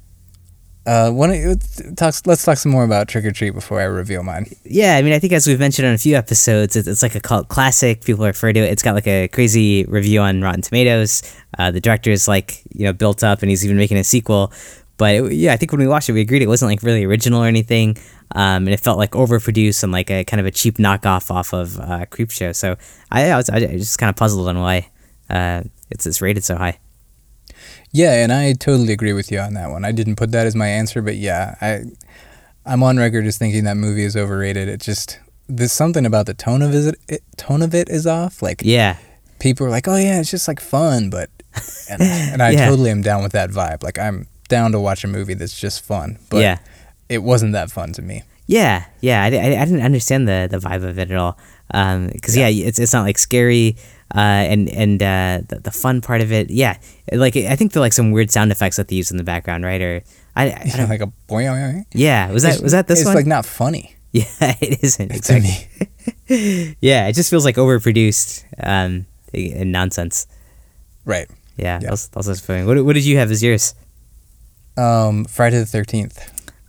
Uh, 0.87 1.11
why 1.11 1.26
don't 1.26 1.97
talk? 1.97 2.14
Let's 2.26 2.45
talk 2.45 2.56
some 2.59 2.71
more 2.71 2.85
about 2.85 3.09
Trick 3.09 3.25
or 3.25 3.33
Treat 3.33 3.50
before 3.50 3.80
I 3.80 3.85
reveal 3.85 4.23
mine. 4.23 4.47
Yeah, 4.64 4.97
I 4.97 5.02
mean, 5.02 5.12
I 5.14 5.18
think 5.18 5.33
as 5.33 5.45
we've 5.47 5.59
mentioned 5.59 5.88
on 5.88 5.95
a 5.95 5.99
few 5.99 6.14
episodes, 6.14 6.76
it's, 6.76 6.87
it's 6.87 7.02
like 7.02 7.16
a 7.16 7.21
cult 7.21 7.49
classic. 7.49 8.04
People 8.04 8.25
refer 8.25 8.52
to 8.52 8.61
it. 8.61 8.71
It's 8.71 8.85
got 8.85 8.95
like 8.95 9.09
a 9.09 9.26
crazy 9.26 9.85
review 9.87 10.21
on 10.21 10.40
Rotten 10.42 10.62
Tomatoes. 10.62 11.23
Uh, 11.59 11.73
the 11.73 11.80
director 11.80 12.12
is 12.12 12.28
like, 12.28 12.62
you 12.73 12.85
know, 12.85 12.92
built 12.92 13.25
up 13.25 13.42
and 13.42 13.50
he's 13.50 13.64
even 13.64 13.76
making 13.76 13.97
a 13.97 14.04
sequel. 14.04 14.52
But 14.97 15.14
it, 15.16 15.33
yeah, 15.33 15.52
I 15.52 15.56
think 15.56 15.73
when 15.73 15.80
we 15.80 15.88
watched 15.88 16.09
it, 16.09 16.12
we 16.12 16.21
agreed 16.21 16.42
it 16.42 16.47
wasn't 16.49 16.71
like 16.71 16.83
really 16.85 17.02
original 17.04 17.42
or 17.42 17.49
anything. 17.49 17.97
Um, 18.33 18.66
and 18.66 18.71
it 18.71 18.80
felt 18.80 18.99
like 18.99 19.12
overproduced 19.12 19.83
and 19.83 19.92
like 19.92 20.11
a 20.11 20.25
kind 20.25 20.40
of 20.40 20.47
a 20.47 20.50
cheap 20.50 20.78
knockoff 20.78 21.30
off 21.30 21.52
of 21.54 21.78
uh, 21.78 22.06
Creepshow. 22.06 22.54
So 22.56 22.76
I, 23.11 23.30
I 23.30 23.37
was, 23.37 23.49
I 23.49 23.61
was 23.61 23.80
just 23.83 23.99
kind 23.99 24.11
of 24.11 24.16
puzzled 24.16 24.49
on 24.49 24.59
why 24.61 24.88
uh, 25.30 25.62
it's, 25.90 26.06
it's 26.06 26.21
rated 26.21 26.42
so 26.45 26.56
high. 26.56 26.78
Yeah, 27.92 28.23
and 28.23 28.33
I 28.33 28.52
totally 28.52 28.92
agree 28.92 29.12
with 29.12 29.30
you 29.30 29.38
on 29.38 29.54
that 29.54 29.71
one. 29.71 29.85
I 29.85 29.92
didn't 29.92 30.16
put 30.16 30.33
that 30.33 30.47
as 30.47 30.54
my 30.56 30.66
answer, 30.66 31.00
but 31.02 31.16
yeah, 31.16 31.54
I 31.61 31.83
I'm 32.64 32.83
on 32.83 32.97
record 32.97 33.26
as 33.26 33.38
thinking 33.38 33.64
that 33.64 33.77
movie 33.77 34.03
is 34.05 34.16
overrated. 34.16 34.68
It 34.68 34.81
just 34.81 35.18
there's 35.48 35.72
something 35.72 36.05
about 36.05 36.27
the 36.27 36.35
tone 36.35 36.62
of 36.62 36.74
it, 36.74 36.96
it 37.09 37.22
tone 37.37 37.62
of 37.62 37.74
it 37.74 37.88
is 37.88 38.07
off. 38.07 38.42
Like 38.42 38.61
Yeah, 38.64 38.96
people 39.38 39.66
are 39.66 39.70
like, 39.70 39.87
"Oh 39.88 39.96
yeah, 39.96 40.20
it's 40.20 40.31
just 40.31 40.48
like 40.48 40.61
fun," 40.61 41.09
but 41.11 41.31
and, 41.88 42.03
and 42.03 42.42
I 42.42 42.51
Yeah. 42.51 42.68
totally 42.68 42.90
am 42.90 43.03
down 43.03 43.22
with 43.22 43.33
that 43.33 43.51
vibe. 43.51 43.83
Like 43.83 43.98
I'm 43.98 44.27
down 44.48 44.72
to 44.72 44.81
watch 44.81 45.05
a 45.05 45.09
movie 45.09 45.35
that's 45.35 45.59
just 45.59 45.83
fun, 45.85 46.18
but 46.29 46.38
yeah. 46.38 46.59
It 47.09 47.23
wasn't 47.23 47.53
that 47.53 47.71
fun 47.71 47.92
to 47.95 48.03
me. 48.03 48.23
Yeah, 48.47 48.87
yeah, 49.01 49.23
I, 49.23 49.27
I, 49.27 49.61
I 49.61 49.64
didn't 49.64 49.83
understand 49.83 50.29
the, 50.29 50.47
the 50.51 50.59
vibe 50.59 50.85
of 50.85 50.99
it 50.99 51.11
at 51.11 51.16
all. 51.16 51.37
Because 51.69 52.37
yeah. 52.37 52.47
it's 52.49 52.79
it's 52.79 52.92
not 52.92 53.03
like 53.03 53.19
scary, 53.19 53.77
uh, 54.14 54.19
and 54.19 54.69
and 54.69 55.03
uh, 55.03 55.40
the, 55.49 55.59
the 55.61 55.71
fun 55.73 56.01
part 56.01 56.21
of 56.21 56.31
it, 56.31 56.49
yeah, 56.49 56.79
like 57.12 57.37
I 57.37 57.57
think 57.57 57.73
there 57.73 57.81
like 57.81 57.92
some 57.92 58.12
weird 58.12 58.31
sound 58.31 58.53
effects 58.53 58.77
that 58.77 58.87
they 58.87 58.95
use 58.97 59.11
in 59.11 59.16
the 59.16 59.25
background, 59.25 59.64
right? 59.64 59.83
Or 59.83 60.03
I, 60.37 60.53
I 60.53 60.73
don't, 60.77 60.88
like 60.88 61.01
a 61.01 61.11
boing. 61.29 61.85
yeah, 61.92 62.31
was 62.31 62.45
that 62.45 62.61
was 62.61 62.71
that 62.71 62.87
this 62.87 63.01
it's 63.01 63.07
one? 63.07 63.16
It's 63.16 63.25
like 63.25 63.27
not 63.27 63.45
funny 63.45 63.97
yeah, 64.12 64.25
it 64.61 64.83
isn't 64.83 65.09
to 65.09 65.16
exactly. 65.16 65.69
me. 66.31 66.77
yeah, 66.81 67.09
it 67.09 67.14
just 67.14 67.31
feels 67.31 67.45
like 67.45 67.57
overproduced 67.57 68.45
um, 68.62 69.07
and 69.35 69.73
nonsense. 69.73 70.27
Right. 71.05 71.29
Yeah, 71.57 71.81
Yeah. 71.83 71.90
that's 71.90 72.07
that's 72.09 72.29
what's 72.29 72.40
funny. 72.40 72.64
What 72.64 72.83
what 72.85 72.95
did 72.95 73.05
you 73.05 73.19
have 73.19 73.31
as 73.31 73.42
yours? 73.42 73.75
Um, 74.79 75.25
Friday 75.25 75.59
the 75.59 75.66
Thirteenth, 75.66 76.16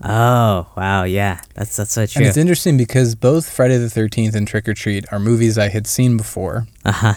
Oh 0.03 0.71
wow, 0.77 1.03
yeah, 1.03 1.41
that's 1.55 1.75
that's 1.75 1.91
so 1.91 2.05
true. 2.05 2.19
and 2.21 2.27
it's 2.27 2.38
interesting 2.38 2.77
because 2.77 3.15
both 3.15 3.49
Friday 3.51 3.77
the 3.77 3.89
Thirteenth 3.89 4.36
and 4.36 4.47
Trick 4.47 4.67
or 4.69 4.73
Treat 4.73 5.05
are 5.12 5.19
movies 5.19 5.57
I 5.57 5.69
had 5.69 5.88
seen 5.88 6.17
before. 6.17 6.67
Uh 6.86 6.91
huh. 6.91 7.13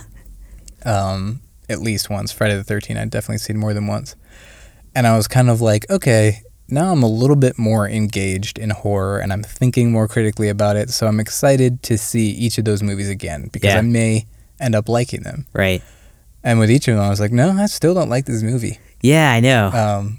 um, 0.85 1.41
at 1.69 1.81
least 1.81 2.11
once. 2.11 2.33
Friday 2.33 2.57
the 2.57 2.65
13th, 2.65 2.97
I'd 2.99 3.11
definitely 3.11 3.39
seen 3.39 3.57
more 3.59 3.75
than 3.75 3.87
once. 3.87 4.17
And 4.95 5.07
I 5.07 5.17
was 5.17 5.29
kind 5.29 5.49
of 5.51 5.61
like, 5.61 5.89
okay, 5.91 6.41
now 6.69 6.91
I'm 6.91 7.03
a 7.03 7.09
little 7.09 7.37
bit 7.37 7.59
more 7.59 7.89
engaged 7.89 8.59
in 8.59 8.71
horror 8.71 9.19
and 9.21 9.33
I'm 9.33 9.43
thinking 9.45 9.93
more 9.93 10.09
critically 10.09 10.49
about 10.49 10.77
it. 10.77 10.91
So 10.91 11.07
I'm 11.07 11.21
excited 11.21 11.83
to 11.85 11.97
see 11.99 12.31
each 12.31 12.59
of 12.59 12.65
those 12.65 12.83
movies 12.83 13.09
again 13.09 13.51
because 13.53 13.69
Yeah. 13.75 13.79
I 13.79 13.83
may 13.83 14.27
end 14.59 14.75
up 14.75 14.89
liking 14.89 15.23
them. 15.23 15.47
Right. 15.53 15.83
And 16.43 16.59
with 16.59 16.71
each 16.71 16.89
of 16.89 16.97
them, 16.97 17.05
I 17.05 17.09
was 17.11 17.21
like, 17.21 17.31
no, 17.33 17.51
I 17.53 17.67
still 17.67 17.95
don't 17.95 18.09
like 18.09 18.25
this 18.25 18.43
movie. 18.43 18.81
Yeah, 19.03 19.31
I 19.31 19.39
know. 19.41 19.67
Um, 19.69 20.19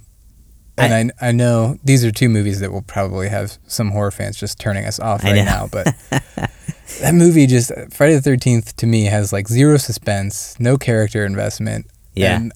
and 0.81 1.11
I, 1.21 1.29
I, 1.29 1.31
know 1.31 1.77
these 1.83 2.03
are 2.05 2.11
two 2.11 2.29
movies 2.29 2.59
that 2.59 2.71
will 2.71 2.81
probably 2.81 3.29
have 3.29 3.57
some 3.67 3.91
horror 3.91 4.11
fans 4.11 4.37
just 4.37 4.59
turning 4.59 4.85
us 4.85 4.99
off 4.99 5.23
right 5.23 5.43
now. 5.43 5.67
But 5.71 5.95
that 6.09 7.13
movie 7.13 7.47
just, 7.47 7.71
Friday 7.91 8.17
the 8.17 8.29
13th 8.29 8.75
to 8.77 8.85
me 8.85 9.05
has 9.05 9.31
like 9.31 9.47
zero 9.47 9.77
suspense, 9.77 10.59
no 10.59 10.77
character 10.77 11.25
investment. 11.25 11.87
Yeah. 12.15 12.35
And 12.37 12.53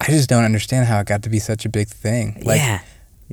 I 0.00 0.06
just 0.06 0.28
don't 0.28 0.44
understand 0.44 0.86
how 0.86 1.00
it 1.00 1.06
got 1.06 1.22
to 1.22 1.28
be 1.28 1.38
such 1.38 1.64
a 1.64 1.68
big 1.68 1.88
thing. 1.88 2.42
Like, 2.44 2.58
yeah. 2.58 2.80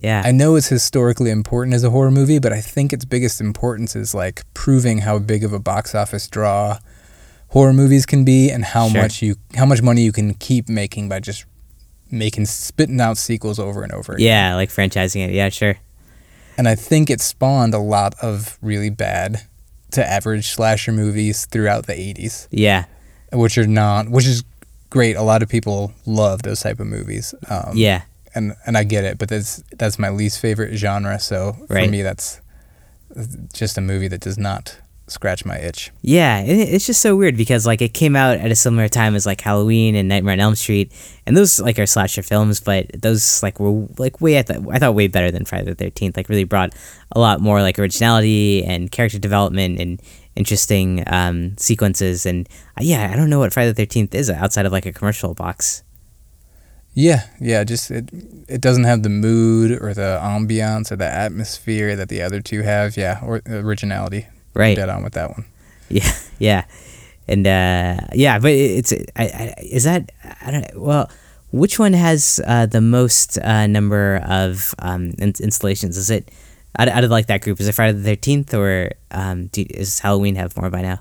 Yeah. 0.02 0.22
I 0.24 0.32
know 0.32 0.56
it's 0.56 0.68
historically 0.68 1.32
important 1.32 1.74
as 1.74 1.84
a 1.84 1.90
horror 1.90 2.12
movie, 2.12 2.40
but 2.40 2.54
I 2.54 2.62
think 2.62 2.94
its 2.94 3.04
biggest 3.04 3.42
importance 3.42 3.96
is 3.96 4.14
like 4.14 4.44
proving 4.54 5.00
how 5.00 5.18
big 5.20 5.44
of 5.44 5.54
a 5.54 5.60
box 5.60 5.96
office 5.96 6.28
draw 6.28 6.78
horror 7.50 7.74
movies 7.74 8.06
can 8.06 8.24
be 8.24 8.52
and 8.52 8.64
how 8.64 8.90
Sure. 8.90 9.02
much 9.02 9.22
you 9.22 9.36
how 9.56 9.66
much 9.66 9.82
money 9.82 10.02
you 10.02 10.12
can 10.12 10.34
keep 10.34 10.70
making 10.70 11.10
by 11.10 11.20
just 11.20 11.46
making 12.12 12.46
spitting 12.46 13.00
out 13.02 13.18
sequels 13.18 13.60
over 13.60 13.84
and 13.84 13.92
over 13.92 14.14
again. 14.14 14.26
yeah, 14.26 14.56
like 14.56 14.70
franchising 14.70 15.28
it. 15.28 15.32
Yeah, 15.34 15.50
sure. 15.50 15.76
And 16.58 16.68
I 16.68 16.76
think 16.76 17.10
it 17.10 17.22
spawned 17.22 17.74
a 17.74 17.80
lot 17.80 18.16
of 18.22 18.58
really 18.62 18.90
bad 18.90 19.42
to 19.92 20.06
average 20.06 20.48
slasher 20.50 20.92
movies 20.92 21.46
throughout 21.46 21.86
the 21.88 21.94
80s, 21.94 22.48
Yeah. 22.52 22.86
which 23.32 23.58
are 23.58 23.68
not 23.68 24.10
which 24.10 24.26
is 24.26 24.44
great. 24.90 25.16
A 25.16 25.22
lot 25.22 25.44
of 25.44 25.50
people 25.50 25.92
love 26.06 26.42
those 26.44 26.62
type 26.62 26.80
of 26.80 26.88
movies. 26.88 27.34
Um, 27.50 27.72
Yeah. 27.76 28.02
and 28.36 28.54
and 28.66 28.78
I 28.78 28.84
get 28.84 29.04
it, 29.04 29.18
but 29.18 29.30
that's 29.30 29.62
that's 29.78 30.00
my 30.00 30.10
least 30.10 30.40
favorite 30.40 30.76
genre. 30.78 31.20
So 31.20 31.56
for 31.68 31.76
me, 31.88 32.02
that's 32.02 32.42
just 33.54 33.78
a 33.78 33.82
movie 33.82 34.08
that 34.08 34.20
does 34.22 34.38
not 34.38 34.78
scratch 35.08 35.46
my 35.46 35.58
itch. 35.58 35.92
Yeah, 36.02 36.42
it's 36.42 36.86
just 36.86 37.02
so 37.02 37.16
weird 37.16 37.38
because 37.38 37.66
like 37.66 37.82
it 37.82 37.94
came 37.94 38.16
out 38.16 38.38
at 38.38 38.52
a 38.52 38.56
similar 38.56 38.88
time 38.88 39.16
as 39.16 39.26
like 39.26 39.42
Halloween 39.42 39.96
and 39.96 40.08
Nightmare 40.08 40.34
on 40.34 40.40
Elm 40.40 40.56
Street, 40.56 40.92
and 41.26 41.36
those 41.36 41.60
like 41.60 41.80
are 41.80 41.86
slasher 41.86 42.22
films, 42.22 42.60
but 42.60 42.88
those 42.94 43.42
like 43.42 43.60
were 43.60 43.88
like 43.98 44.22
way 44.22 44.38
at 44.38 44.48
the 44.48 44.66
I 44.72 44.80
thought 44.80 44.96
way 44.96 45.08
better 45.08 45.32
than 45.32 45.46
Friday 45.46 45.66
the 45.66 45.76
Thirteenth. 45.76 46.18
Like 46.18 46.30
really 46.30 46.44
brought 46.44 46.74
a 47.12 47.20
lot 47.20 47.42
more 47.42 47.62
like 47.62 47.80
originality 47.80 48.64
and 48.64 48.92
character 48.92 49.20
development 49.20 49.80
and 49.80 50.02
interesting 50.36 51.04
um, 51.08 51.58
sequences. 51.58 52.26
And 52.26 52.48
uh, 52.78 52.82
yeah, 52.84 53.10
I 53.12 53.16
don't 53.16 53.30
know 53.30 53.40
what 53.40 53.54
Friday 53.54 53.72
the 53.72 53.76
Thirteenth 53.76 54.14
is 54.14 54.30
outside 54.30 54.66
of 54.66 54.72
like 54.72 54.86
a 54.86 54.94
commercial 54.94 55.34
box. 55.34 55.84
Yeah, 56.94 57.28
yeah, 57.40 57.64
just 57.64 57.92
it 57.92 58.10
it 58.48 58.60
doesn't 58.60 58.86
have 58.86 59.04
the 59.04 59.10
mood 59.10 59.72
or 59.72 59.94
the 59.94 60.20
ambiance 60.22 60.92
or 60.92 60.96
the 60.96 61.06
atmosphere 61.06 61.96
that 61.96 62.10
the 62.10 62.24
other 62.24 62.42
two 62.42 62.64
have. 62.64 62.98
Yeah, 62.98 63.20
or 63.24 63.42
originality. 63.48 64.28
Right. 64.58 64.76
Dead 64.76 64.90
on 64.90 65.04
with 65.04 65.14
that 65.14 65.32
one. 65.32 65.46
Yeah, 65.90 66.12
yeah, 66.40 66.66
and 67.28 67.46
uh, 67.46 68.08
yeah, 68.14 68.40
but 68.40 68.52
it's 68.52 68.92
I, 69.16 69.24
I, 69.24 69.56
is 69.62 69.84
that 69.84 70.12
I 70.42 70.52
don't 70.52 70.82
well, 70.82 71.10
which 71.52 71.80
one 71.80 71.94
has 71.94 72.42
uh, 72.46 72.66
the 72.66 72.82
most 72.82 73.38
uh, 73.40 73.68
number 73.68 74.22
of 74.28 74.74
um, 74.80 75.14
in- 75.18 75.34
installations? 75.40 75.98
Is 75.98 76.10
it 76.10 76.30
out, 76.78 76.88
out 76.88 77.04
of 77.04 77.12
like 77.12 77.28
that 77.28 77.42
group? 77.42 77.60
Is 77.60 77.68
it 77.68 77.74
Friday 77.74 77.98
the 77.98 78.04
Thirteenth 78.04 78.54
or 78.54 78.92
um, 79.12 79.48
do, 79.48 79.66
is 79.70 80.00
Halloween 80.00 80.36
have 80.36 80.58
more 80.58 80.70
by 80.70 80.82
now? 80.82 81.00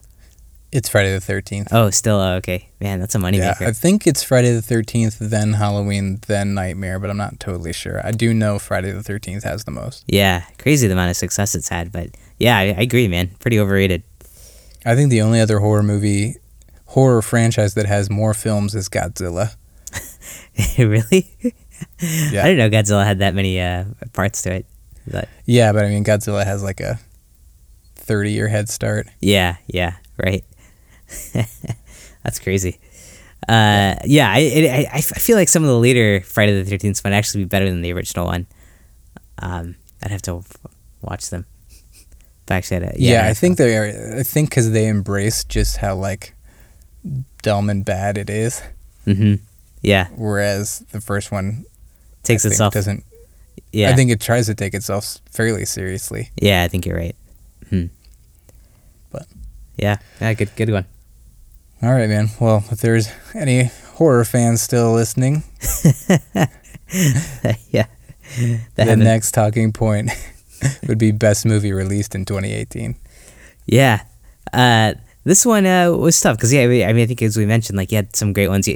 It's 0.73 0.89
Friday 0.89 1.13
the 1.13 1.21
Thirteenth. 1.21 1.69
Oh, 1.73 1.91
still 1.91 2.17
oh, 2.17 2.35
okay, 2.37 2.69
man, 2.81 3.01
that's 3.01 3.15
a 3.15 3.19
yeah, 3.19 3.25
moneymaker. 3.55 3.67
I 3.67 3.73
think 3.73 4.07
it's 4.07 4.23
Friday 4.23 4.53
the 4.53 4.63
Thirteenth, 4.63 5.19
then 5.19 5.55
Halloween, 5.55 6.21
then 6.27 6.55
Nightmare, 6.55 6.99
but 6.99 7.09
I'm 7.09 7.17
not 7.17 7.41
totally 7.41 7.73
sure. 7.73 8.05
I 8.07 8.11
do 8.11 8.35
know 8.35 8.59
Friday 8.59 8.91
the 8.93 9.03
Thirteenth 9.03 9.45
has 9.45 9.65
the 9.65 9.71
most. 9.71 10.05
yeah, 10.07 10.45
crazy 10.59 10.87
the 10.87 10.93
amount 10.93 11.11
of 11.11 11.17
success 11.17 11.55
it's 11.55 11.69
had, 11.69 11.93
but 11.93 12.11
yeah, 12.39 12.57
I, 12.57 12.63
I 12.63 12.83
agree, 12.83 13.09
man, 13.09 13.31
pretty 13.41 13.59
overrated. 13.59 14.03
I 14.85 14.95
think 14.95 15.11
the 15.11 15.23
only 15.23 15.41
other 15.41 15.59
horror 15.59 15.83
movie, 15.83 16.37
horror 16.87 17.23
franchise 17.23 17.75
that 17.75 17.87
has 17.87 18.09
more 18.11 18.35
films 18.35 18.75
is 18.75 18.89
Godzilla. 18.89 19.57
really? 20.79 21.35
Yeah. 22.01 22.43
I 22.45 22.49
didn't 22.49 22.59
know 22.59 22.71
Godzilla 22.71 23.05
had 23.05 23.19
that 23.19 23.35
many 23.35 23.61
uh, 23.61 23.85
parts 24.13 24.43
to 24.43 24.53
it. 24.53 24.67
But 25.11 25.29
Yeah, 25.45 25.73
but 25.73 25.85
I 25.85 25.89
mean, 25.89 26.05
Godzilla 26.05 26.45
has 26.45 26.63
like 26.63 26.81
a 26.81 26.99
30 27.97 28.33
year 28.33 28.49
head 28.49 28.69
start. 28.69 29.09
yeah, 29.21 29.57
yeah, 29.67 29.97
right. 30.25 30.45
That's 32.23 32.39
crazy. 32.41 32.81
Uh, 33.49 33.95
yeah, 34.05 34.33
I, 34.33 34.39
it, 34.39 34.89
I 34.89 34.97
I 34.97 35.01
feel 35.01 35.37
like 35.37 35.49
some 35.49 35.63
of 35.63 35.69
the 35.69 35.79
later 35.79 36.21
Friday 36.23 36.61
the 36.61 36.69
Thirteenth 36.69 37.05
might 37.05 37.13
actually 37.13 37.45
be 37.45 37.49
better 37.49 37.67
than 37.67 37.83
the 37.83 37.93
original 37.93 38.27
one. 38.27 38.47
Um, 39.39 39.77
I'd 40.03 40.11
have 40.11 40.23
to 40.23 40.43
watch 41.03 41.31
them. 41.31 41.47
But 42.47 42.55
actually, 42.55 42.77
I'd, 42.79 42.83
uh, 42.85 42.93
Yeah, 42.97 43.27
I'd 43.27 43.37
think 43.37 43.59
they 43.59 43.77
are. 43.77 44.19
I 44.19 44.23
think 44.23 44.51
because 44.51 44.71
they 44.73 44.87
embrace 44.89 45.45
just 45.45 45.79
how 45.79 45.97
like 45.97 46.35
dumb 47.43 47.69
and 47.71 47.85
bad 47.85 48.17
it 48.19 48.31
is, 48.31 48.63
Mm-hmm. 49.07 49.35
Yeah, 49.83 50.09
whereas 50.17 50.81
the 50.93 51.01
first 51.01 51.31
one 51.31 51.65
takes 52.23 52.45
I 52.45 52.49
itself. 52.51 52.75
doesn't. 52.75 53.05
yeah, 53.73 53.91
I 53.91 53.95
think 53.95 54.11
it 54.11 54.21
tries 54.21 54.47
to 54.47 54.55
take 54.55 54.75
itself 54.75 55.19
fairly 55.31 55.65
seriously. 55.65 56.31
Yeah, 56.41 56.63
I 56.65 56.69
think 56.69 56.87
you're 56.87 56.97
right. 56.97 57.15
Hmm. 57.71 57.87
But- 59.13 59.27
yeah, 59.77 59.97
yeah, 60.21 60.33
good, 60.35 60.51
good 60.57 60.71
one. 60.71 60.87
All 61.83 61.93
right, 61.93 62.09
man. 62.09 62.31
Well, 62.41 62.65
if 62.73 62.81
there's 62.81 63.09
any 63.35 63.71
horror 63.95 64.25
fans 64.25 64.61
still 64.63 64.93
listening, 64.95 65.43
yeah, 67.71 67.87
the 68.37 68.59
haven't- 68.79 69.01
next 69.01 69.33
talking 69.33 69.73
point 69.73 70.11
would 70.89 70.99
be 70.99 71.13
best 71.13 71.47
movie 71.47 71.73
released 71.73 72.15
in 72.15 72.25
2018. 72.25 72.97
Yeah. 73.67 74.03
Uh, 74.53 74.95
this 75.25 75.45
one 75.45 75.67
uh, 75.67 75.91
was 75.91 76.21
tough 76.21 76.37
because 76.37 76.53
yeah, 76.53 76.63
I 76.63 76.69
mean, 76.69 77.03
I 77.03 77.07
think 77.07 77.21
as 77.21 77.37
we 77.37 77.47
mentioned, 77.47 77.77
like 77.77 77.91
you 77.91 77.97
had 77.97 78.15
some 78.15 78.33
great 78.33 78.49
ones. 78.49 78.69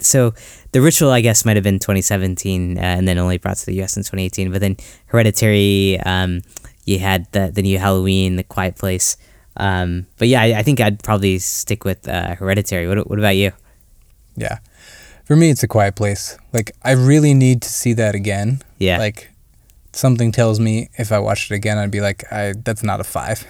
So 0.00 0.34
the 0.72 0.82
ritual, 0.82 1.10
I 1.10 1.22
guess, 1.22 1.46
might 1.46 1.56
have 1.56 1.64
been 1.64 1.78
2017, 1.78 2.76
uh, 2.76 2.80
and 2.80 3.08
then 3.08 3.16
only 3.16 3.38
brought 3.38 3.56
to 3.56 3.66
the 3.66 3.74
U.S. 3.76 3.96
in 3.96 4.02
2018. 4.02 4.52
But 4.52 4.60
then 4.60 4.76
Hereditary, 5.06 5.98
um, 6.00 6.42
you 6.84 6.98
had 6.98 7.32
the 7.32 7.50
the 7.50 7.62
new 7.62 7.78
Halloween, 7.78 8.36
The 8.36 8.42
Quiet 8.42 8.76
Place. 8.76 9.16
Um, 9.56 10.06
but 10.18 10.28
yeah, 10.28 10.42
I, 10.42 10.58
I 10.58 10.62
think 10.62 10.78
I'd 10.78 11.02
probably 11.02 11.38
stick 11.38 11.86
with 11.86 12.06
uh, 12.06 12.34
Hereditary. 12.34 12.86
What 12.86 13.08
what 13.08 13.18
about 13.18 13.36
you? 13.36 13.52
Yeah. 14.36 14.58
For 15.24 15.36
me, 15.36 15.48
it's 15.48 15.62
a 15.62 15.68
quiet 15.68 15.96
place. 15.96 16.36
Like, 16.52 16.72
I 16.82 16.92
really 16.92 17.32
need 17.32 17.62
to 17.62 17.68
see 17.68 17.94
that 17.94 18.14
again. 18.14 18.60
Yeah. 18.78 18.98
Like, 18.98 19.30
something 19.94 20.32
tells 20.32 20.58
me 20.60 20.88
if 20.98 21.12
I 21.12 21.18
watched 21.18 21.50
it 21.50 21.54
again, 21.54 21.78
I'd 21.78 21.90
be 21.90 22.00
like, 22.00 22.24
I 22.32 22.54
that's 22.64 22.82
not 22.82 23.00
a 23.00 23.04
five. 23.04 23.46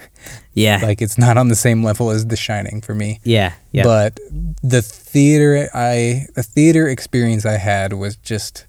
Yeah. 0.53 0.79
Like, 0.81 1.01
it's 1.01 1.17
not 1.17 1.37
on 1.37 1.49
the 1.49 1.55
same 1.55 1.83
level 1.83 2.09
as 2.11 2.27
The 2.27 2.37
Shining 2.37 2.81
for 2.81 2.95
me. 2.95 3.19
yeah. 3.23 3.53
Yeah. 3.71 3.83
But 3.83 4.19
the 4.63 4.81
theater 4.81 5.69
I 5.73 6.27
the 6.35 6.43
theater 6.43 6.87
experience 6.87 7.45
I 7.45 7.57
had 7.57 7.93
was 7.93 8.15
just 8.15 8.65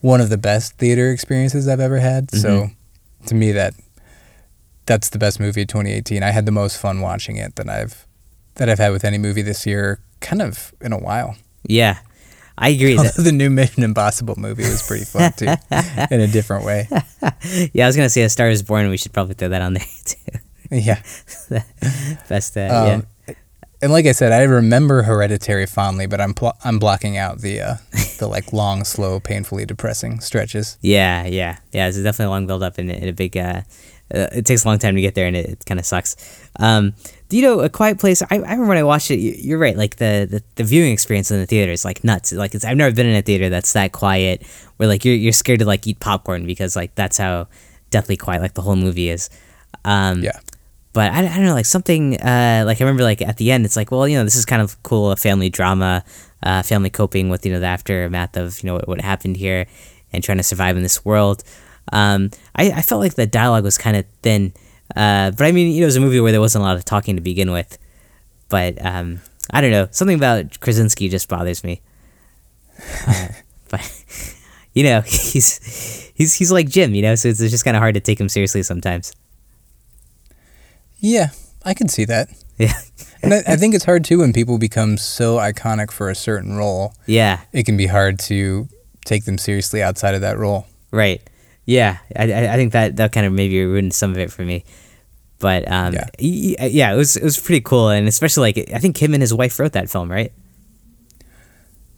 one 0.00 0.20
of 0.20 0.28
the 0.28 0.36
best 0.38 0.76
theater 0.76 1.10
experiences 1.10 1.66
I've 1.66 1.80
ever 1.80 1.98
had. 1.98 2.30
So 2.30 2.48
Mm-hmm. 2.48 3.26
to 3.26 3.34
me 3.34 3.52
that 3.52 3.74
that's 4.86 5.08
the 5.08 5.18
best 5.18 5.40
movie 5.40 5.62
of 5.62 5.68
2018. 5.68 6.22
I 6.22 6.30
had 6.30 6.44
the 6.44 6.52
most 6.52 6.76
fun 6.78 7.00
watching 7.00 7.36
it 7.36 7.56
that 7.56 7.68
I've 7.70 8.06
that 8.56 8.68
I've 8.68 8.78
had 8.78 8.92
with 8.92 9.04
any 9.04 9.18
movie 9.18 9.42
this 9.42 9.66
year 9.66 9.98
kind 10.20 10.42
of 10.42 10.74
in 10.80 10.92
a 10.92 10.98
while. 10.98 11.36
yeah. 11.66 11.98
I 12.56 12.68
agree. 12.70 12.96
That, 12.96 13.14
the 13.16 13.32
new 13.32 13.50
Mission 13.50 13.82
Impossible 13.82 14.34
movie 14.36 14.62
was 14.62 14.86
pretty 14.86 15.04
fun 15.04 15.32
too 15.32 15.46
in 16.10 16.20
a 16.20 16.26
different 16.28 16.64
way. 16.64 16.88
yeah, 17.72 17.84
I 17.84 17.88
was 17.88 17.96
gonna 17.96 18.08
say 18.08 18.22
A 18.22 18.28
Star 18.28 18.48
Is 18.48 18.62
Born. 18.62 18.88
We 18.90 18.96
should 18.96 19.12
probably 19.12 19.34
throw 19.34 19.48
that 19.48 19.62
on 19.62 19.74
there 19.74 19.84
too. 20.04 20.38
Yeah. 20.70 21.02
Best. 22.28 22.56
Uh, 22.56 22.60
yeah. 22.60 22.94
Um, 22.94 23.06
And 23.82 23.92
like 23.92 24.06
I 24.06 24.12
said, 24.12 24.32
I 24.32 24.44
remember 24.44 25.02
Hereditary 25.02 25.66
fondly, 25.66 26.06
but 26.06 26.20
I'm 26.20 26.32
pl- 26.32 26.56
I'm 26.64 26.78
blocking 26.78 27.18
out 27.18 27.40
the 27.40 27.60
uh, 27.60 27.74
the 28.18 28.26
like 28.28 28.52
long, 28.52 28.84
slow, 28.84 29.20
painfully 29.20 29.66
depressing 29.66 30.20
stretches. 30.20 30.78
Yeah, 30.80 31.26
yeah, 31.26 31.58
yeah. 31.72 31.88
It's 31.88 31.98
definitely 31.98 32.26
a 32.26 32.30
long 32.30 32.46
build 32.46 32.62
up 32.62 32.78
and, 32.78 32.90
and 32.90 33.10
a 33.10 33.12
big. 33.12 33.36
Uh, 33.36 33.62
uh, 34.14 34.28
it 34.32 34.46
takes 34.46 34.64
a 34.64 34.68
long 34.68 34.78
time 34.78 34.94
to 34.94 35.00
get 35.02 35.14
there, 35.14 35.26
and 35.26 35.36
it, 35.36 35.48
it 35.50 35.64
kind 35.66 35.78
of 35.80 35.84
sucks. 35.84 36.16
Um, 36.58 36.94
do 37.28 37.36
you 37.36 37.42
know 37.42 37.60
a 37.60 37.68
quiet 37.68 37.98
place? 37.98 38.22
I, 38.22 38.26
I 38.30 38.36
remember 38.36 38.66
when 38.66 38.78
I 38.78 38.82
watched 38.82 39.10
it. 39.10 39.16
you- 39.18 39.34
You're 39.38 39.58
right. 39.58 39.76
Like 39.76 39.96
the, 39.96 40.26
the, 40.30 40.42
the 40.56 40.64
viewing 40.64 40.92
experience 40.92 41.30
in 41.30 41.38
the 41.40 41.46
theater 41.46 41.72
is 41.72 41.84
like 41.84 42.04
nuts. 42.04 42.32
Like 42.32 42.54
it's 42.54 42.64
I've 42.64 42.76
never 42.76 42.94
been 42.94 43.06
in 43.06 43.16
a 43.16 43.22
theater 43.22 43.48
that's 43.48 43.72
that 43.72 43.92
quiet 43.92 44.46
where 44.76 44.88
like 44.88 45.04
you're 45.04 45.14
you're 45.14 45.32
scared 45.32 45.60
to 45.60 45.64
like 45.66 45.86
eat 45.86 46.00
popcorn 46.00 46.46
because 46.46 46.76
like 46.76 46.94
that's 46.94 47.18
how 47.18 47.48
deathly 47.90 48.16
quiet 48.16 48.42
like 48.42 48.54
the 48.54 48.62
whole 48.62 48.76
movie 48.76 49.08
is. 49.08 49.30
Um, 49.84 50.22
Yeah. 50.22 50.38
but 50.92 51.12
I, 51.12 51.18
I 51.18 51.34
don't 51.36 51.44
know, 51.44 51.54
like 51.54 51.66
something, 51.66 52.20
uh, 52.20 52.62
like 52.66 52.80
I 52.80 52.84
remember, 52.84 53.02
like 53.04 53.20
at 53.22 53.36
the 53.36 53.50
end, 53.50 53.64
it's 53.64 53.76
like, 53.76 53.90
well, 53.90 54.06
you 54.08 54.16
know, 54.18 54.24
this 54.24 54.36
is 54.36 54.44
kind 54.44 54.62
of 54.62 54.80
cool, 54.82 55.10
a 55.10 55.16
family 55.16 55.50
drama, 55.50 56.04
uh, 56.42 56.62
family 56.62 56.90
coping 56.90 57.28
with, 57.30 57.44
you 57.46 57.52
know, 57.52 57.60
the 57.60 57.66
aftermath 57.66 58.36
of, 58.36 58.62
you 58.62 58.66
know, 58.68 58.74
what, 58.74 58.88
what 58.88 59.00
happened 59.00 59.36
here 59.36 59.66
and 60.12 60.22
trying 60.22 60.38
to 60.38 60.44
survive 60.44 60.76
in 60.76 60.82
this 60.82 61.04
world. 61.04 61.42
Um, 61.92 62.30
I, 62.56 62.70
I 62.70 62.82
felt 62.82 63.00
like 63.00 63.14
the 63.14 63.26
dialogue 63.26 63.64
was 63.64 63.76
kind 63.78 63.96
of 63.96 64.04
thin, 64.22 64.52
uh, 64.96 65.30
but 65.32 65.46
I 65.46 65.52
mean, 65.52 65.72
you 65.72 65.80
know, 65.80 65.84
it 65.84 65.86
was 65.86 65.96
a 65.96 66.00
movie 66.00 66.20
where 66.20 66.32
there 66.32 66.40
wasn't 66.40 66.62
a 66.62 66.66
lot 66.66 66.76
of 66.76 66.84
talking 66.84 67.16
to 67.16 67.22
begin 67.22 67.50
with. 67.50 67.78
But 68.48 68.84
um, 68.84 69.20
I 69.50 69.60
don't 69.60 69.70
know, 69.70 69.88
something 69.90 70.16
about 70.16 70.60
Krasinski 70.60 71.08
just 71.08 71.28
bothers 71.28 71.64
me. 71.64 71.80
Uh, 73.06 73.28
but 73.70 74.04
you 74.72 74.84
know, 74.84 75.00
he's 75.06 76.12
he's 76.14 76.34
he's 76.34 76.52
like 76.52 76.68
Jim, 76.68 76.94
you 76.94 77.02
know, 77.02 77.14
so 77.14 77.28
it's 77.28 77.38
just 77.38 77.64
kind 77.64 77.76
of 77.76 77.80
hard 77.80 77.94
to 77.94 78.00
take 78.00 78.20
him 78.20 78.28
seriously 78.28 78.62
sometimes. 78.62 79.12
Yeah, 80.98 81.30
I 81.64 81.74
can 81.74 81.88
see 81.88 82.04
that. 82.06 82.28
Yeah. 82.58 82.72
And 83.22 83.34
I, 83.34 83.42
I 83.48 83.56
think 83.56 83.74
it's 83.74 83.84
hard 83.84 84.04
too 84.04 84.18
when 84.18 84.32
people 84.32 84.58
become 84.58 84.96
so 84.96 85.38
iconic 85.38 85.90
for 85.90 86.10
a 86.10 86.14
certain 86.14 86.56
role. 86.56 86.94
Yeah. 87.06 87.40
It 87.52 87.64
can 87.66 87.76
be 87.76 87.86
hard 87.86 88.18
to 88.20 88.68
take 89.04 89.24
them 89.24 89.38
seriously 89.38 89.82
outside 89.82 90.14
of 90.14 90.20
that 90.20 90.38
role. 90.38 90.66
Right. 90.90 91.22
Yeah. 91.64 91.98
I, 92.14 92.32
I 92.32 92.52
I 92.52 92.56
think 92.56 92.72
that 92.72 92.96
that 92.96 93.12
kind 93.12 93.26
of 93.26 93.32
maybe 93.32 93.64
ruined 93.64 93.94
some 93.94 94.10
of 94.10 94.18
it 94.18 94.30
for 94.30 94.42
me. 94.42 94.64
But 95.44 95.70
um, 95.70 95.92
Yeah. 95.92 96.06
yeah. 96.18 96.64
yeah, 96.64 96.92
it 96.94 96.96
was 96.96 97.18
it 97.18 97.22
was 97.22 97.38
pretty 97.38 97.60
cool, 97.60 97.90
and 97.90 98.08
especially 98.08 98.54
like 98.54 98.70
I 98.72 98.78
think 98.78 98.96
him 98.96 99.12
and 99.12 99.22
his 99.22 99.34
wife 99.34 99.58
wrote 99.60 99.72
that 99.72 99.90
film, 99.90 100.10
right? 100.10 100.32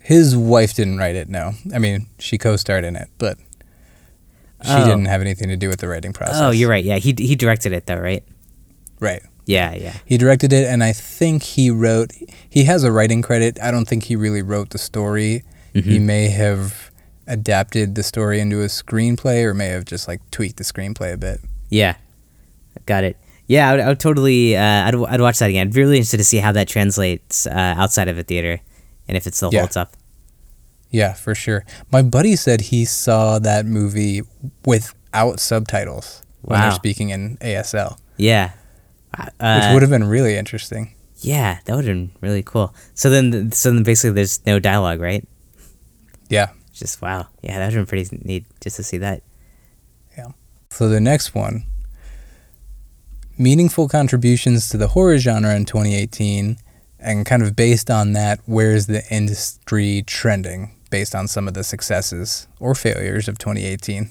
His 0.00 0.36
wife 0.36 0.74
didn't 0.74 0.98
write 0.98 1.14
it. 1.14 1.28
No, 1.28 1.52
I 1.72 1.78
mean 1.78 2.06
she 2.18 2.38
co-starred 2.38 2.82
in 2.84 2.96
it, 2.96 3.08
but 3.18 3.38
she 4.64 4.70
Oh. 4.72 4.84
didn't 4.84 5.04
have 5.06 5.20
anything 5.20 5.46
to 5.48 5.56
do 5.56 5.68
with 5.68 5.78
the 5.78 5.86
writing 5.86 6.12
process. 6.12 6.38
Oh, 6.40 6.50
you're 6.50 6.68
right. 6.68 6.84
Yeah, 6.84 6.96
he 6.98 7.14
he 7.16 7.36
directed 7.36 7.72
it 7.72 7.86
though, 7.86 7.98
right? 8.00 8.24
right. 8.98 9.22
Yeah, 9.46 9.74
yeah. 9.74 9.94
He 10.04 10.18
directed 10.18 10.52
it, 10.52 10.66
and 10.66 10.82
I 10.82 10.90
think 10.92 11.44
he 11.44 11.70
wrote. 11.70 12.10
He 12.50 12.64
has 12.64 12.82
a 12.82 12.90
writing 12.90 13.22
credit. 13.22 13.58
I 13.62 13.70
don't 13.70 13.86
think 13.86 14.02
he 14.04 14.16
really 14.16 14.42
wrote 14.42 14.70
the 14.70 14.78
story. 14.78 15.44
Mm-hmm. 15.72 15.88
He 15.90 15.98
may 16.00 16.30
have 16.30 16.90
adapted 17.28 17.94
the 17.94 18.02
story 18.02 18.40
into 18.40 18.62
a 18.62 18.66
screenplay, 18.66 19.44
or 19.44 19.54
may 19.54 19.68
have 19.68 19.84
just 19.84 20.08
like 20.08 20.20
tweaked 20.32 20.56
the 20.56 20.64
screenplay 20.64 21.12
a 21.12 21.16
bit. 21.16 21.38
Yeah, 21.70 21.94
got 22.86 23.04
it. 23.04 23.16
Yeah, 23.48 23.68
I 23.68 23.72
would, 23.72 23.80
I 23.80 23.88
would 23.88 24.00
totally. 24.00 24.56
Uh, 24.56 24.60
I'd, 24.88 24.94
I'd 24.94 25.20
watch 25.20 25.38
that 25.38 25.50
again. 25.50 25.68
I'd 25.68 25.72
be 25.74 25.80
really 25.80 25.96
interested 25.98 26.16
to 26.18 26.24
see 26.24 26.38
how 26.38 26.52
that 26.52 26.66
translates 26.68 27.46
uh, 27.46 27.50
outside 27.76 28.08
of 28.08 28.18
a 28.18 28.22
theater, 28.22 28.60
and 29.06 29.16
if 29.16 29.26
it 29.26 29.34
still 29.34 29.50
Yeah. 29.52 29.60
holds 29.60 29.76
up. 29.76 29.92
Yeah, 30.90 31.12
for 31.14 31.34
sure. 31.34 31.64
My 31.92 32.02
buddy 32.02 32.36
said 32.36 32.60
he 32.62 32.84
saw 32.84 33.38
that 33.40 33.66
movie 33.66 34.22
without 34.64 35.40
subtitles 35.40 36.22
when 36.42 36.60
they're 36.60 36.70
speaking 36.72 37.10
in 37.10 37.36
ASL, 37.38 37.98
Yeah, 38.16 38.52
which 39.18 39.28
uh, 39.40 39.70
would 39.72 39.82
have 39.82 39.90
been 39.90 40.04
really 40.04 40.36
interesting. 40.36 40.94
yeah, 41.18 41.58
that 41.64 41.74
would 41.74 41.84
have 41.84 41.92
been 41.94 42.12
really 42.20 42.42
cool. 42.42 42.74
So 42.94 43.10
then, 43.10 43.50
so 43.52 43.72
then 43.72 43.82
basically, 43.82 44.14
there's 44.14 44.44
no 44.46 44.58
dialogue, 44.58 45.00
right? 45.00 45.26
Yeah. 46.28 46.50
Just 46.72 47.00
wow. 47.02 47.28
Yeah, 47.42 47.58
that 47.58 47.66
would 47.66 47.74
have 47.74 47.86
been 47.88 48.04
pretty 48.04 48.18
neat 48.24 48.44
just 48.60 48.76
to 48.76 48.82
see 48.82 48.98
that. 48.98 49.22
Yeah. 50.16 50.28
So 50.70 50.88
the 50.88 51.00
next 51.00 51.34
one, 51.34 51.64
meaningful 53.38 53.88
contributions 53.88 54.68
to 54.70 54.76
the 54.76 54.88
horror 54.88 55.18
genre 55.18 55.54
in 55.54 55.64
2018, 55.64 56.56
and 56.98 57.26
kind 57.26 57.42
of 57.42 57.54
based 57.54 57.90
on 57.90 58.12
that, 58.14 58.40
where's 58.46 58.86
the 58.86 59.02
industry 59.10 60.02
trending 60.06 60.72
based 60.90 61.14
on 61.14 61.28
some 61.28 61.48
of 61.48 61.54
the 61.54 61.64
successes 61.64 62.46
or 62.60 62.74
failures 62.74 63.28
of 63.28 63.38
2018? 63.38 64.10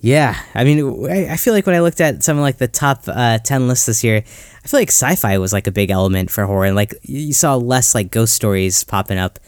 Yeah, 0.00 0.40
I 0.54 0.62
mean, 0.62 1.10
I 1.10 1.36
feel 1.36 1.52
like 1.52 1.66
when 1.66 1.74
I 1.74 1.80
looked 1.80 2.00
at 2.00 2.22
some 2.22 2.36
of 2.36 2.42
like 2.42 2.58
the 2.58 2.68
top 2.68 3.02
uh, 3.08 3.38
ten 3.38 3.66
lists 3.66 3.86
this 3.86 4.04
year, 4.04 4.18
I 4.18 4.68
feel 4.68 4.78
like 4.78 4.90
sci-fi 4.90 5.38
was 5.38 5.52
like 5.52 5.66
a 5.66 5.72
big 5.72 5.90
element 5.90 6.30
for 6.30 6.44
horror, 6.46 6.66
and 6.66 6.76
like 6.76 6.94
you 7.02 7.32
saw 7.32 7.56
less 7.56 7.96
like 7.96 8.12
ghost 8.12 8.32
stories 8.32 8.84
popping 8.84 9.18
up, 9.18 9.40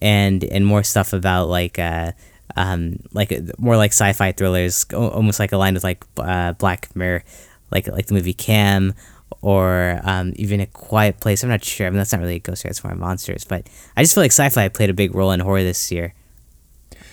and 0.00 0.44
and 0.44 0.64
more 0.64 0.84
stuff 0.84 1.12
about 1.12 1.48
like 1.48 1.80
uh, 1.80 2.12
um, 2.56 3.00
like 3.12 3.32
more 3.58 3.76
like 3.76 3.90
sci-fi 3.90 4.30
thrillers, 4.30 4.84
almost 4.94 5.40
like 5.40 5.50
aligned 5.50 5.74
with 5.74 5.84
like 5.84 6.04
uh, 6.16 6.52
Black 6.52 6.94
Mirror, 6.94 7.24
like 7.70 7.88
like 7.88 8.06
the 8.06 8.14
movie 8.14 8.34
Cam, 8.34 8.94
or 9.42 10.00
um, 10.04 10.32
even 10.36 10.60
a 10.60 10.66
Quiet 10.66 11.20
Place. 11.20 11.42
I'm 11.42 11.50
not 11.50 11.64
sure. 11.64 11.86
I 11.86 11.90
mean, 11.90 11.98
that's 11.98 12.12
not 12.12 12.20
really 12.20 12.36
a 12.36 12.40
ghost 12.40 12.60
story; 12.60 12.70
it's 12.70 12.82
more 12.84 12.94
monsters. 12.94 13.44
But 13.44 13.68
I 13.96 14.02
just 14.02 14.14
feel 14.14 14.22
like 14.24 14.32
sci-fi 14.32 14.68
played 14.68 14.90
a 14.90 14.94
big 14.94 15.14
role 15.14 15.30
in 15.32 15.40
horror 15.40 15.62
this 15.62 15.90
year. 15.92 16.14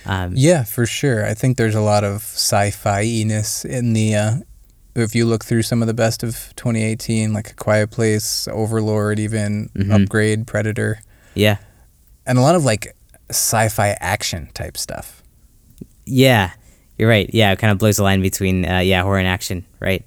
Um, 0.07 0.33
Yeah, 0.35 0.63
for 0.63 0.85
sure. 0.85 1.25
I 1.25 1.33
think 1.33 1.57
there's 1.57 1.73
a 1.75 1.81
lot 1.81 2.03
of 2.03 2.21
sci-fi-ness 2.21 3.65
in 3.65 3.93
the. 3.93 4.15
Uh, 4.15 4.35
if 4.95 5.13
you 5.13 5.25
look 5.25 5.43
through 5.43 5.63
some 5.63 5.81
of 5.81 5.87
the 5.87 5.93
best 5.93 6.23
of 6.23 6.53
2018, 6.55 7.33
like 7.33 7.51
A 7.51 7.53
Quiet 7.55 7.91
Place, 7.91 8.47
Overlord, 8.49 9.19
even 9.19 9.69
Mhm. 9.75 10.03
Upgrade, 10.03 10.47
Predator, 10.47 11.01
yeah, 11.33 11.57
and 12.25 12.37
a 12.37 12.41
lot 12.41 12.55
of 12.55 12.63
like 12.63 12.95
sci-fi 13.29 13.89
action 13.99 14.49
type 14.53 14.77
stuff. 14.77 15.21
Yeah, 16.05 16.51
you're 16.97 17.09
right. 17.09 17.29
Yeah, 17.33 17.51
it 17.51 17.59
kind 17.59 17.71
of 17.71 17.77
blurs 17.79 17.97
the 17.97 18.03
line 18.03 18.21
between 18.21 18.63
uh, 18.65 18.79
yeah 18.79 19.01
horror 19.01 19.17
and 19.17 19.27
action, 19.27 19.65
right? 19.81 20.05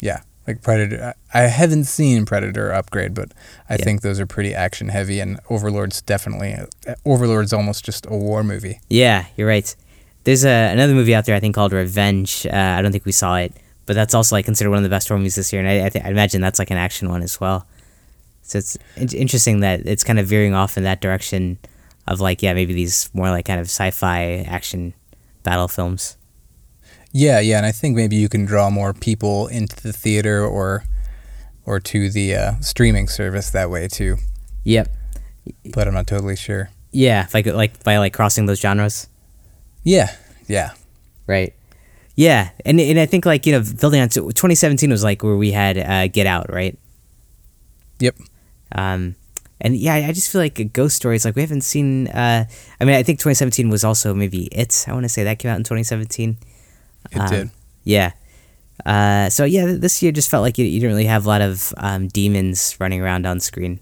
Yeah, 0.00 0.20
like 0.46 0.62
Predator. 0.62 1.14
I 1.34 1.40
haven't 1.42 1.84
seen 1.84 2.24
Predator 2.26 2.72
Upgrade, 2.72 3.14
but 3.14 3.32
I 3.68 3.74
Yeah. 3.74 3.84
think 3.84 4.00
those 4.02 4.18
are 4.20 4.26
pretty 4.26 4.54
action 4.54 4.88
heavy, 4.88 5.20
and 5.20 5.38
Overlord's 5.50 6.00
definitely 6.02 6.56
Overlord's 7.04 7.52
almost 7.52 7.84
just 7.84 8.06
a 8.06 8.16
war 8.16 8.42
movie. 8.42 8.80
Yeah, 8.88 9.26
you're 9.36 9.48
right. 9.48 9.74
There's 10.24 10.44
a, 10.44 10.72
another 10.72 10.94
movie 10.94 11.14
out 11.14 11.24
there 11.24 11.34
I 11.36 11.40
think 11.40 11.54
called 11.54 11.72
Revenge. 11.72 12.46
Uh, 12.46 12.56
I 12.56 12.82
don't 12.82 12.92
think 12.92 13.04
we 13.06 13.12
saw 13.12 13.36
it, 13.36 13.52
but 13.86 13.94
that's 13.94 14.14
also 14.14 14.36
like 14.36 14.44
considered 14.44 14.70
one 14.70 14.78
of 14.78 14.82
the 14.84 14.90
best 14.90 15.08
horror 15.08 15.18
movies 15.18 15.34
this 15.36 15.52
year, 15.52 15.60
and 15.64 15.68
I 15.68 15.86
I, 15.86 15.88
th- 15.88 16.04
I 16.04 16.08
imagine 16.10 16.40
that's 16.40 16.58
like 16.58 16.70
an 16.70 16.76
action 16.78 17.08
one 17.08 17.22
as 17.22 17.40
well. 17.40 17.66
So 18.42 18.58
it's 18.58 18.76
in- 18.96 19.08
interesting 19.16 19.60
that 19.60 19.86
it's 19.86 20.02
kind 20.04 20.18
of 20.18 20.26
veering 20.26 20.54
off 20.54 20.76
in 20.76 20.82
that 20.84 21.00
direction 21.00 21.58
of 22.08 22.20
like 22.20 22.42
yeah 22.42 22.54
maybe 22.54 22.72
these 22.74 23.08
more 23.14 23.30
like 23.30 23.44
kind 23.44 23.60
of 23.60 23.66
sci-fi 23.66 24.44
action 24.48 24.94
battle 25.42 25.68
films. 25.68 26.16
Yeah, 27.12 27.40
yeah, 27.40 27.56
and 27.56 27.66
I 27.66 27.72
think 27.72 27.96
maybe 27.96 28.16
you 28.16 28.28
can 28.28 28.44
draw 28.44 28.70
more 28.70 28.92
people 28.92 29.48
into 29.48 29.80
the 29.82 29.92
theater 29.92 30.44
or 30.44 30.84
or 31.66 31.80
to 31.80 32.10
the 32.10 32.34
uh, 32.34 32.52
streaming 32.60 33.08
service 33.08 33.50
that 33.50 33.70
way 33.70 33.88
too. 33.88 34.16
Yep. 34.64 34.88
But 35.74 35.88
I'm 35.88 35.94
not 35.94 36.06
totally 36.06 36.36
sure. 36.36 36.70
Yeah, 36.92 37.26
like 37.34 37.46
like 37.46 37.82
by 37.84 37.98
like 37.98 38.12
crossing 38.12 38.46
those 38.46 38.60
genres. 38.60 39.08
Yeah, 39.82 40.14
yeah, 40.46 40.72
Right. 41.26 41.54
Yeah, 42.16 42.50
and 42.66 42.80
and 42.80 42.98
I 42.98 43.06
think 43.06 43.24
like 43.24 43.46
you 43.46 43.52
know 43.52 43.62
building 43.80 44.00
on 44.00 44.08
to 44.10 44.20
2017 44.32 44.90
was 44.90 45.04
like 45.04 45.22
where 45.22 45.36
we 45.36 45.52
had 45.52 45.78
uh, 45.78 46.08
Get 46.08 46.26
Out, 46.26 46.52
right? 46.52 46.76
yep. 48.00 48.16
Um, 48.72 49.14
and 49.60 49.76
yeah, 49.76 49.94
I 49.94 50.12
just 50.12 50.30
feel 50.30 50.40
like 50.40 50.72
ghost 50.72 50.96
stories 50.96 51.24
like 51.24 51.36
we 51.36 51.42
haven't 51.42 51.62
seen. 51.62 52.08
Uh, 52.08 52.46
I 52.80 52.84
mean, 52.84 52.96
I 52.96 53.02
think 53.02 53.20
2017 53.20 53.70
was 53.70 53.84
also 53.84 54.12
maybe 54.12 54.46
It. 54.46 54.84
I 54.88 54.92
want 54.92 55.04
to 55.04 55.08
say 55.08 55.22
that 55.24 55.38
came 55.38 55.50
out 55.50 55.56
in 55.56 55.62
2017. 55.64 56.36
It 57.10 57.18
Um, 57.18 57.28
did. 57.28 57.50
Yeah. 57.84 58.12
Uh, 58.86 59.28
so 59.28 59.44
yeah, 59.44 59.66
this 59.78 60.02
year 60.02 60.10
just 60.12 60.30
felt 60.30 60.42
like 60.42 60.56
you, 60.58 60.64
you 60.64 60.80
didn't 60.80 60.92
really 60.92 61.04
have 61.06 61.26
a 61.26 61.28
lot 61.28 61.42
of 61.42 61.74
um, 61.76 62.08
demons 62.08 62.76
running 62.80 63.00
around 63.02 63.26
on 63.26 63.38
screen. 63.40 63.78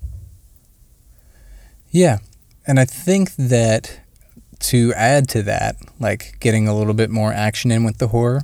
Yeah, 1.91 2.19
and 2.67 2.79
I 2.79 2.85
think 2.85 3.35
that 3.37 4.01
to 4.61 4.93
add 4.95 5.29
to 5.31 5.43
that, 5.45 5.77
like 6.01 6.37
getting 6.41 6.69
a 6.69 6.77
little 6.77 6.95
bit 6.95 7.11
more 7.11 7.33
action 7.33 7.71
in 7.71 7.85
with 7.85 7.99
the 7.99 8.09
horror, 8.09 8.43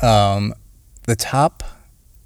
um, 0.00 0.54
the 1.04 1.16
top 1.16 1.62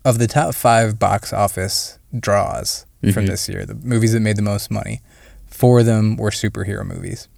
of 0.05 0.19
the 0.19 0.27
top 0.27 0.55
five 0.55 0.99
box 0.99 1.33
office 1.33 1.99
draws 2.19 2.87
from 3.13 3.25
Mhm. 3.25 3.29
this 3.29 3.49
year, 3.49 3.65
the 3.65 3.75
movies 3.75 4.13
that 4.13 4.21
made 4.21 4.37
the 4.37 4.43
most 4.43 4.71
money, 4.71 5.01
four 5.47 5.81
of 5.81 5.87
them 5.87 6.17
were 6.17 6.31
superhero 6.31 6.85
movies. 6.85 7.29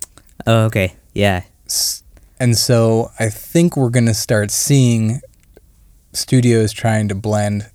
Oh, 0.46 0.64
okay. 0.64 0.94
Yeah. 1.14 1.42
S- 1.66 2.03
And 2.40 2.57
so 2.57 3.11
I 3.18 3.29
think 3.29 3.77
we're 3.77 3.90
going 3.90 4.07
to 4.07 4.14
start 4.14 4.51
seeing 4.51 5.20
studios 6.12 6.72
trying 6.72 7.09
to 7.09 7.14
blend 7.14 7.70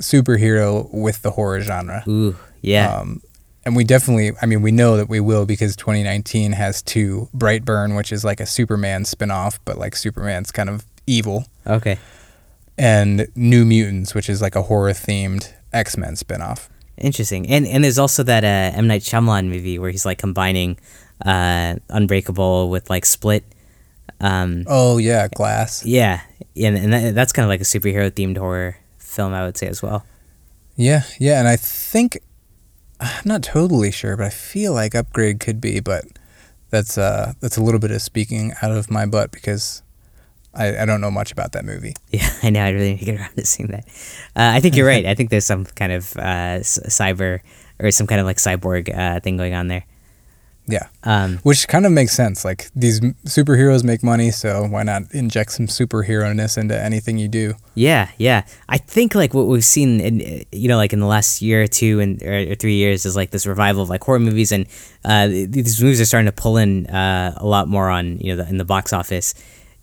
superhero 0.00 0.92
with 0.92 1.22
the 1.22 1.32
horror 1.32 1.60
genre. 1.60 2.04
Ooh. 2.08 2.36
Yeah. 2.60 2.92
Um, 2.92 3.22
and 3.64 3.76
we 3.76 3.84
definitely, 3.84 4.32
I 4.40 4.46
mean, 4.46 4.62
we 4.62 4.72
know 4.72 4.96
that 4.96 5.08
we 5.08 5.20
will 5.20 5.44
because 5.44 5.76
2019 5.76 6.52
has 6.52 6.82
two 6.82 7.28
Brightburn, 7.36 7.96
which 7.96 8.12
is 8.12 8.24
like 8.24 8.40
a 8.40 8.46
Superman 8.46 9.02
spinoff, 9.04 9.58
but 9.64 9.76
like 9.76 9.94
Superman's 9.94 10.50
kind 10.50 10.70
of 10.70 10.84
evil, 11.06 11.46
okay. 11.66 11.98
and 12.78 13.28
New 13.34 13.64
Mutants, 13.64 14.14
which 14.14 14.28
is 14.28 14.40
like 14.40 14.56
a 14.56 14.62
horror 14.62 14.92
themed 14.92 15.52
X 15.72 15.96
Men 15.96 16.14
spinoff. 16.14 16.68
Interesting. 16.96 17.46
And 17.48 17.66
and 17.66 17.84
there's 17.84 17.98
also 17.98 18.22
that 18.22 18.42
uh, 18.44 18.76
M 18.76 18.86
Night 18.86 19.02
Shyamalan 19.02 19.48
movie 19.48 19.78
where 19.78 19.90
he's 19.90 20.06
like 20.06 20.18
combining 20.18 20.78
uh, 21.24 21.76
Unbreakable 21.90 22.70
with 22.70 22.88
like 22.90 23.04
Split. 23.04 23.44
Um, 24.20 24.64
Oh, 24.66 24.98
yeah, 24.98 25.28
Glass. 25.28 25.84
yeah, 25.84 26.22
and, 26.56 26.76
and 26.76 26.92
that, 26.92 27.14
that's 27.14 27.32
kind 27.32 27.44
of 27.44 27.48
like 27.48 27.60
a 27.60 27.64
superhero 27.64 28.10
themed 28.10 28.36
horror 28.36 28.76
film, 28.98 29.32
I 29.32 29.44
would 29.44 29.56
say 29.56 29.66
as 29.68 29.82
well. 29.82 30.04
Yeah, 30.76 31.02
yeah. 31.20 31.38
And 31.38 31.48
I 31.48 31.56
think, 31.56 32.18
I'm 33.00 33.22
not 33.24 33.42
totally 33.42 33.90
sure, 33.92 34.16
but 34.16 34.26
I 34.26 34.30
feel 34.30 34.72
like 34.72 34.94
Upgrade 34.94 35.40
could 35.40 35.60
be, 35.60 35.80
but 35.80 36.04
that's, 36.70 36.98
uh, 36.98 37.32
that's 37.40 37.56
a 37.56 37.62
little 37.62 37.80
bit 37.80 37.90
of 37.90 38.02
speaking 38.02 38.52
out 38.62 38.70
of 38.72 38.90
my 38.90 39.06
butt 39.06 39.30
because 39.30 39.82
I, 40.54 40.78
I 40.82 40.84
don't 40.84 41.00
know 41.00 41.10
much 41.10 41.30
about 41.32 41.52
that 41.52 41.64
movie. 41.64 41.94
Yeah, 42.10 42.28
I 42.42 42.50
know. 42.50 42.60
I 42.62 42.70
really 42.70 42.92
need 42.92 42.98
to 43.00 43.04
get 43.04 43.20
around 43.20 43.34
to 43.36 43.44
seeing 43.46 43.68
that. 43.70 43.86
Uh, 44.34 44.50
I 44.54 44.60
think 44.60 44.74
you're 44.76 44.86
right. 44.86 45.06
I 45.06 45.14
think 45.14 45.30
there's 45.30 45.44
some 45.46 45.64
kind 45.64 45.92
of 45.92 46.16
uh, 46.16 46.60
cyber 46.60 47.40
or 47.78 47.90
some 47.92 48.06
kind 48.08 48.20
of 48.20 48.26
like 48.26 48.38
cyborg 48.38 48.92
uh, 48.96 49.20
thing 49.20 49.36
going 49.36 49.54
on 49.54 49.68
there. 49.68 49.84
Yeah. 50.68 50.88
Um, 51.02 51.38
Which 51.38 51.66
kind 51.66 51.86
of 51.86 51.92
makes 51.92 52.12
sense. 52.12 52.44
Like 52.44 52.70
these 52.76 53.00
superheroes 53.24 53.82
make 53.82 54.02
money, 54.02 54.30
so 54.30 54.66
why 54.66 54.82
not 54.82 55.02
inject 55.12 55.52
some 55.52 55.66
superhero 55.66 56.34
ness 56.36 56.58
into 56.58 56.78
anything 56.78 57.16
you 57.18 57.28
do? 57.28 57.54
yeah, 57.74 58.10
yeah. 58.18 58.42
I 58.68 58.76
think 58.76 59.14
like 59.14 59.32
what 59.32 59.46
we've 59.46 59.64
seen 59.64 60.00
in 60.00 60.44
you 60.52 60.68
know 60.68 60.76
like 60.76 60.92
in 60.92 61.00
the 61.00 61.06
last 61.06 61.40
year 61.40 61.62
or 61.62 61.66
two 61.66 62.00
and 62.00 62.22
or, 62.22 62.52
or 62.52 62.54
three 62.54 62.74
years 62.74 63.06
is 63.06 63.16
like 63.16 63.30
this 63.30 63.46
revival 63.46 63.82
of 63.82 63.88
like 63.88 64.04
horror 64.04 64.18
movies 64.18 64.52
and 64.52 64.66
uh, 65.04 65.26
these 65.28 65.80
movies 65.82 66.00
are 66.00 66.04
starting 66.04 66.26
to 66.26 66.32
pull 66.32 66.58
in 66.58 66.86
uh, 66.88 67.32
a 67.36 67.46
lot 67.46 67.66
more 67.68 67.88
on 67.88 68.18
you 68.18 68.36
know 68.36 68.42
the, 68.42 68.48
in 68.48 68.58
the 68.58 68.64
box 68.64 68.92
office. 68.92 69.34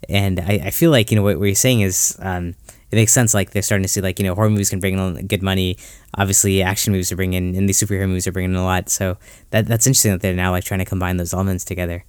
And 0.07 0.39
I, 0.39 0.61
I 0.65 0.69
feel 0.69 0.91
like 0.91 1.09
you 1.09 1.17
know 1.17 1.23
what, 1.23 1.39
what 1.39 1.45
you're 1.45 1.55
saying 1.55 1.81
is 1.81 2.15
um, 2.19 2.53
it 2.95 2.99
makes 3.01 3.11
sense. 3.11 3.33
Like 3.33 3.51
they're 3.51 3.61
starting 3.61 3.83
to 3.83 3.89
see 3.89 3.99
like 3.99 4.19
you 4.19 4.25
know 4.25 4.33
horror 4.35 4.49
movies 4.49 4.69
can 4.69 4.79
bring 4.79 4.97
in 4.97 5.27
good 5.27 5.43
money. 5.43 5.77
Obviously, 6.17 6.61
action 6.61 6.93
movies 6.93 7.11
are 7.11 7.17
bringing 7.17 7.49
in, 7.49 7.55
and 7.55 7.67
these 7.67 7.77
superhero 7.77 8.07
movies 8.07 8.25
are 8.25 8.31
bringing 8.31 8.51
in 8.51 8.57
a 8.57 8.63
lot. 8.63 8.87
So 8.87 9.17
that 9.49 9.67
that's 9.67 9.85
interesting 9.85 10.13
that 10.13 10.21
they're 10.21 10.33
now 10.33 10.51
like 10.51 10.63
trying 10.63 10.79
to 10.79 10.85
combine 10.85 11.17
those 11.17 11.33
elements 11.33 11.65
together. 11.65 12.05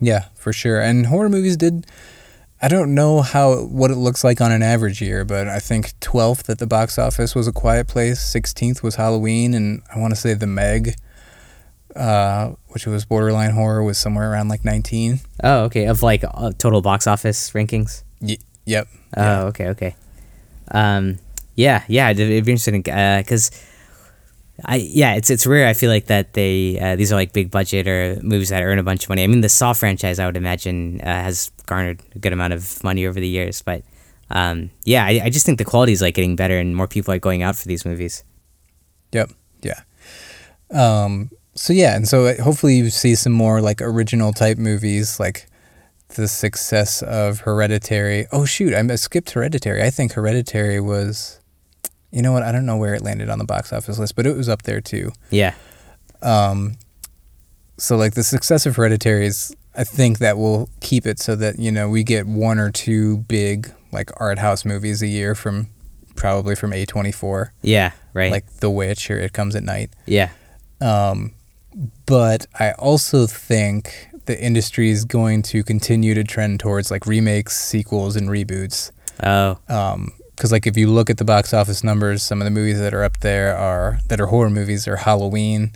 Yeah, 0.00 0.24
for 0.34 0.52
sure. 0.52 0.80
And 0.80 1.06
horror 1.06 1.28
movies 1.28 1.56
did. 1.56 1.86
I 2.60 2.66
don't 2.66 2.92
know 2.94 3.20
how 3.20 3.66
what 3.66 3.92
it 3.92 3.96
looks 3.96 4.24
like 4.24 4.40
on 4.40 4.50
an 4.50 4.62
average 4.64 5.00
year, 5.00 5.24
but 5.24 5.46
I 5.46 5.60
think 5.60 5.92
12th 6.00 6.48
at 6.48 6.58
the 6.58 6.66
box 6.66 6.98
office 6.98 7.36
was 7.36 7.46
A 7.46 7.52
Quiet 7.52 7.86
Place, 7.86 8.18
16th 8.34 8.82
was 8.82 8.96
Halloween, 8.96 9.54
and 9.54 9.82
I 9.94 10.00
want 10.00 10.12
to 10.12 10.16
say 10.16 10.34
The 10.34 10.46
Meg, 10.48 10.96
uh, 11.94 12.54
which 12.68 12.86
was 12.86 13.04
borderline 13.04 13.50
horror, 13.52 13.84
was 13.84 13.98
somewhere 13.98 14.32
around 14.32 14.48
like 14.48 14.64
19. 14.64 15.20
Oh, 15.44 15.64
okay. 15.64 15.86
Of 15.86 16.02
like 16.02 16.24
uh, 16.24 16.52
total 16.58 16.80
box 16.82 17.06
office 17.06 17.50
rankings. 17.52 18.02
Y- 18.20 18.38
yep. 18.64 18.88
Oh, 19.16 19.22
Yeah. 19.22 19.42
okay, 19.44 19.68
okay. 19.68 19.96
Um, 20.70 21.18
yeah, 21.54 21.84
yeah. 21.88 22.10
It'd, 22.10 22.28
it'd 22.30 22.44
be 22.44 22.52
interesting 22.52 22.82
because 22.82 23.50
I 24.64 24.76
yeah, 24.76 25.14
it's 25.14 25.30
it's 25.30 25.46
rare. 25.46 25.66
I 25.68 25.74
feel 25.74 25.90
like 25.90 26.06
that 26.06 26.32
they 26.32 26.78
uh, 26.78 26.96
these 26.96 27.12
are 27.12 27.16
like 27.16 27.32
big 27.32 27.50
budget 27.50 27.86
or 27.88 28.18
movies 28.22 28.48
that 28.50 28.62
earn 28.62 28.78
a 28.78 28.82
bunch 28.82 29.04
of 29.04 29.08
money. 29.08 29.22
I 29.24 29.26
mean, 29.26 29.40
the 29.40 29.48
Saw 29.48 29.72
franchise, 29.72 30.18
I 30.18 30.26
would 30.26 30.36
imagine, 30.36 31.00
uh, 31.00 31.06
has 31.06 31.50
garnered 31.66 32.00
a 32.14 32.18
good 32.18 32.32
amount 32.32 32.52
of 32.52 32.82
money 32.84 33.06
over 33.06 33.18
the 33.20 33.28
years. 33.28 33.62
But 33.62 33.82
um, 34.30 34.70
yeah, 34.84 35.04
I, 35.04 35.22
I 35.24 35.30
just 35.30 35.44
think 35.44 35.58
the 35.58 35.64
quality 35.64 35.92
is 35.92 36.02
like 36.02 36.14
getting 36.14 36.36
better 36.36 36.58
and 36.58 36.74
more 36.76 36.88
people 36.88 37.12
are 37.12 37.18
going 37.18 37.42
out 37.42 37.56
for 37.56 37.68
these 37.68 37.84
movies. 37.84 38.24
Yep. 39.12 39.30
Yeah. 39.62 39.80
Um, 40.70 41.30
so 41.54 41.72
yeah, 41.72 41.94
and 41.96 42.08
so 42.08 42.26
uh, 42.26 42.42
hopefully 42.42 42.76
you 42.76 42.90
see 42.90 43.14
some 43.14 43.32
more 43.32 43.60
like 43.60 43.80
original 43.82 44.32
type 44.32 44.58
movies, 44.58 45.20
like 45.20 45.46
the 46.14 46.28
success 46.28 47.02
of 47.02 47.40
Hereditary. 47.40 48.26
Oh 48.32 48.44
shoot, 48.44 48.72
I 48.74 48.94
skipped 48.96 49.30
Hereditary. 49.32 49.82
I 49.82 49.90
think 49.90 50.12
Hereditary 50.12 50.80
was, 50.80 51.40
you 52.10 52.22
know 52.22 52.32
what? 52.32 52.42
I 52.42 52.52
don't 52.52 52.66
know 52.66 52.76
where 52.76 52.94
it 52.94 53.02
landed 53.02 53.28
on 53.30 53.38
the 53.38 53.44
box 53.44 53.72
office 53.72 53.98
list, 53.98 54.16
but 54.16 54.26
it 54.26 54.36
was 54.36 54.48
up 54.48 54.62
there 54.62 54.80
too. 54.80 55.12
Yeah, 55.30 55.54
Um, 56.22 56.76
so 57.76 57.96
like 57.96 58.14
the 58.14 58.22
success 58.24 58.66
of 58.66 58.76
Hereditary 58.76 59.26
is, 59.26 59.54
I 59.76 59.82
think 59.84 60.18
that 60.18 60.38
will 60.38 60.68
keep 60.80 61.06
it 61.06 61.18
so 61.18 61.34
that 61.36 61.58
you 61.58 61.72
know 61.72 61.88
we 61.88 62.04
get 62.04 62.26
one 62.26 62.58
or 62.60 62.70
two 62.70 63.18
big 63.18 63.72
like 63.92 64.10
art 64.20 64.38
house 64.38 64.64
movies 64.64 65.02
a 65.02 65.06
year 65.08 65.34
from 65.34 65.68
probably 66.14 66.54
from 66.54 66.72
A 66.72 66.86
twenty 66.86 67.10
four, 67.10 67.52
yeah, 67.62 67.90
right. 68.12 68.30
like 68.30 68.46
The 68.60 68.70
Witch 68.70 69.10
or 69.10 69.18
It 69.18 69.32
Comes 69.32 69.56
at 69.56 69.64
Night. 69.64 69.90
yeah, 70.06 70.30
Um, 70.80 71.34
but 72.06 72.46
I 72.60 72.70
also 72.72 73.26
think 73.26 74.08
the 74.26 74.40
industry 74.40 74.90
is 74.90 75.04
going 75.04 75.42
to 75.42 75.62
continue 75.62 76.14
to 76.14 76.24
trend 76.24 76.60
towards 76.60 76.90
like 76.90 77.06
remakes, 77.06 77.58
sequels, 77.58 78.16
and 78.16 78.28
reboots. 78.28 78.90
oh, 79.22 79.58
Because 80.34 80.50
like 80.52 80.66
if 80.66 80.76
you 80.76 80.90
look 80.90 81.10
at 81.10 81.18
the 81.18 81.24
box 81.24 81.54
office 81.54 81.84
numbers, 81.84 82.22
some 82.22 82.40
of 82.40 82.44
the 82.44 82.50
movies 82.50 82.78
that 82.80 82.94
are 82.94 83.04
up 83.04 83.20
there 83.20 83.56
are 83.56 83.98
that 84.08 84.20
are 84.20 84.26
horror 84.26 84.50
movies 84.50 84.88
are 84.88 84.96
Halloween, 84.96 85.72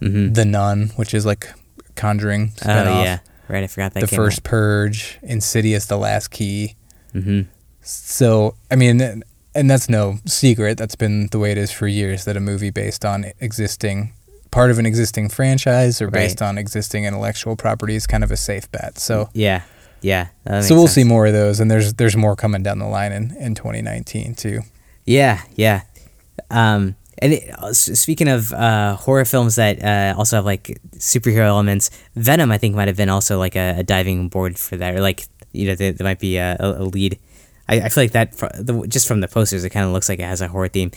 mm-hmm. 0.00 0.32
The 0.32 0.44
Nun, 0.44 0.88
which 0.96 1.14
is 1.14 1.24
like 1.24 1.48
Conjuring 1.96 2.52
oh 2.64 3.02
yeah, 3.02 3.18
right. 3.48 3.62
I 3.62 3.66
forgot 3.66 3.92
that. 3.94 4.00
The 4.00 4.06
First 4.06 4.42
Purge, 4.42 5.18
Insidious: 5.22 5.86
The 5.86 5.98
Last 5.98 6.28
Key. 6.28 6.76
Mm-hmm. 7.14 7.42
So 7.82 8.54
I 8.70 8.76
mean, 8.76 9.22
and 9.54 9.70
that's 9.70 9.88
no 9.88 10.18
secret. 10.24 10.78
That's 10.78 10.94
been 10.94 11.26
the 11.26 11.38
way 11.38 11.52
it 11.52 11.58
is 11.58 11.70
for 11.70 11.86
years. 11.86 12.24
That 12.24 12.36
a 12.36 12.40
movie 12.40 12.70
based 12.70 13.04
on 13.04 13.26
existing 13.40 14.14
part 14.50 14.70
of 14.70 14.78
an 14.78 14.86
existing 14.86 15.28
franchise 15.28 16.00
or 16.02 16.10
based 16.10 16.42
on 16.42 16.58
existing 16.58 17.04
intellectual 17.04 17.56
property 17.56 17.94
is 17.94 18.06
kind 18.06 18.24
of 18.24 18.30
a 18.30 18.36
safe 18.36 18.70
bet. 18.72 18.98
So 18.98 19.28
Yeah, 19.32 19.62
yeah. 20.00 20.28
so 20.44 20.74
we'll 20.74 20.86
sense. 20.86 20.92
see 20.92 21.04
more 21.04 21.26
of 21.26 21.32
those, 21.32 21.60
and 21.60 21.70
there's 21.70 21.94
there's 21.94 22.16
more 22.16 22.36
coming 22.36 22.62
down 22.62 22.78
the 22.78 22.86
line 22.86 23.12
in 23.12 23.36
in 23.36 23.54
2019 23.54 24.34
too. 24.34 24.60
Yeah, 25.04 25.42
yeah. 25.54 25.82
Um, 26.50 26.96
and 27.18 27.34
it, 27.34 27.50
uh, 27.50 27.72
speaking 27.72 28.28
of 28.28 28.52
uh, 28.52 28.96
horror 28.96 29.24
films 29.24 29.56
that 29.56 29.82
uh, 29.82 30.14
also 30.18 30.36
have 30.36 30.44
like 30.46 30.80
superhero 30.96 31.46
elements, 31.46 31.90
Venom 32.16 32.50
I 32.50 32.58
think 32.58 32.74
might 32.74 32.88
have 32.88 32.96
been 32.96 33.10
also 33.10 33.38
like 33.38 33.56
a, 33.56 33.76
a 33.78 33.82
diving 33.82 34.28
board 34.28 34.58
for 34.58 34.76
that, 34.76 34.94
or 34.94 35.00
like 35.00 35.26
you 35.52 35.66
know 35.66 35.74
there, 35.74 35.92
there 35.92 36.04
might 36.04 36.18
be 36.20 36.36
a, 36.38 36.56
a 36.58 36.82
a 36.82 36.84
lead. 36.84 37.18
I, 37.68 37.82
I 37.82 37.88
feel 37.88 38.04
like 38.04 38.12
that 38.12 38.86
just 38.88 39.06
from 39.06 39.20
the 39.20 39.28
posters, 39.28 39.64
it 39.64 39.70
kind 39.70 39.86
of 39.86 39.92
looks 39.92 40.08
like 40.08 40.18
it 40.18 40.24
has 40.24 40.40
a 40.40 40.48
horror 40.48 40.68
theme. 40.68 40.90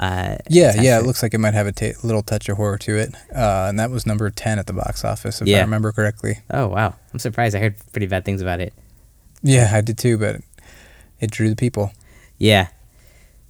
Uh, 0.00 0.36
Yeah, 0.48 0.80
yeah, 0.80 0.98
it 0.98 1.04
looks 1.04 1.22
like 1.22 1.34
it 1.34 1.38
might 1.38 1.52
have 1.52 1.66
a 1.66 1.94
little 2.02 2.22
touch 2.22 2.48
of 2.48 2.56
horror 2.56 2.78
to 2.78 2.96
it. 2.96 3.14
Uh, 3.34 3.66
and 3.68 3.78
that 3.78 3.90
was 3.90 4.06
number 4.06 4.30
10 4.30 4.58
at 4.58 4.66
the 4.66 4.72
box 4.72 5.04
office, 5.04 5.42
if 5.42 5.48
I 5.48 5.60
remember 5.60 5.92
correctly. 5.92 6.38
Oh 6.50 6.68
wow, 6.68 6.94
I'm 7.12 7.18
surprised. 7.18 7.54
I 7.54 7.58
heard 7.60 7.76
pretty 7.92 8.06
bad 8.06 8.24
things 8.24 8.40
about 8.40 8.60
it. 8.60 8.72
Yeah, 9.42 9.70
I 9.72 9.82
did 9.82 9.98
too, 9.98 10.16
but 10.16 10.40
it 11.20 11.30
drew 11.30 11.50
the 11.50 11.56
people. 11.56 11.92
Yeah. 12.38 12.68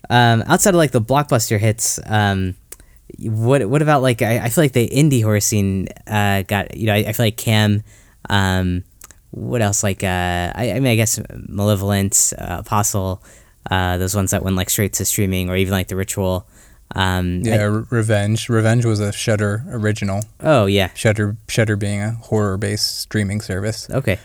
Um, 0.09 0.43
outside 0.47 0.71
of 0.75 0.79
like 0.79 0.91
the 0.91 1.01
blockbuster 1.01 1.59
hits, 1.59 2.01
um, 2.07 2.57
what 3.21 3.65
what 3.69 3.83
about 3.83 4.03
like 4.03 4.23
I, 4.23 4.39
I 4.41 4.49
feel 4.49 4.65
like 4.65 4.73
the 4.73 4.89
indie 4.89 5.23
horror 5.23 5.41
scene 5.41 5.87
uh, 6.07 6.43
got 6.43 6.77
you 6.77 6.87
know 6.87 6.95
I, 6.95 6.99
I 6.99 7.13
feel 7.13 7.27
like 7.27 7.37
Cam, 7.37 7.83
um, 8.29 8.83
what 9.31 9.63
else 9.63 9.83
like 9.85 10.03
uh, 10.03 10.53
I, 10.55 10.73
I 10.73 10.81
mean 10.81 10.87
I 10.93 10.97
guess 10.97 11.21
Malevolent, 11.49 12.33
uh, 12.39 12.57
Apostle, 12.61 13.23
uh, 13.71 13.97
those 13.99 14.15
ones 14.17 14.31
that 14.33 14.43
went 14.43 14.57
like 14.57 14.69
straight 14.71 14.93
to 14.95 15.05
streaming 15.05 15.49
or 15.51 15.57
even 15.57 15.73
like 15.73 15.89
The 15.89 15.97
Ritual. 15.97 16.47
Um, 16.95 17.43
Yeah, 17.45 17.63
I- 17.63 17.85
Revenge. 17.95 18.49
Revenge 18.49 18.85
was 18.85 18.99
a 19.01 19.13
Shudder 19.13 19.63
original. 19.71 20.23
oh 20.41 20.67
yeah. 20.67 20.91
Shudder 20.95 21.37
Shudder 21.49 21.77
being 21.77 22.01
a 22.03 22.13
horror-based 22.13 22.99
streaming 23.01 23.41
service. 23.41 23.89
Okay. 23.91 24.19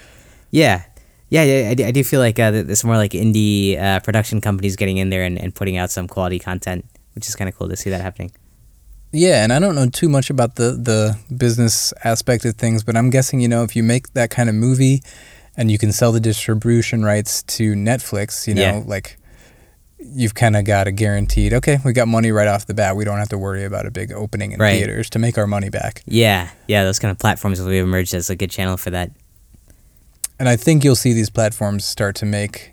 Yeah. 0.51 0.83
Yeah, 1.29 1.43
yeah, 1.43 1.69
I 1.69 1.73
do, 1.73 1.85
I 1.85 1.91
do 1.91 2.03
feel 2.03 2.19
like 2.19 2.39
uh, 2.39 2.51
there's 2.51 2.83
more 2.83 2.97
like 2.97 3.11
indie 3.11 3.79
uh, 3.81 3.99
production 3.99 4.41
companies 4.41 4.75
getting 4.75 4.97
in 4.97 5.09
there 5.09 5.23
and, 5.23 5.37
and 5.39 5.53
putting 5.53 5.75
out 5.75 5.89
some 5.91 6.07
quality 6.07 6.37
content, 6.39 6.85
which 7.15 7.27
is 7.27 7.35
kind 7.35 7.49
of 7.49 7.57
cool 7.57 7.67
to 7.67 7.75
see 7.75 7.89
that 7.89 8.01
happening. 8.01 8.31
Yeah, 9.11 9.43
and 9.43 9.51
I 9.51 9.59
don't 9.59 9.75
know 9.75 9.89
too 9.89 10.07
much 10.09 10.29
about 10.29 10.55
the 10.55 10.71
the 10.73 11.17
business 11.35 11.93
aspect 12.03 12.45
of 12.45 12.55
things, 12.55 12.83
but 12.83 12.95
I'm 12.95 13.09
guessing 13.09 13.39
you 13.41 13.47
know 13.47 13.63
if 13.63 13.75
you 13.75 13.81
make 13.83 14.13
that 14.13 14.29
kind 14.29 14.49
of 14.49 14.55
movie, 14.55 15.01
and 15.57 15.71
you 15.71 15.77
can 15.77 15.91
sell 15.91 16.11
the 16.11 16.19
distribution 16.19 17.03
rights 17.03 17.41
to 17.57 17.73
Netflix, 17.73 18.45
you 18.47 18.53
know, 18.53 18.61
Yeah. 18.61 18.83
like 18.85 19.17
you've 19.99 20.35
kind 20.35 20.55
of 20.55 20.65
got 20.65 20.87
a 20.87 20.91
guaranteed. 20.91 21.53
Okay, 21.53 21.79
we 21.85 21.93
got 21.93 22.07
money 22.07 22.31
right 22.31 22.47
off 22.47 22.65
the 22.67 22.73
bat. 22.73 22.95
We 22.95 23.05
don't 23.05 23.17
have 23.17 23.29
to 23.29 23.37
worry 23.37 23.63
about 23.63 23.85
a 23.85 23.91
big 23.91 24.11
opening 24.11 24.51
in 24.51 24.59
Right. 24.59 24.77
theaters 24.77 25.09
to 25.11 25.19
make 25.19 25.37
our 25.37 25.47
money 25.47 25.69
back. 25.69 26.03
Yeah, 26.05 26.49
yeah, 26.67 26.83
those 26.83 26.99
kind 26.99 27.11
of 27.11 27.17
platforms 27.17 27.59
will 27.61 27.69
emerge 27.69 28.13
as 28.13 28.29
a 28.29 28.35
good 28.35 28.51
channel 28.51 28.77
for 28.77 28.89
that. 28.91 29.11
And 30.39 30.49
I 30.49 30.55
think 30.57 30.83
you'll 30.83 30.95
see 30.97 31.13
these 31.13 31.29
platforms 31.29 31.85
start 31.85 32.15
to 32.17 32.25
make 32.25 32.71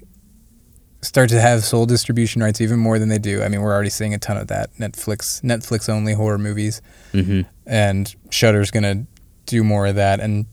start 1.01 1.29
to 1.31 1.41
have 1.41 1.65
sole 1.65 1.85
distribution 1.87 2.43
rights 2.43 2.61
even 2.61 2.79
more 2.79 2.97
than 2.99 3.09
they 3.09 3.19
do. 3.19 3.43
I 3.43 3.49
mean, 3.49 3.61
we're 3.61 3.73
already 3.73 3.91
seeing 3.91 4.15
a 4.15 4.19
ton 4.19 4.37
of 4.37 4.47
that. 4.49 4.71
Netflix 4.79 5.41
Netflix 5.43 5.89
only 5.89 6.15
horror 6.15 6.39
movies. 6.39 6.81
hmm 7.13 7.43
and 7.67 8.13
Shudder's 8.31 8.73
gonna 8.73 9.07
do 9.47 9.63
more 9.63 9.87
of 9.87 9.95
that, 9.95 10.19
and 10.21 10.47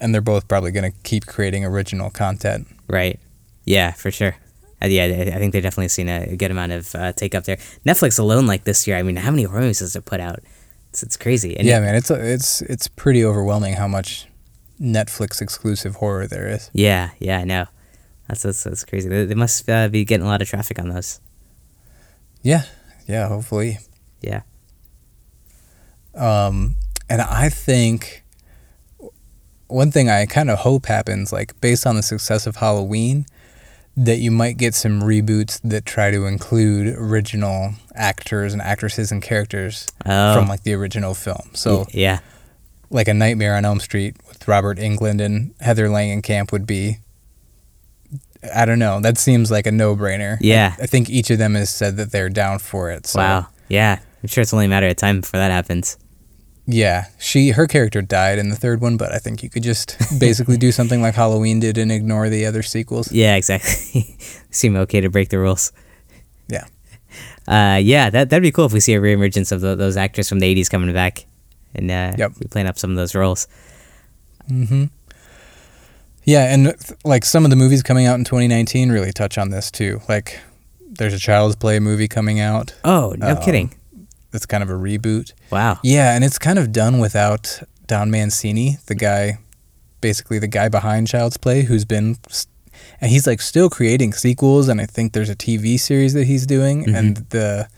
and 0.00 0.12
they're 0.14 0.20
both 0.20 0.46
probably 0.48 0.70
gonna 0.72 0.90
keep 1.02 1.24
creating 1.26 1.64
original 1.64 2.10
content. 2.10 2.66
Right. 2.88 3.18
Yeah, 3.64 3.92
for 3.92 4.10
sure. 4.10 4.36
Uh, 4.82 4.86
yeah, 4.86 5.04
I 5.04 5.36
I 5.36 5.38
think 5.38 5.52
they've 5.52 5.62
definitely 5.62 5.88
seen 5.88 6.08
a, 6.08 6.36
good 6.36 6.50
amount 6.50 6.72
of 6.72 6.94
uh, 6.94 7.12
take 7.12 7.34
up 7.34 7.44
there. 7.44 7.56
Netflix 7.84 8.18
alone, 8.18 8.46
like 8.46 8.64
this 8.64 8.86
year, 8.86 8.96
I 8.96 9.02
mean, 9.02 9.16
how 9.16 9.30
many 9.30 9.44
horror 9.44 9.60
movies 9.60 9.80
has 9.80 9.94
it 9.94 10.04
put 10.04 10.20
out? 10.20 10.40
It's, 10.90 11.02
it's 11.02 11.16
crazy. 11.16 11.56
And 11.56 11.66
yeah, 11.66 11.80
man, 11.80 11.94
it's 11.94 12.10
it's 12.10 12.62
it's 12.62 12.88
pretty 12.88 13.24
overwhelming 13.24 13.74
how 13.74 13.86
much 13.86 14.26
Netflix 14.80 15.42
exclusive 15.42 15.96
horror 15.96 16.26
there 16.26 16.48
is. 16.48 16.70
Yeah, 16.72 17.10
yeah, 17.18 17.38
I 17.38 17.44
know. 17.44 17.66
That's 18.28 18.42
that's, 18.42 18.64
that's 18.64 18.84
crazy. 18.84 19.08
They, 19.08 19.26
they 19.26 19.34
must 19.34 19.68
uh, 19.68 19.88
be 19.88 20.04
getting 20.04 20.26
a 20.26 20.28
lot 20.28 20.40
of 20.42 20.48
traffic 20.48 20.78
on 20.78 20.88
those. 20.88 21.20
Yeah, 22.42 22.64
yeah, 23.06 23.28
hopefully. 23.28 23.78
Yeah. 24.22 24.42
Um, 26.14 26.76
and 27.08 27.20
I 27.20 27.48
think 27.48 28.24
one 29.66 29.90
thing 29.90 30.08
I 30.08 30.26
kind 30.26 30.50
of 30.50 30.60
hope 30.60 30.86
happens, 30.86 31.32
like 31.32 31.60
based 31.60 31.86
on 31.86 31.96
the 31.96 32.02
success 32.02 32.46
of 32.46 32.56
Halloween, 32.56 33.26
that 33.96 34.18
you 34.18 34.30
might 34.30 34.56
get 34.56 34.74
some 34.74 35.02
reboots 35.02 35.60
that 35.64 35.84
try 35.84 36.10
to 36.10 36.24
include 36.26 36.94
original 36.96 37.74
actors 37.94 38.52
and 38.52 38.62
actresses 38.62 39.10
and 39.12 39.20
characters 39.22 39.86
Oh. 40.06 40.34
from 40.34 40.48
like 40.48 40.62
the 40.62 40.72
original 40.74 41.14
film. 41.14 41.50
So. 41.54 41.86
Yeah, 41.90 42.20
like 42.90 43.08
a 43.08 43.14
Nightmare 43.14 43.54
on 43.56 43.64
Elm 43.64 43.80
Street 43.80 44.16
with 44.28 44.46
Robert 44.48 44.78
Englund 44.78 45.20
and 45.20 45.54
Heather 45.60 45.88
Langenkamp 45.88 46.50
would 46.52 46.66
be. 46.66 46.98
I 48.54 48.64
don't 48.64 48.78
know. 48.78 49.00
That 49.00 49.18
seems 49.18 49.50
like 49.50 49.66
a 49.66 49.70
no-brainer. 49.72 50.38
Yeah. 50.40 50.74
I, 50.78 50.84
I 50.84 50.86
think 50.86 51.10
each 51.10 51.28
of 51.30 51.36
them 51.38 51.54
has 51.56 51.68
said 51.68 51.98
that 51.98 52.10
they're 52.10 52.30
down 52.30 52.58
for 52.58 52.90
it. 52.90 53.06
So, 53.06 53.18
wow. 53.20 53.46
Yeah, 53.68 53.98
I'm 54.22 54.28
sure 54.28 54.40
it's 54.42 54.54
only 54.54 54.64
a 54.64 54.68
matter 54.68 54.86
of 54.88 54.96
time 54.96 55.20
before 55.20 55.38
that 55.38 55.50
happens. 55.50 55.98
Yeah, 56.72 57.06
she 57.18 57.50
her 57.50 57.66
character 57.66 58.00
died 58.02 58.38
in 58.38 58.48
the 58.50 58.56
third 58.56 58.80
one, 58.80 58.96
but 58.96 59.12
I 59.12 59.18
think 59.18 59.42
you 59.42 59.48
could 59.50 59.62
just 59.62 59.96
basically 60.20 60.56
do 60.56 60.70
something 60.72 61.00
like 61.02 61.14
Halloween 61.14 61.58
did 61.60 61.78
and 61.78 61.90
ignore 61.90 62.28
the 62.28 62.46
other 62.46 62.62
sequels. 62.62 63.10
Yeah, 63.10 63.34
exactly. 63.36 64.16
Seem 64.50 64.76
okay 64.76 65.00
to 65.00 65.08
break 65.10 65.30
the 65.30 65.38
rules. 65.38 65.72
Yeah. 66.48 66.66
Uh, 67.48 67.76
yeah, 67.82 68.10
that 68.10 68.30
that'd 68.30 68.42
be 68.42 68.52
cool 68.52 68.66
if 68.66 68.72
we 68.72 68.80
see 68.80 68.94
a 68.94 69.00
reemergence 69.00 69.50
of 69.52 69.60
tho- 69.62 69.74
those 69.74 69.96
actors 69.96 70.28
from 70.28 70.38
the 70.38 70.54
'80s 70.54 70.70
coming 70.70 70.92
back, 70.94 71.24
and 71.74 71.90
uh, 71.90 72.12
Yep. 72.16 72.32
we 72.40 72.46
playing 72.46 72.68
up 72.68 72.78
some 72.78 72.90
of 72.90 72.96
those 72.96 73.14
roles. 73.14 73.48
Mm-hmm. 74.50 74.84
Yeah, 76.24 76.52
and 76.52 76.74
like 77.04 77.24
some 77.24 77.44
of 77.44 77.50
the 77.50 77.56
movies 77.56 77.82
coming 77.82 78.06
out 78.06 78.18
in 78.18 78.24
2019 78.24 78.90
really 78.90 79.12
touch 79.12 79.38
on 79.38 79.50
this 79.50 79.70
too. 79.70 80.00
Like, 80.08 80.38
there's 80.86 81.14
a 81.14 81.18
Child's 81.18 81.56
Play 81.56 81.80
movie 81.80 82.08
coming 82.08 82.38
out. 82.38 82.74
Oh, 82.84 83.14
no 83.18 83.28
Um, 83.36 83.42
kidding! 83.42 83.74
That's 84.30 84.46
kind 84.46 84.62
of 84.62 84.70
a 84.70 84.74
reboot. 84.74 85.32
Wow. 85.50 85.78
Yeah, 85.82 86.14
and 86.14 86.24
it's 86.24 86.38
kind 86.38 86.58
of 86.58 86.72
done 86.72 86.98
without 86.98 87.62
Don 87.86 88.10
Mancini, 88.10 88.78
the 88.86 88.94
guy, 88.94 89.38
basically 90.00 90.38
the 90.38 90.46
guy 90.48 90.68
behind 90.68 91.08
Child's 91.08 91.36
Play, 91.36 91.62
who's 91.62 91.84
been, 91.84 92.16
and 93.00 93.10
he's 93.10 93.26
like 93.26 93.40
still 93.40 93.68
creating 93.68 94.12
sequels, 94.12 94.68
and 94.68 94.80
I 94.80 94.86
think 94.86 95.12
there's 95.12 95.28
a 95.30 95.34
TV 95.34 95.78
series 95.78 96.14
that 96.14 96.24
he's 96.26 96.46
doing, 96.46 96.84
Mhm. 96.84 96.94
and 96.96 97.16
the, 97.30 97.68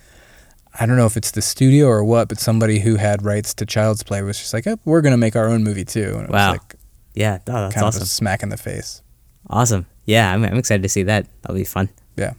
I 0.78 0.84
don't 0.86 0.96
know 0.96 1.06
if 1.06 1.16
it's 1.16 1.30
the 1.30 1.42
studio 1.42 1.86
or 1.86 2.04
what, 2.04 2.28
but 2.28 2.38
somebody 2.38 2.80
who 2.80 2.96
had 2.96 3.22
rights 3.24 3.54
to 3.54 3.66
Child's 3.66 4.02
Play 4.02 4.20
was 4.22 4.38
just 4.38 4.52
like, 4.52 4.66
oh, 4.66 4.78
we're 4.84 5.00
gonna 5.00 5.16
make 5.16 5.34
our 5.36 5.48
own 5.48 5.64
movie 5.64 5.84
too, 5.84 6.14
and 6.16 6.24
it 6.24 6.30
Wow. 6.30 6.52
was 6.52 6.58
like 6.60 6.74
Yeah, 7.14 7.38
oh, 7.48 7.52
that's 7.62 7.74
kind 7.74 7.86
awesome. 7.86 8.02
of 8.02 8.06
a 8.06 8.10
smack 8.10 8.42
in 8.42 8.48
the 8.50 8.56
face. 8.56 9.02
Awesome. 9.50 9.86
Yeah, 10.06 10.32
I'm, 10.32 10.44
I'm 10.44 10.56
excited 10.56 10.82
to 10.82 10.88
see 10.88 11.02
that. 11.04 11.26
That'll 11.42 11.56
be 11.56 11.64
fun. 11.64 11.88
Yeah. 12.16 12.32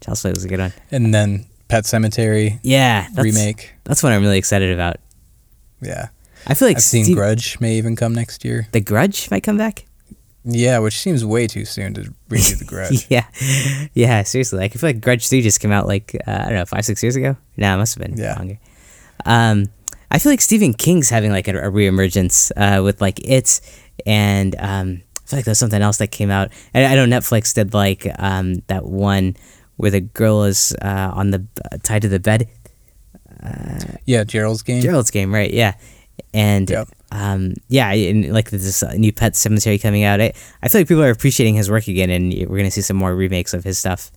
Child's 0.00 0.22
Play 0.22 0.30
was 0.32 0.44
a 0.44 0.48
good 0.48 0.60
one. 0.60 0.72
And 0.92 1.12
then 1.14 1.46
Pet 1.72 1.84
Sematary 1.84 2.60
Yeah, 2.62 3.08
that's, 3.14 3.24
remake. 3.24 3.72
That's 3.84 4.02
what 4.02 4.12
I'm 4.12 4.20
really 4.22 4.38
excited 4.38 4.72
about. 4.72 4.96
Yeah, 5.80 6.08
I 6.46 6.54
feel 6.54 6.68
like 6.68 6.76
I've 6.76 6.82
seen 6.82 7.04
Steve- 7.04 7.16
Grudge 7.16 7.58
may 7.60 7.76
even 7.78 7.96
come 7.96 8.14
next 8.14 8.44
year. 8.44 8.68
The 8.72 8.80
Grudge 8.80 9.30
might 9.30 9.42
come 9.42 9.56
back. 9.56 9.86
Yeah, 10.44 10.78
which 10.80 10.98
seems 10.98 11.24
way 11.24 11.46
too 11.46 11.64
soon 11.64 11.94
to 11.94 12.00
redo 12.28 12.58
the 12.58 12.64
Grudge. 12.64 13.06
yeah, 13.10 13.24
yeah. 13.94 14.22
Seriously, 14.24 14.58
like 14.58 14.72
I 14.74 14.78
feel 14.78 14.88
like 14.90 15.00
Grudge 15.00 15.28
Three 15.28 15.40
just 15.40 15.60
came 15.60 15.72
out 15.72 15.86
like 15.86 16.14
uh, 16.26 16.30
I 16.30 16.44
don't 16.46 16.54
know 16.54 16.64
five 16.66 16.84
six 16.84 17.02
years 17.02 17.16
ago. 17.16 17.36
Nah, 17.56 17.74
it 17.74 17.78
must 17.78 17.96
have 17.98 18.06
been 18.06 18.18
Yeah. 18.18 18.36
longer. 18.36 18.58
Um, 19.24 19.66
I 20.10 20.18
feel 20.18 20.30
like 20.32 20.40
Stephen 20.40 20.74
King's 20.74 21.08
having 21.10 21.30
like 21.30 21.48
a, 21.48 21.56
a 21.56 21.70
reemergence 21.70 22.50
uh, 22.56 22.82
with 22.82 23.00
like 23.00 23.18
it, 23.26 23.60
and 24.04 24.54
um, 24.58 25.02
I 25.24 25.26
feel 25.28 25.38
like 25.38 25.44
there's 25.46 25.58
something 25.60 25.80
else 25.80 25.98
that 25.98 26.08
came 26.10 26.30
out. 26.30 26.50
And 26.74 26.84
I 26.86 26.96
know 26.96 27.06
Netflix 27.06 27.54
did 27.54 27.72
like 27.72 28.06
um, 28.18 28.56
that 28.66 28.84
one 28.84 29.36
where 29.76 29.90
the 29.90 30.00
girl 30.00 30.44
is 30.44 30.74
uh, 30.82 31.10
on 31.14 31.30
the 31.30 31.44
uh, 31.70 31.78
tied 31.82 32.02
to 32.02 32.08
the 32.08 32.20
bed. 32.20 32.48
Yeah, 34.04 34.24
Gerald's 34.24 34.62
game. 34.62 34.82
Gerald's 34.82 35.10
game, 35.10 35.32
right? 35.34 35.52
Yeah, 35.52 35.74
and 36.32 36.68
Yep. 36.70 36.88
um, 37.10 37.54
yeah, 37.68 37.90
and 37.92 38.32
like 38.32 38.50
this 38.50 38.82
uh, 38.82 38.92
new 38.94 39.12
Pet 39.12 39.32
Sematary 39.34 39.80
coming 39.80 40.04
out. 40.04 40.20
I, 40.20 40.32
I 40.62 40.68
feel 40.68 40.80
like 40.80 40.88
people 40.88 41.02
are 41.02 41.10
appreciating 41.10 41.54
his 41.56 41.70
work 41.70 41.88
again, 41.88 42.10
and 42.10 42.32
we're 42.48 42.58
gonna 42.58 42.70
see 42.70 42.82
some 42.82 42.96
more 42.96 43.14
remakes 43.14 43.54
of 43.54 43.64
his 43.64 43.78
stuff. 43.78 44.10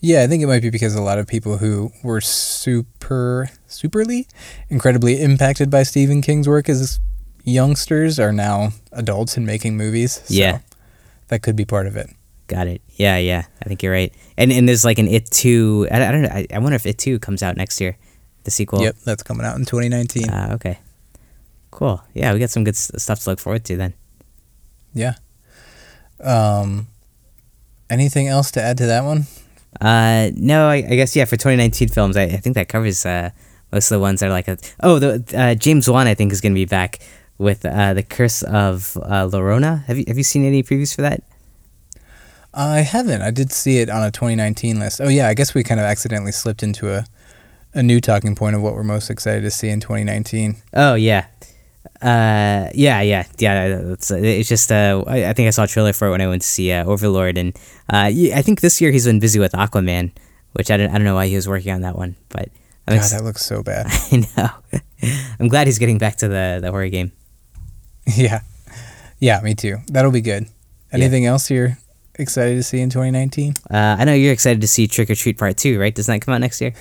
Yeah, 0.00 0.22
I 0.22 0.26
think 0.26 0.42
it 0.42 0.46
might 0.46 0.62
be 0.62 0.70
because 0.70 0.94
a 0.94 1.02
lot 1.02 1.18
of 1.18 1.26
people 1.26 1.56
who 1.58 1.90
were 2.04 2.20
super, 2.20 3.48
superly, 3.68 4.26
incredibly 4.68 5.20
impacted 5.22 5.70
by 5.70 5.82
Stephen 5.84 6.20
King's 6.22 6.46
work 6.46 6.68
as 6.68 7.00
youngsters 7.44 8.20
are 8.20 8.32
now 8.32 8.70
adults 8.92 9.36
and 9.36 9.46
making 9.46 9.76
movies. 9.76 10.20
So 10.26 10.34
Yeah. 10.34 10.58
that 11.28 11.40
could 11.42 11.56
be 11.56 11.64
part 11.64 11.86
of 11.86 11.96
it. 11.96 12.10
Got 12.48 12.68
it. 12.68 12.82
Yeah, 12.94 13.16
yeah. 13.18 13.44
I 13.60 13.64
think 13.64 13.82
you're 13.82 13.92
right. 13.92 14.14
And 14.36 14.52
and 14.52 14.68
there's 14.68 14.84
like 14.84 14.98
an 14.98 15.08
It 15.08 15.30
Two. 15.30 15.88
I, 15.90 15.96
I 16.06 16.12
don't 16.12 16.22
know. 16.22 16.28
I, 16.30 16.46
I 16.52 16.58
wonder 16.58 16.76
if 16.76 16.86
It 16.86 16.98
Two 16.98 17.18
comes 17.18 17.42
out 17.42 17.56
next 17.56 17.80
year, 17.80 17.96
the 18.44 18.50
sequel. 18.50 18.82
Yep, 18.82 18.96
that's 19.04 19.22
coming 19.22 19.44
out 19.44 19.56
in 19.56 19.64
2019. 19.64 20.30
Uh, 20.30 20.50
okay. 20.54 20.78
Cool. 21.72 22.02
Yeah, 22.14 22.32
we 22.32 22.38
got 22.38 22.50
some 22.50 22.64
good 22.64 22.76
stuff 22.76 23.20
to 23.24 23.30
look 23.30 23.40
forward 23.40 23.64
to 23.66 23.76
then. 23.76 23.94
yeah. 24.94 25.14
Um, 26.20 26.86
anything 27.90 28.28
else 28.28 28.50
to 28.52 28.62
add 28.62 28.78
to 28.78 28.86
that 28.86 29.04
one? 29.04 29.26
Uh, 29.80 30.30
no, 30.34 30.68
I, 30.68 30.76
I 30.76 30.94
guess 30.96 31.14
yeah. 31.14 31.24
For 31.26 31.36
2019 31.36 31.88
films, 31.88 32.16
I, 32.16 32.22
I 32.22 32.36
think 32.38 32.54
that 32.54 32.68
covers 32.68 33.04
uh, 33.04 33.30
most 33.72 33.90
of 33.90 33.96
the 33.96 34.00
ones 34.00 34.20
that 34.20 34.26
are 34.28 34.30
like 34.30 34.48
a. 34.48 34.56
Oh, 34.82 34.98
the 34.98 35.22
uh, 35.36 35.54
James 35.54 35.88
Wan 35.90 36.06
I 36.06 36.14
think 36.14 36.32
is 36.32 36.40
gonna 36.40 36.54
be 36.54 36.64
back 36.64 37.00
with 37.36 37.66
uh, 37.66 37.92
the 37.92 38.02
Curse 38.02 38.42
of 38.44 38.96
uh, 39.02 39.26
Llorona. 39.28 39.84
Have 39.84 39.98
you 39.98 40.04
have 40.08 40.16
you 40.16 40.22
seen 40.24 40.44
any 40.46 40.62
previews 40.62 40.94
for 40.94 41.02
that? 41.02 41.22
I 42.56 42.78
haven't. 42.78 43.20
I 43.20 43.30
did 43.30 43.52
see 43.52 43.78
it 43.78 43.90
on 43.90 44.02
a 44.02 44.10
2019 44.10 44.80
list. 44.80 45.00
Oh 45.00 45.08
yeah, 45.08 45.28
I 45.28 45.34
guess 45.34 45.52
we 45.52 45.62
kind 45.62 45.78
of 45.78 45.84
accidentally 45.84 46.32
slipped 46.32 46.62
into 46.62 46.92
a 46.92 47.04
a 47.74 47.82
new 47.82 48.00
talking 48.00 48.34
point 48.34 48.56
of 48.56 48.62
what 48.62 48.74
we're 48.74 48.82
most 48.82 49.10
excited 49.10 49.42
to 49.42 49.50
see 49.50 49.68
in 49.68 49.80
2019. 49.80 50.56
Oh 50.72 50.94
yeah, 50.94 51.26
uh, 52.00 52.70
yeah, 52.74 53.00
yeah, 53.02 53.24
yeah. 53.38 53.66
It's, 53.92 54.10
it's 54.10 54.48
just 54.48 54.72
uh, 54.72 55.04
I, 55.06 55.28
I 55.28 55.32
think 55.34 55.46
I 55.46 55.50
saw 55.50 55.64
a 55.64 55.66
trailer 55.66 55.92
for 55.92 56.08
it 56.08 56.10
when 56.10 56.20
I 56.20 56.26
went 56.26 56.42
to 56.42 56.48
see 56.48 56.72
uh, 56.72 56.84
Overlord, 56.84 57.38
and 57.38 57.54
uh, 57.90 58.08
I 58.08 58.42
think 58.42 58.60
this 58.62 58.80
year 58.80 58.90
he's 58.90 59.04
been 59.06 59.20
busy 59.20 59.38
with 59.38 59.52
Aquaman, 59.52 60.12
which 60.52 60.70
I 60.70 60.78
don't, 60.78 60.88
I 60.88 60.92
don't 60.94 61.04
know 61.04 61.14
why 61.14 61.26
he 61.26 61.36
was 61.36 61.46
working 61.46 61.72
on 61.72 61.82
that 61.82 61.96
one, 61.96 62.16
but 62.30 62.48
I'm 62.88 62.94
God, 62.94 62.96
ex- 62.96 63.12
that 63.12 63.24
looks 63.24 63.44
so 63.44 63.62
bad. 63.62 63.86
I 64.12 64.26
know. 64.36 64.80
I'm 65.40 65.48
glad 65.48 65.66
he's 65.66 65.78
getting 65.78 65.98
back 65.98 66.16
to 66.16 66.28
the 66.28 66.58
the 66.62 66.70
horror 66.70 66.88
game. 66.88 67.12
Yeah, 68.14 68.42
yeah, 69.18 69.40
me 69.42 69.56
too. 69.56 69.78
That'll 69.88 70.12
be 70.12 70.20
good. 70.20 70.46
Anything 70.92 71.24
yeah. 71.24 71.30
else 71.30 71.50
you're 71.50 71.76
excited 72.18 72.56
to 72.56 72.62
see 72.62 72.80
in 72.80 72.90
2019? 72.90 73.54
Uh, 73.70 73.96
I 73.98 74.04
know 74.04 74.14
you're 74.14 74.32
excited 74.32 74.60
to 74.60 74.68
see 74.68 74.86
Trick 74.86 75.10
or 75.10 75.14
Treat 75.14 75.38
Part 75.38 75.56
Two, 75.56 75.78
right? 75.80 75.94
Doesn't 75.94 76.12
that 76.12 76.24
come 76.24 76.34
out 76.34 76.40
next 76.40 76.60
year? 76.60 76.74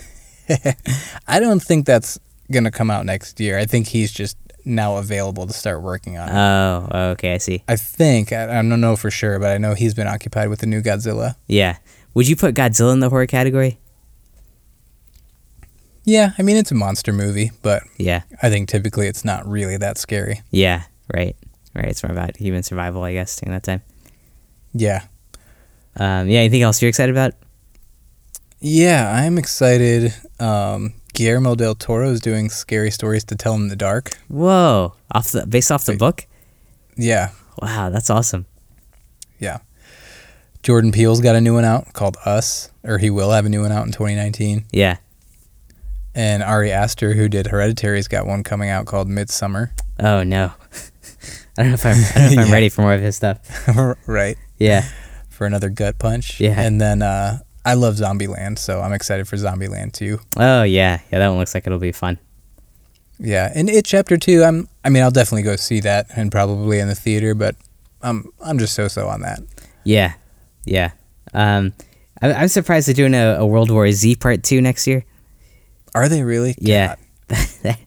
I 1.27 1.39
don't 1.39 1.61
think 1.61 1.85
that's 1.85 2.19
gonna 2.51 2.71
come 2.71 2.91
out 2.91 3.05
next 3.05 3.39
year. 3.39 3.57
I 3.57 3.65
think 3.65 3.87
he's 3.87 4.11
just 4.11 4.37
now 4.65 4.97
available 4.97 5.45
to 5.47 5.53
start 5.53 5.81
working 5.81 6.17
on 6.17 6.29
it. 6.29 6.33
Oh, 6.33 7.11
okay, 7.11 7.33
I 7.33 7.37
see. 7.37 7.63
I 7.67 7.75
think 7.75 8.31
I, 8.31 8.45
I 8.45 8.61
don't 8.61 8.81
know 8.81 8.95
for 8.95 9.11
sure, 9.11 9.39
but 9.39 9.51
I 9.51 9.57
know 9.57 9.73
he's 9.73 9.93
been 9.93 10.07
occupied 10.07 10.49
with 10.49 10.59
the 10.59 10.65
new 10.65 10.81
Godzilla. 10.81 11.35
Yeah. 11.47 11.77
Would 12.13 12.27
you 12.27 12.35
put 12.35 12.55
Godzilla 12.55 12.93
in 12.93 12.99
the 12.99 13.09
horror 13.09 13.27
category? 13.27 13.77
Yeah, 16.03 16.33
I 16.37 16.43
mean 16.43 16.55
it's 16.55 16.71
a 16.71 16.75
monster 16.75 17.11
movie, 17.11 17.51
but 17.63 17.83
yeah, 17.97 18.21
I 18.41 18.49
think 18.49 18.69
typically 18.69 19.07
it's 19.07 19.25
not 19.25 19.47
really 19.47 19.75
that 19.77 19.97
scary. 19.97 20.41
Yeah, 20.51 20.83
right, 21.11 21.35
right. 21.73 21.85
It's 21.85 22.03
more 22.03 22.11
about 22.11 22.37
human 22.37 22.61
survival, 22.61 23.03
I 23.03 23.13
guess, 23.13 23.39
during 23.39 23.53
that 23.53 23.63
time. 23.63 23.81
Yeah. 24.73 25.05
Um, 25.97 26.27
yeah. 26.27 26.39
Anything 26.39 26.61
else 26.61 26.81
you're 26.81 26.89
excited 26.89 27.13
about? 27.13 27.33
Yeah, 28.59 29.11
I'm 29.11 29.37
excited. 29.37 30.13
Um, 30.39 30.93
Guillermo 31.13 31.55
del 31.55 31.75
Toro 31.75 32.09
is 32.09 32.19
doing 32.19 32.49
scary 32.49 32.91
stories 32.91 33.23
to 33.25 33.35
tell 33.35 33.55
in 33.55 33.69
the 33.69 33.75
dark. 33.75 34.17
Whoa! 34.27 34.95
Off 35.11 35.31
the 35.31 35.45
based 35.45 35.71
off 35.71 35.85
the 35.85 35.95
book. 35.95 36.25
Yeah. 36.97 37.31
Wow, 37.61 37.89
that's 37.89 38.09
awesome. 38.09 38.45
Yeah. 39.39 39.59
Jordan 40.63 40.91
Peele's 40.91 41.21
got 41.21 41.35
a 41.35 41.41
new 41.41 41.53
one 41.53 41.63
out 41.63 41.93
called 41.93 42.17
Us, 42.25 42.71
or 42.83 42.97
he 42.97 43.09
will 43.09 43.31
have 43.31 43.45
a 43.45 43.49
new 43.49 43.61
one 43.61 43.71
out 43.71 43.85
in 43.85 43.91
2019. 43.91 44.65
Yeah. 44.71 44.97
And 46.15 46.41
Ari 46.41 46.71
Aster, 46.71 47.13
who 47.13 47.29
did 47.29 47.47
Hereditary's 47.47 48.07
got 48.07 48.25
one 48.25 48.43
coming 48.43 48.69
out 48.69 48.85
called 48.85 49.07
Midsommar. 49.07 49.71
Oh 49.99 50.23
no. 50.23 50.53
I 51.57 51.63
don't 51.63 51.67
know 51.67 51.75
if 51.75 51.85
I'm, 51.85 51.95
I 51.95 51.97
don't 51.97 52.05
know 52.15 52.31
if 52.31 52.39
I'm 52.39 52.47
yeah. 52.47 52.51
ready 52.51 52.69
for 52.69 52.81
more 52.81 52.93
of 52.93 53.01
his 53.01 53.15
stuff. 53.15 53.39
right. 54.07 54.37
Yeah. 54.57 54.89
For 55.35 55.45
another 55.45 55.69
gut 55.69 55.99
punch. 55.99 56.39
Yeah. 56.39 56.57
And 56.57 56.79
then 56.79 57.01
uh, 57.01 57.39
I 57.65 57.73
love 57.73 57.95
Zombieland, 57.95 58.57
so 58.57 58.79
I'm 58.79 58.93
excited 58.93 59.27
for 59.27 59.35
Zombieland 59.35 59.91
too. 59.91 60.19
Oh 60.37 60.63
yeah, 60.63 61.01
yeah, 61.11 61.19
that 61.19 61.27
one 61.27 61.39
looks 61.39 61.53
like 61.53 61.67
it'll 61.67 61.77
be 61.77 61.91
fun. 61.91 62.19
Yeah, 63.19 63.51
and 63.53 63.69
it 63.69 63.83
chapter 63.83 64.15
two. 64.15 64.43
I'm. 64.43 64.69
I 64.85 64.89
mean, 64.89 65.03
I'll 65.03 65.11
definitely 65.11 65.43
go 65.43 65.57
see 65.57 65.81
that 65.81 66.07
and 66.15 66.31
probably 66.31 66.79
in 66.79 66.87
the 66.87 66.95
theater, 66.95 67.35
but 67.35 67.55
I'm. 68.01 68.31
I'm 68.39 68.59
just 68.59 68.75
so 68.75 68.87
so 68.87 69.07
on 69.07 69.21
that. 69.21 69.41
Yeah, 69.83 70.13
yeah. 70.63 70.91
Um, 71.33 71.73
I, 72.21 72.31
I'm 72.31 72.47
surprised 72.47 72.87
they're 72.87 72.93
doing 72.93 73.13
a, 73.13 73.37
a 73.39 73.45
World 73.45 73.71
War 73.71 73.91
Z 73.91 74.15
part 74.15 74.43
two 74.43 74.61
next 74.61 74.87
year. 74.87 75.03
Are 75.93 76.07
they 76.07 76.23
really? 76.23 76.55
Yeah. 76.59 76.95
I 77.29 77.77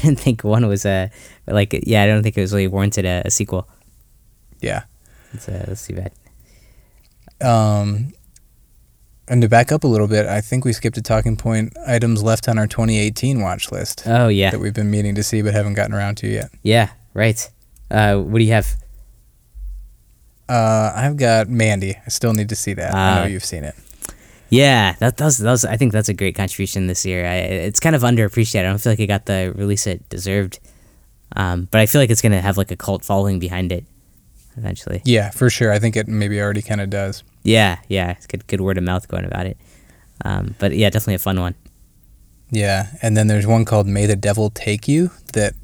didn't 0.00 0.20
think 0.20 0.42
one 0.42 0.66
was 0.68 0.86
a 0.86 1.10
like. 1.46 1.78
Yeah, 1.86 2.02
I 2.02 2.06
don't 2.06 2.22
think 2.22 2.38
it 2.38 2.40
was 2.40 2.52
really 2.52 2.68
warranted 2.68 3.04
a, 3.04 3.22
a 3.26 3.30
sequel. 3.30 3.68
Yeah. 4.60 4.84
It's, 5.34 5.48
uh, 5.48 5.64
that's 5.66 5.86
too 5.86 5.96
bad. 5.96 6.12
Um, 7.44 8.12
and 9.26 9.40
to 9.42 9.48
back 9.48 9.72
up 9.72 9.84
a 9.84 9.86
little 9.86 10.06
bit, 10.06 10.26
I 10.26 10.40
think 10.40 10.64
we 10.64 10.72
skipped 10.72 10.96
a 10.96 11.02
talking 11.02 11.36
point 11.36 11.74
items 11.86 12.22
left 12.22 12.48
on 12.48 12.58
our 12.58 12.66
2018 12.66 13.40
watch 13.40 13.72
list. 13.72 14.02
Oh, 14.06 14.28
yeah. 14.28 14.50
That 14.50 14.60
we've 14.60 14.74
been 14.74 14.90
meaning 14.90 15.14
to 15.14 15.22
see 15.22 15.40
but 15.42 15.54
haven't 15.54 15.74
gotten 15.74 15.94
around 15.94 16.16
to 16.18 16.28
yet. 16.28 16.50
Yeah, 16.62 16.90
right. 17.14 17.50
Uh, 17.90 18.16
what 18.16 18.38
do 18.38 18.44
you 18.44 18.52
have? 18.52 18.76
Uh, 20.48 20.92
I've 20.94 21.16
got 21.16 21.48
Mandy. 21.48 21.96
I 21.96 22.08
still 22.10 22.34
need 22.34 22.50
to 22.50 22.56
see 22.56 22.74
that. 22.74 22.92
Uh, 22.92 22.96
I 22.96 23.14
know 23.16 23.22
uh, 23.22 23.26
you've 23.26 23.44
seen 23.44 23.64
it. 23.64 23.74
Yeah, 24.50 24.94
that, 25.00 25.16
that, 25.16 25.24
was, 25.24 25.38
that 25.38 25.50
was. 25.50 25.64
I 25.64 25.76
think 25.78 25.92
that's 25.92 26.10
a 26.10 26.14
great 26.14 26.36
contribution 26.36 26.86
this 26.86 27.06
year. 27.06 27.26
I, 27.26 27.34
it's 27.36 27.80
kind 27.80 27.96
of 27.96 28.02
underappreciated. 28.02 28.60
I 28.60 28.62
don't 28.64 28.78
feel 28.78 28.92
like 28.92 29.00
it 29.00 29.06
got 29.06 29.24
the 29.24 29.52
release 29.56 29.86
it 29.86 30.06
deserved. 30.10 30.60
Um, 31.34 31.66
but 31.70 31.80
I 31.80 31.86
feel 31.86 32.00
like 32.00 32.10
it's 32.10 32.20
gonna 32.22 32.42
have 32.42 32.58
like 32.58 32.70
a 32.70 32.76
cult 32.76 33.04
following 33.04 33.38
behind 33.38 33.72
it 33.72 33.84
eventually. 34.56 35.02
Yeah, 35.04 35.30
for 35.30 35.50
sure. 35.50 35.72
I 35.72 35.78
think 35.78 35.96
it 35.96 36.08
maybe 36.08 36.40
already 36.40 36.62
kind 36.62 36.80
of 36.80 36.90
does. 36.90 37.22
Yeah, 37.42 37.78
yeah, 37.88 38.12
it's 38.12 38.26
good, 38.26 38.46
good 38.46 38.60
word 38.60 38.78
of 38.78 38.84
mouth 38.84 39.08
going 39.08 39.24
about 39.24 39.46
it. 39.46 39.56
Um, 40.24 40.54
but 40.58 40.72
yeah, 40.74 40.90
definitely 40.90 41.14
a 41.14 41.18
fun 41.18 41.40
one. 41.40 41.54
Yeah, 42.50 42.88
and 43.02 43.16
then 43.16 43.26
there's 43.26 43.46
one 43.46 43.64
called 43.64 43.86
"May 43.86 44.06
the 44.06 44.16
Devil 44.16 44.50
Take 44.50 44.86
You" 44.86 45.10
that 45.32 45.54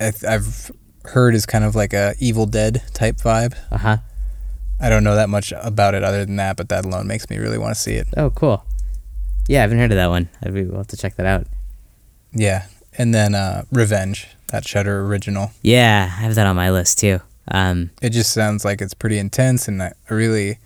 I've 0.00 0.70
heard 1.04 1.34
is 1.34 1.46
kind 1.46 1.64
of 1.64 1.74
like 1.74 1.92
a 1.92 2.14
Evil 2.18 2.46
Dead 2.46 2.82
type 2.94 3.16
vibe. 3.16 3.54
Uh 3.70 3.78
huh. 3.78 3.96
I 4.80 4.88
don't 4.88 5.04
know 5.04 5.14
that 5.14 5.28
much 5.28 5.52
about 5.60 5.94
it 5.94 6.02
other 6.02 6.24
than 6.24 6.36
that, 6.36 6.56
but 6.56 6.68
that 6.70 6.86
alone 6.86 7.06
makes 7.06 7.28
me 7.28 7.36
really 7.36 7.58
want 7.58 7.74
to 7.74 7.80
see 7.80 7.94
it. 7.94 8.08
Oh, 8.16 8.30
cool. 8.30 8.64
Yeah, 9.46 9.58
I 9.58 9.62
haven't 9.62 9.78
heard 9.78 9.90
of 9.92 9.96
that 9.96 10.08
one. 10.08 10.30
I'd 10.42 10.54
be, 10.54 10.64
we'll 10.64 10.78
have 10.78 10.86
to 10.88 10.96
check 10.96 11.16
that 11.16 11.26
out. 11.26 11.46
Yeah, 12.32 12.66
and 12.96 13.12
then 13.12 13.34
uh, 13.34 13.64
Revenge, 13.70 14.28
that 14.48 14.66
Shudder 14.66 15.04
original. 15.04 15.50
Yeah, 15.60 16.04
I 16.16 16.22
have 16.22 16.34
that 16.34 16.46
on 16.46 16.56
my 16.56 16.70
list 16.70 16.98
too. 16.98 17.20
Um, 17.50 17.90
it 18.00 18.10
just 18.10 18.32
sounds 18.32 18.64
like 18.64 18.80
it's 18.80 18.94
pretty 18.94 19.18
intense, 19.18 19.68
and 19.68 19.82
I 19.82 19.92
really 20.08 20.58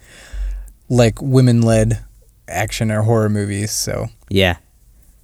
like 0.88 1.20
women-led 1.20 2.04
action 2.48 2.90
or 2.90 3.02
horror 3.02 3.28
movies. 3.30 3.72
So 3.72 4.08
yeah, 4.28 4.56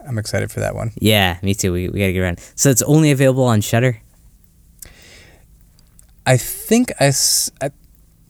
I'm 0.06 0.18
excited 0.18 0.50
for 0.50 0.60
that 0.60 0.74
one. 0.74 0.92
Yeah, 0.96 1.38
me 1.42 1.54
too. 1.54 1.72
We, 1.72 1.88
we 1.88 2.00
gotta 2.00 2.12
get 2.12 2.20
around. 2.20 2.40
So 2.54 2.70
it's 2.70 2.82
only 2.82 3.10
available 3.10 3.44
on 3.44 3.60
Shudder. 3.60 4.00
I 6.26 6.36
think 6.36 6.92
I, 7.00 7.12
I 7.60 7.70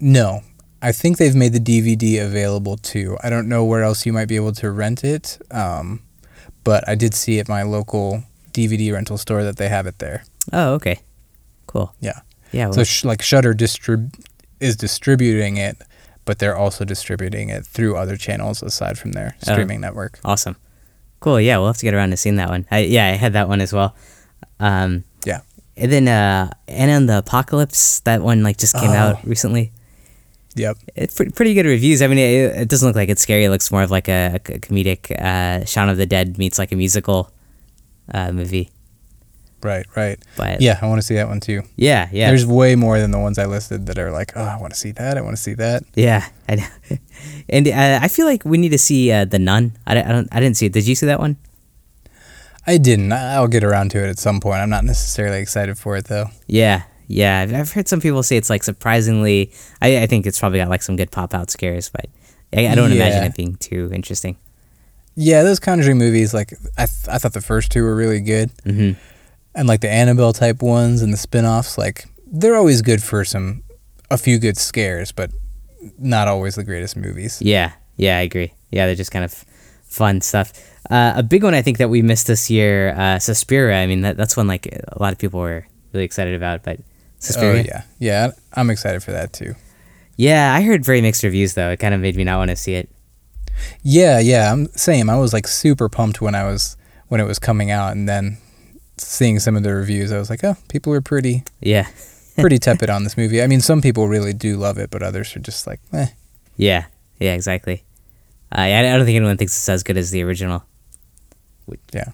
no, 0.01 0.41
I 0.83 0.93
think 0.93 1.19
they've 1.19 1.35
made 1.35 1.53
the 1.53 1.61
DVD 1.61 2.25
available 2.25 2.77
too. 2.77 3.17
I 3.23 3.31
don't 3.31 3.49
know 3.49 3.65
where 3.65 3.83
else 3.83 4.07
you 4.07 4.13
might 4.13 4.29
be 4.29 4.37
able 4.37 4.53
to 4.53 4.71
rent 4.71 5.05
it, 5.05 5.39
um, 5.51 6.03
but 6.65 6.89
I 6.89 6.95
did 6.95 7.15
see 7.15 7.39
at 7.39 7.49
my 7.49 7.63
local 7.63 8.25
DVD 8.53 8.93
rental 8.93 9.19
store 9.19 9.45
that 9.45 9.57
they 9.57 9.69
have 9.69 9.87
it 9.87 9.99
there. 9.99 10.25
Oh, 10.53 10.75
okay, 10.75 11.01
cool. 11.67 11.95
Yeah. 12.01 12.21
Yeah. 12.53 12.67
Well, 12.67 12.75
so 12.75 12.85
sh- 12.85 13.05
like 13.05 13.23
Shudder 13.23 13.55
distrib- 13.55 14.15
is 14.61 14.77
distributing 14.77 15.57
it, 15.57 15.77
but 16.25 16.39
they're 16.39 16.57
also 16.57 16.85
distributing 16.85 17.49
it 17.49 17.65
through 17.65 17.97
other 17.97 18.17
channels 18.17 18.63
aside 18.63 18.99
from 18.99 19.13
their 19.13 19.37
oh, 19.47 19.53
streaming 19.53 19.79
oh, 19.79 19.89
network. 19.89 20.19
Awesome. 20.25 20.57
Cool. 21.21 21.41
Yeah, 21.41 21.59
we'll 21.59 21.69
have 21.69 21.79
to 21.79 21.85
get 21.85 21.95
around 21.95 22.11
to 22.11 22.17
seeing 22.17 22.37
that 22.37 22.49
one. 22.49 22.67
I, 22.71 22.81
yeah, 22.81 23.07
I 23.07 23.11
had 23.11 23.35
that 23.35 23.49
one 23.49 23.61
as 23.61 23.73
well. 23.73 23.95
Um, 24.59 25.05
yeah. 25.25 25.41
And 25.77 25.93
then 25.93 26.09
uh, 26.09 26.51
Anna 26.69 26.93
and 26.93 27.09
the 27.09 27.19
Apocalypse, 27.19 28.01
that 28.01 28.23
one 28.23 28.43
like 28.43 28.59
just 28.59 28.75
came 28.75 28.91
oh. 28.91 28.95
out 28.95 29.25
recently. 29.25 29.73
Yep. 30.57 30.79
It's 30.97 31.15
pretty, 31.15 31.33
pretty 31.33 31.55
good 31.55 31.67
reviews. 31.67 32.03
I 32.03 32.09
mean, 32.09 32.19
it, 32.19 32.63
it, 32.63 32.69
doesn't 32.69 32.87
look 32.87 32.97
like 32.97 33.09
it's 33.09 33.23
scary. 33.23 33.45
It 33.45 33.51
looks 33.51 33.71
more 33.71 33.83
of 33.83 33.91
like 33.91 34.09
a, 34.09 34.33
a 34.35 34.39
comedic 34.41 35.11
uh, 35.13 35.65
Shaun 35.65 35.89
of 35.89 35.97
the 35.97 36.07
Dead 36.07 36.39
meets 36.39 36.59
like 36.59 36.73
a 36.73 36.77
musical 36.77 37.31
uh, 38.13 38.33
movie. 38.33 38.71
Right, 39.63 39.87
right. 39.95 40.19
But 40.37 40.61
yeah, 40.61 40.79
I 40.81 40.87
want 40.87 41.01
to 41.01 41.07
see 41.07 41.15
that 41.17 41.29
one 41.29 41.41
too. 41.41 41.63
Yeah, 41.77 42.09
yeah. 42.13 42.29
There's 42.29 42.47
way 42.47 42.77
more 42.77 42.99
than 42.99 43.11
the 43.11 43.19
ones 43.19 43.39
I 43.39 43.45
listed 43.45 43.87
that 43.87 43.99
are 43.99 44.11
like, 44.11 44.33
oh, 44.37 44.43
I 44.43 44.57
want 44.59 44.73
to 44.73 44.79
see 44.79 44.93
that. 44.93 45.19
I 45.19 45.21
want 45.21 45.37
to 45.37 45.43
see 45.43 45.55
that. 45.55 45.85
Yeah, 45.95 46.27
I 46.49 46.55
know. 46.57 46.67
and 47.49 47.69
uh, 47.69 47.99
I 48.03 48.09
feel 48.09 48.27
like 48.27 48.45
we 48.45 48.57
need 48.57 48.71
to 48.71 48.79
see 48.79 49.13
uh, 49.13 49.27
the 49.27 49.39
Nun. 49.39 49.77
I, 49.87 49.99
I 49.99 50.03
don't. 50.03 50.29
I 50.33 50.41
didn't 50.41 50.57
see 50.57 50.67
it. 50.67 50.73
Did 50.73 50.87
you 50.87 50.95
see 50.95 51.07
that 51.07 51.21
one? 51.21 51.37
I 52.67 52.79
didn't. 52.79 53.13
I'll 53.13 53.49
get 53.49 53.65
around 53.65 53.91
to 53.93 54.05
it 54.05 54.09
at 54.09 54.19
some 54.19 54.41
point. 54.41 54.61
I'm 54.61 54.71
not 54.71 54.85
necessarily 54.85 55.41
excited 55.41 55.79
for 55.79 55.97
it 55.97 56.07
though. 56.07 56.27
Yeah, 56.47 56.83
yeah. 57.07 57.47
I've 57.53 57.73
heard 57.73 57.89
some 57.89 58.01
people 58.01 58.23
say 58.23 58.37
it's 58.39 58.51
like 58.51 58.63
surprisingly. 58.63 59.53
I, 59.83 60.03
I 60.03 60.07
think 60.07 60.27
it's 60.27 60.39
probably 60.39 60.59
got 60.59 60.69
like 60.71 60.83
some 60.83 60.97
good 60.97 61.11
pop 61.11 61.35
out 61.35 61.51
scares, 61.51 61.91
but 61.91 62.07
I, 62.55 62.69
I 62.69 62.75
don't 62.75 62.91
yeah. 62.91 62.97
imagine 62.97 63.25
it 63.25 63.37
being 63.37 63.57
too 63.57 63.91
interesting. 63.93 64.39
Yeah, 65.17 65.43
those 65.43 65.61
Conjuring 65.61 65.99
movies, 65.99 66.33
like 66.33 66.55
I, 66.79 66.87
th- 66.87 67.09
I 67.09 67.19
thought 67.19 67.35
the 67.35 67.43
first 67.43 67.73
two 67.73 67.83
were 67.83 67.95
really 67.95 68.21
good. 68.21 68.51
Mm-hmm 68.65 68.99
and 69.55 69.69
like 69.69 69.81
the 69.81 69.91
Annabelle 69.91 70.33
type 70.33 70.63
ones 70.63 71.03
and 71.03 71.13
the 71.13 71.17
spin-offs 71.17 71.77
like 71.77 72.07
they're 72.27 72.57
always 72.57 72.83
good 72.83 73.03
for 73.03 73.25
some 73.25 73.63
a 74.11 74.17
few 74.19 74.39
good 74.39 74.57
scares 74.57 75.13
but 75.13 75.31
not 75.99 76.29
always 76.29 76.55
the 76.55 76.65
greatest 76.65 76.97
movies. 76.97 77.41
Yeah. 77.41 77.73
Yeah 77.97 78.19
i 78.19 78.21
agree. 78.21 78.53
Yeah 78.71 78.87
they're 78.87 78.95
just 78.95 79.11
kind 79.11 79.25
of 79.25 79.33
fun 79.85 80.21
stuff. 80.21 80.53
Uh, 80.91 81.13
a 81.17 81.23
big 81.23 81.43
one 81.43 81.55
i 81.55 81.63
think 81.63 81.79
that 81.79 81.89
we 81.89 82.03
missed 82.03 82.27
this 82.27 82.51
year 82.51 82.95
uh, 82.97 83.19
Suspiria. 83.19 83.81
I 83.83 83.87
mean 83.87 84.03
that, 84.03 84.17
that's 84.17 84.37
one 84.37 84.47
like 84.47 84.67
a 84.67 85.01
lot 85.01 85.13
of 85.13 85.19
people 85.19 85.41
were 85.41 85.67
really 85.93 86.05
excited 86.05 86.35
about 86.35 86.63
but 86.63 86.81
Suspiria? 87.19 87.63
Oh, 87.63 87.65
yeah. 87.67 87.83
Yeah 87.99 88.31
i'm 88.55 88.71
excited 88.71 89.03
for 89.03 89.13
that 89.13 89.33
too. 89.33 89.55
Yeah 90.17 90.55
i 90.55 90.63
heard 90.63 90.85
very 90.85 91.01
mixed 91.01 91.23
reviews 91.23 91.55
though. 91.55 91.71
It 91.71 91.79
kind 91.79 91.95
of 91.95 92.01
made 92.01 92.17
me 92.17 92.25
not 92.25 92.39
want 92.39 92.51
to 92.51 92.57
see 92.57 92.75
it. 92.75 92.89
Yeah 93.83 94.19
yeah 94.21 94.53
i'm 94.53 94.67
same. 94.75 95.11
I 95.11 95.17
was 95.17 95.33
like 95.33 95.49
super 95.49 95.89
pumped 95.89 96.21
when 96.21 96.35
i 96.35 96.45
was 96.45 96.77
when 97.09 97.21
it 97.21 97.27
was 97.27 97.39
coming 97.39 97.71
out 97.71 97.93
and 97.93 98.09
then 98.09 98.39
seeing 99.01 99.39
some 99.39 99.57
of 99.57 99.63
the 99.63 99.75
reviews, 99.75 100.13
I 100.13 100.19
was 100.19 100.31
like, 100.31 100.45
oh, 100.45 100.57
people 100.69 100.93
are 100.93 101.01
pretty 101.01 101.43
yeah 101.61 101.89
pretty 102.39 102.59
tepid 102.67 102.89
on 102.91 103.05
this 103.05 103.17
movie. 103.17 103.43
I 103.43 103.47
mean, 103.47 103.61
some 103.61 103.81
people 103.83 104.09
really 104.09 104.33
do 104.33 104.57
love 104.57 104.79
it, 104.79 104.91
but 104.91 105.03
others 105.03 105.35
are 105.37 105.41
just 105.41 105.67
like, 105.67 105.81
eh. 105.93 106.07
Yeah, 106.57 106.87
yeah, 107.19 107.35
exactly. 107.35 107.85
Uh, 108.53 108.63
I 108.63 108.83
don't 108.83 109.05
think 109.05 109.17
anyone 109.17 109.37
thinks 109.37 109.53
it's 109.57 109.69
as 109.69 109.83
good 109.83 109.97
as 109.97 110.11
the 110.11 110.23
original. 110.23 110.65
Yeah. 111.93 112.11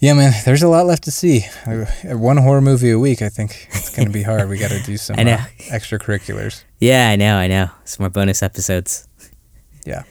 Yeah, 0.00 0.12
man. 0.14 0.32
There's 0.44 0.62
a 0.62 0.68
lot 0.68 0.86
left 0.86 1.02
to 1.04 1.10
see. 1.10 1.44
Uh, 1.66 1.84
One 2.16 2.36
horror 2.36 2.60
movie 2.60 2.90
a 2.92 2.98
week. 3.00 3.20
I 3.20 3.28
think 3.28 3.66
it's 3.72 3.94
going 3.94 4.06
to 4.06 4.12
be 4.12 4.22
hard. 4.22 4.48
We 4.48 4.56
got 4.56 4.70
to 4.70 4.80
do 4.82 4.96
some 5.06 5.18
I 5.18 5.24
know. 5.24 5.32
uh, 5.34 5.44
extracurriculars. 5.70 6.62
Yeah, 6.78 7.08
I 7.10 7.16
know, 7.16 7.36
I 7.36 7.48
know. 7.48 7.68
Some 7.84 8.04
more 8.04 8.10
bonus 8.10 8.40
episodes. 8.42 9.08
Yeah. 9.84 10.04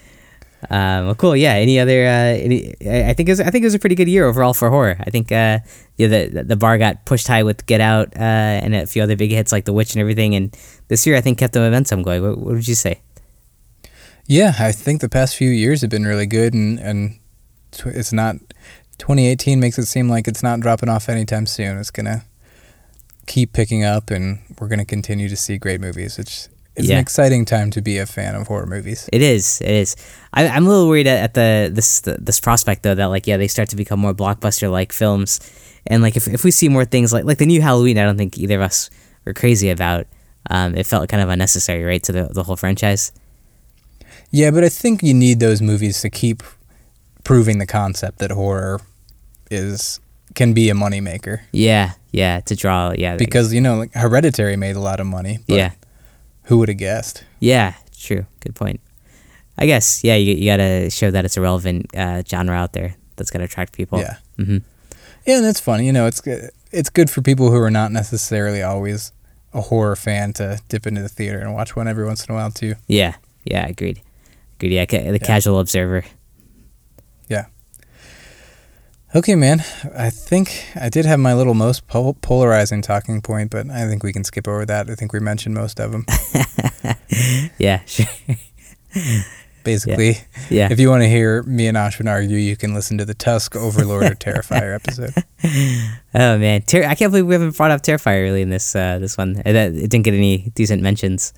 Um, 0.70 1.05
well, 1.05 1.16
cool. 1.16 1.36
Yeah. 1.36 1.53
Any 1.53 1.80
other? 1.80 2.05
Uh, 2.05 2.36
any? 2.41 2.74
I 2.82 3.14
think 3.14 3.30
it 3.30 3.34
was. 3.34 3.41
I 3.41 3.49
think 3.49 3.64
it 3.64 3.68
was 3.68 3.76
a 3.76 3.80
pretty 3.80 3.95
good 3.95 4.08
year 4.08 4.26
overall 4.26 4.53
for 4.53 4.70
horror. 4.70 4.97
I 4.99 5.10
think. 5.10 5.32
Uh, 5.32 5.60
yeah, 5.97 6.08
the 6.08 6.43
the 6.43 6.55
bar 6.55 6.78
got 6.78 7.05
pushed 7.05 7.28
high 7.28 7.43
with 7.43 7.66
Get 7.66 7.82
Out 7.82 8.16
uh, 8.16 8.20
and 8.20 8.76
a 8.76 8.86
few 8.88 9.01
other 9.01 9.16
big 9.16 9.32
hits 9.32 9.51
like 9.51 9.66
The 9.66 9.74
Witch 9.74 9.93
and 9.93 10.01
everything. 10.01 10.36
And 10.36 10.55
this 10.88 11.05
year, 11.05 11.16
I 11.16 11.22
think 11.22 11.38
kept 11.38 11.53
the 11.53 11.60
momentum 11.60 12.03
going. 12.03 12.22
What, 12.22 12.38
what 12.38 12.55
would 12.55 12.68
you 12.68 12.76
say? 12.76 13.01
Yeah, 14.26 14.53
I 14.60 14.72
think 14.72 15.01
the 15.01 15.10
past 15.10 15.36
few 15.36 15.49
years 15.49 15.82
have 15.82 15.89
been 15.89 16.05
really 16.05 16.28
good, 16.28 16.53
and 16.53 16.80
and 16.80 17.20
it's 17.86 18.14
not. 18.14 18.36
2018 18.99 19.60
makes 19.60 19.78
it 19.78 19.86
seem 19.86 20.10
like 20.10 20.28
it's 20.28 20.41
not 20.41 20.60
dropping 20.60 20.89
off 20.89 21.08
anytime 21.08 21.45
soon. 21.45 21.78
It's 21.78 21.91
gonna 21.91 22.26
keep 23.28 23.53
picking 23.53 23.84
up, 23.84 24.10
and 24.10 24.39
we're 24.60 24.68
gonna 24.68 24.86
continue 24.86 25.30
to 25.30 25.36
see 25.36 25.60
great 25.60 25.80
movies. 25.80 26.18
It's 26.18 26.49
it's 26.78 26.88
Yeah. 26.88 26.95
an 26.95 27.01
exciting 27.01 27.43
time 27.45 27.69
to 27.71 27.82
be 27.82 27.97
a 27.97 28.05
fan 28.05 28.36
of 28.36 28.47
horror 28.47 28.65
movies. 28.67 29.09
It 29.11 29.21
is. 29.21 29.59
It 29.61 29.71
is. 29.71 29.95
I, 30.34 30.47
I'm 30.47 30.65
a 30.65 30.69
little 30.69 30.88
worried 30.88 31.07
at, 31.07 31.17
at 31.23 31.34
the 31.34 31.69
this 31.73 32.01
this 32.01 32.39
prospect 32.39 32.84
though 32.84 32.95
that 32.95 33.07
like 33.07 33.28
yeah 33.28 33.38
they 33.38 33.47
start 33.49 33.69
to 33.69 33.75
become 33.75 33.99
more 33.99 34.13
blockbuster 34.13 34.71
like 34.71 34.93
films, 34.93 35.39
and 35.88 36.01
like 36.03 36.15
if, 36.15 36.28
if 36.28 36.43
we 36.43 36.51
see 36.51 36.69
more 36.69 36.86
things 36.86 37.11
like 37.11 37.25
like 37.25 37.39
the 37.39 37.45
new 37.45 37.61
Halloween, 37.61 37.97
I 37.97 38.03
don't 38.03 38.17
think 38.17 38.38
either 38.38 38.55
of 38.55 38.61
us 38.61 38.89
were 39.25 39.34
crazy 39.34 39.69
about. 39.69 40.05
Um, 40.49 40.75
it 40.75 40.86
felt 40.86 41.09
kind 41.09 41.21
of 41.21 41.28
unnecessary, 41.30 41.84
right, 41.84 42.01
to 42.03 42.11
the 42.13 42.30
the 42.32 42.43
whole 42.43 42.55
franchise. 42.55 43.11
Yeah, 44.32 44.51
but 44.51 44.63
I 44.63 44.69
think 44.69 45.03
you 45.03 45.13
need 45.13 45.39
those 45.39 45.61
movies 45.61 46.01
to 46.01 46.09
keep 46.09 46.43
proving 47.23 47.57
the 47.59 47.65
concept 47.65 48.19
that 48.19 48.32
horror 48.32 48.80
is 49.51 49.99
can 50.36 50.53
be 50.53 50.69
a 50.69 50.73
moneymaker. 50.73 51.39
Yeah, 51.51 51.93
yeah, 52.11 52.39
to 52.41 52.55
draw, 52.55 52.93
yeah, 52.95 53.17
Because 53.17 53.53
you 53.53 53.61
know, 53.61 53.78
like 53.78 53.93
Hereditary 53.93 54.55
made 54.55 54.75
a 54.75 54.80
lot 54.80 54.99
of 54.99 55.07
money. 55.07 55.39
Yeah, 55.47 55.71
Who 56.48 56.58
would 56.60 56.70
have 56.70 56.78
guessed? 56.78 57.24
yeah, 57.39 57.74
true, 57.98 58.26
good 58.41 58.56
point. 58.56 58.80
I 59.58 59.66
guess 59.66 60.04
yeah, 60.04 60.16
you 60.16 60.34
you 60.36 60.45
gotta 60.45 60.89
show 60.89 61.10
that 61.12 61.26
it's 61.26 61.38
a 61.38 61.41
relevant 61.41 61.88
uh, 61.95 62.22
genre 62.28 62.56
out 62.56 62.74
there 62.74 62.95
that's 63.16 63.32
gonna 63.32 63.45
attract 63.45 63.74
people. 63.74 64.00
Yeah. 64.00 64.18
Mm-hmm. 64.38 64.58
Yeah, 65.26 65.38
and 65.38 65.45
that's 65.45 65.60
funny. 65.60 65.86
You 65.86 65.93
know, 65.93 66.06
it's 66.08 66.22
good. 66.22 66.52
It's 66.72 66.89
good 66.89 67.10
for 67.10 67.22
people 67.22 67.50
who 67.52 67.58
are 67.58 67.72
not 67.72 67.91
necessarily 67.91 68.62
always 68.62 69.12
a 69.54 69.62
horror 69.62 69.95
fan 69.95 70.34
to 70.34 70.60
dip 70.70 70.86
into 70.86 71.02
the 71.02 71.10
theater 71.10 71.39
and 71.39 71.54
watch 71.54 71.76
one 71.76 71.88
every 71.88 72.06
once 72.06 72.26
in 72.26 72.32
a 72.32 72.36
while 72.38 72.52
too. 72.52 72.76
Yeah, 72.88 73.16
yeah, 73.45 73.66
agreed. 73.68 74.02
Agreed. 74.58 74.74
Yeah, 74.74 74.86
ca- 74.86 75.12
the 75.12 75.20
casual 75.20 75.60
observer. 75.60 76.04
Okay, 79.18 79.34
man. 79.36 79.63
I 79.97 80.11
think 80.11 80.65
I 80.76 80.89
did 80.89 81.05
have 81.05 81.20
my 81.20 81.34
little 81.34 81.55
most 81.55 81.88
pol- 81.88 82.13
polarizing 82.22 82.84
talking 82.84 83.20
point, 83.22 83.49
but 83.49 83.68
I 83.68 83.88
think 83.88 84.03
we 84.03 84.13
can 84.13 84.24
skip 84.24 84.47
over 84.47 84.63
that. 84.68 84.91
I 84.91 84.95
think 84.95 85.11
we 85.11 85.20
mentioned 85.20 85.55
most 85.55 85.80
of 85.80 85.91
them. 85.91 86.05
Yeah, 87.57 87.82
sure. 87.86 88.05
Basically, 89.63 90.18
Yeah. 90.51 90.68
if 90.72 90.80
you 90.80 90.89
want 90.89 91.01
to 91.01 91.09
hear 91.09 91.41
me 91.43 91.65
and 91.68 91.76
Ashwin 91.76 92.07
argue, 92.07 92.38
you 92.38 92.55
can 92.55 92.76
listen 92.76 92.99
to 92.99 93.05
the 93.05 93.15
Tusk 93.15 93.55
Overlord 93.55 94.03
or 94.03 94.15
Terrifier 94.15 94.76
episode. 94.76 95.13
Oh 96.13 96.38
man, 96.38 96.61
Ter- 96.63 96.84
I 96.86 96.93
can't 96.95 97.11
believe 97.11 97.26
we 97.26 97.34
haven't 97.34 97.55
brought 97.57 97.72
up 97.72 97.82
Terrifier 97.82 98.24
really 98.24 98.41
in 98.43 98.49
this 98.49 98.76
uh, 98.76 98.99
this 98.99 99.18
one. 99.18 99.41
It, 99.45 99.55
it 99.55 99.89
didn't 99.89 100.03
get 100.03 100.13
any 100.13 100.51
decent 100.53 100.82
mentions. 100.84 101.34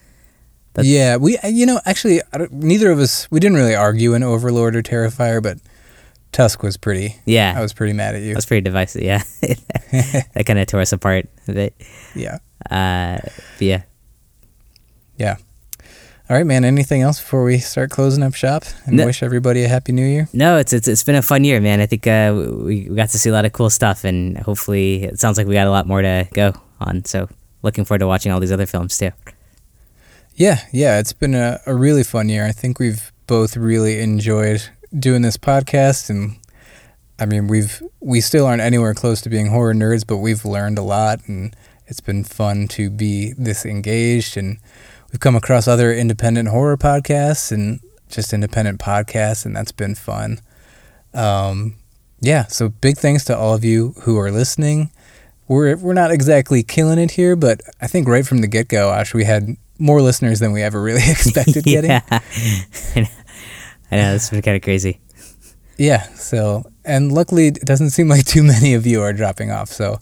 That's- 0.73 0.91
yeah, 0.91 1.15
we 1.15 1.37
you 1.45 1.65
know 1.65 1.79
actually 1.85 2.21
neither 2.51 2.91
of 2.91 2.99
us 2.99 3.29
we 3.31 3.39
didn't 3.39 3.57
really 3.57 3.75
argue 3.75 4.13
in 4.15 4.23
Overlord 4.23 4.75
or 4.75 4.81
Terrifier, 4.83 5.41
but 5.41 5.59
Tusk 6.31 6.61
was 6.63 6.77
pretty. 6.77 7.15
Yeah, 7.25 7.53
I 7.57 7.61
was 7.61 7.73
pretty 7.73 7.93
mad 7.93 8.15
at 8.15 8.21
you. 8.21 8.33
I 8.33 8.35
was 8.35 8.45
pretty 8.45 8.61
divisive. 8.61 9.01
Yeah, 9.01 9.23
that 9.41 10.43
kind 10.45 10.59
of 10.59 10.67
tore 10.67 10.81
us 10.81 10.91
apart 10.93 11.27
a 11.47 11.53
bit. 11.53 11.73
Yeah. 12.15 12.37
Uh, 12.69 13.17
yeah. 13.59 13.83
Yeah. 15.17 15.37
All 16.29 16.37
right, 16.37 16.45
man. 16.45 16.63
Anything 16.63 17.01
else 17.01 17.19
before 17.19 17.43
we 17.43 17.57
start 17.57 17.89
closing 17.89 18.21
up 18.21 18.35
shop 18.35 18.63
and 18.85 18.97
No. 18.97 19.05
wish 19.07 19.23
everybody 19.23 19.63
a 19.63 19.67
happy 19.67 19.91
new 19.91 20.05
year? 20.05 20.29
No, 20.31 20.57
it's 20.57 20.71
it's 20.73 20.87
it's 20.87 21.03
been 21.03 21.15
a 21.15 21.23
fun 21.23 21.43
year, 21.43 21.59
man. 21.59 21.81
I 21.81 21.87
think 21.87 22.05
uh, 22.05 22.31
we 22.35 22.87
we 22.89 22.95
got 22.95 23.09
to 23.09 23.17
see 23.17 23.29
a 23.29 23.33
lot 23.33 23.45
of 23.45 23.51
cool 23.53 23.71
stuff, 23.71 24.03
and 24.03 24.37
hopefully, 24.37 25.03
it 25.05 25.19
sounds 25.19 25.37
like 25.37 25.47
we 25.47 25.55
got 25.55 25.65
a 25.67 25.71
lot 25.71 25.87
more 25.87 26.01
to 26.03 26.27
go 26.33 26.53
on. 26.79 27.03
So, 27.05 27.27
looking 27.63 27.83
forward 27.85 27.99
to 27.99 28.07
watching 28.07 28.31
all 28.31 28.39
these 28.39 28.51
other 28.51 28.67
films 28.67 28.97
too. 28.97 29.11
Yeah, 30.35 30.59
yeah. 30.71 30.99
It's 30.99 31.13
been 31.13 31.33
a, 31.33 31.59
a 31.65 31.73
really 31.73 32.03
fun 32.03 32.29
year. 32.29 32.45
I 32.45 32.51
think 32.51 32.77
we've 32.79 33.11
both 33.25 33.57
really 33.57 33.99
enjoyed 33.99 34.61
doing 34.97 35.21
this 35.21 35.37
podcast 35.37 36.09
and 36.09 36.37
I 37.19 37.25
mean 37.25 37.47
we've 37.47 37.81
we 37.99 38.21
still 38.21 38.45
aren't 38.45 38.61
anywhere 38.61 38.93
close 38.93 39.21
to 39.21 39.29
being 39.29 39.47
horror 39.47 39.73
nerds, 39.73 40.05
but 40.05 40.17
we've 40.17 40.45
learned 40.45 40.77
a 40.77 40.83
lot 40.83 41.19
and 41.27 41.55
it's 41.87 41.99
been 41.99 42.23
fun 42.23 42.67
to 42.69 42.89
be 42.89 43.33
this 43.37 43.65
engaged 43.65 44.37
and 44.37 44.59
we've 45.11 45.19
come 45.19 45.35
across 45.35 45.67
other 45.67 45.93
independent 45.93 46.49
horror 46.49 46.77
podcasts 46.77 47.51
and 47.51 47.79
just 48.09 48.33
independent 48.33 48.79
podcasts 48.79 49.45
and 49.45 49.55
that's 49.55 49.71
been 49.71 49.95
fun. 49.95 50.39
Um, 51.13 51.75
yeah, 52.21 52.45
so 52.47 52.69
big 52.69 52.97
thanks 52.97 53.23
to 53.25 53.37
all 53.37 53.53
of 53.53 53.63
you 53.63 53.93
who 54.01 54.17
are 54.17 54.31
listening. 54.31 54.91
We're 55.47 55.77
we're 55.77 55.93
not 55.93 56.11
exactly 56.11 56.61
killing 56.63 56.99
it 56.99 57.11
here, 57.11 57.35
but 57.35 57.61
I 57.81 57.87
think 57.87 58.07
right 58.07 58.25
from 58.25 58.39
the 58.39 58.47
get 58.47 58.67
go, 58.67 58.91
Ash, 58.91 59.13
we 59.13 59.23
had 59.23 59.55
more 59.79 60.01
listeners 60.01 60.39
than 60.39 60.51
we 60.51 60.61
ever 60.61 60.81
really 60.81 61.01
expected 61.09 61.63
getting. 61.63 61.89
yeah, 61.89 63.05
I 63.91 63.97
know. 63.97 64.09
Know 64.09 64.15
it's 64.15 64.29
been 64.29 64.41
kind 64.41 64.57
of 64.57 64.63
crazy. 64.63 64.99
Yeah, 65.77 66.03
so 66.13 66.63
and 66.83 67.11
luckily 67.11 67.47
it 67.47 67.61
doesn't 67.61 67.91
seem 67.91 68.07
like 68.09 68.25
too 68.25 68.43
many 68.55 68.73
of 68.73 68.85
you 68.85 69.01
are 69.01 69.13
dropping 69.13 69.51
off. 69.51 69.69
So 69.69 69.99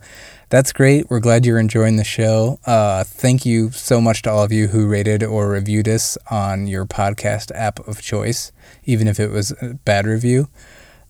that's 0.50 0.72
great. 0.72 1.10
We're 1.10 1.20
glad 1.20 1.46
you're 1.46 1.60
enjoying 1.60 1.98
the 1.98 2.04
show. 2.04 2.60
Uh, 2.66 3.04
thank 3.04 3.46
you 3.46 3.72
so 3.72 4.00
much 4.00 4.22
to 4.22 4.32
all 4.32 4.44
of 4.44 4.52
you 4.52 4.68
who 4.68 4.88
rated 4.88 5.22
or 5.22 5.50
reviewed 5.50 5.88
us 5.88 6.18
on 6.32 6.68
your 6.68 6.86
podcast 6.86 7.52
app 7.54 7.86
of 7.88 8.02
choice, 8.02 8.52
even 8.86 9.08
if 9.08 9.20
it 9.20 9.30
was 9.30 9.52
a 9.62 9.74
bad 9.86 10.06
review. 10.06 10.48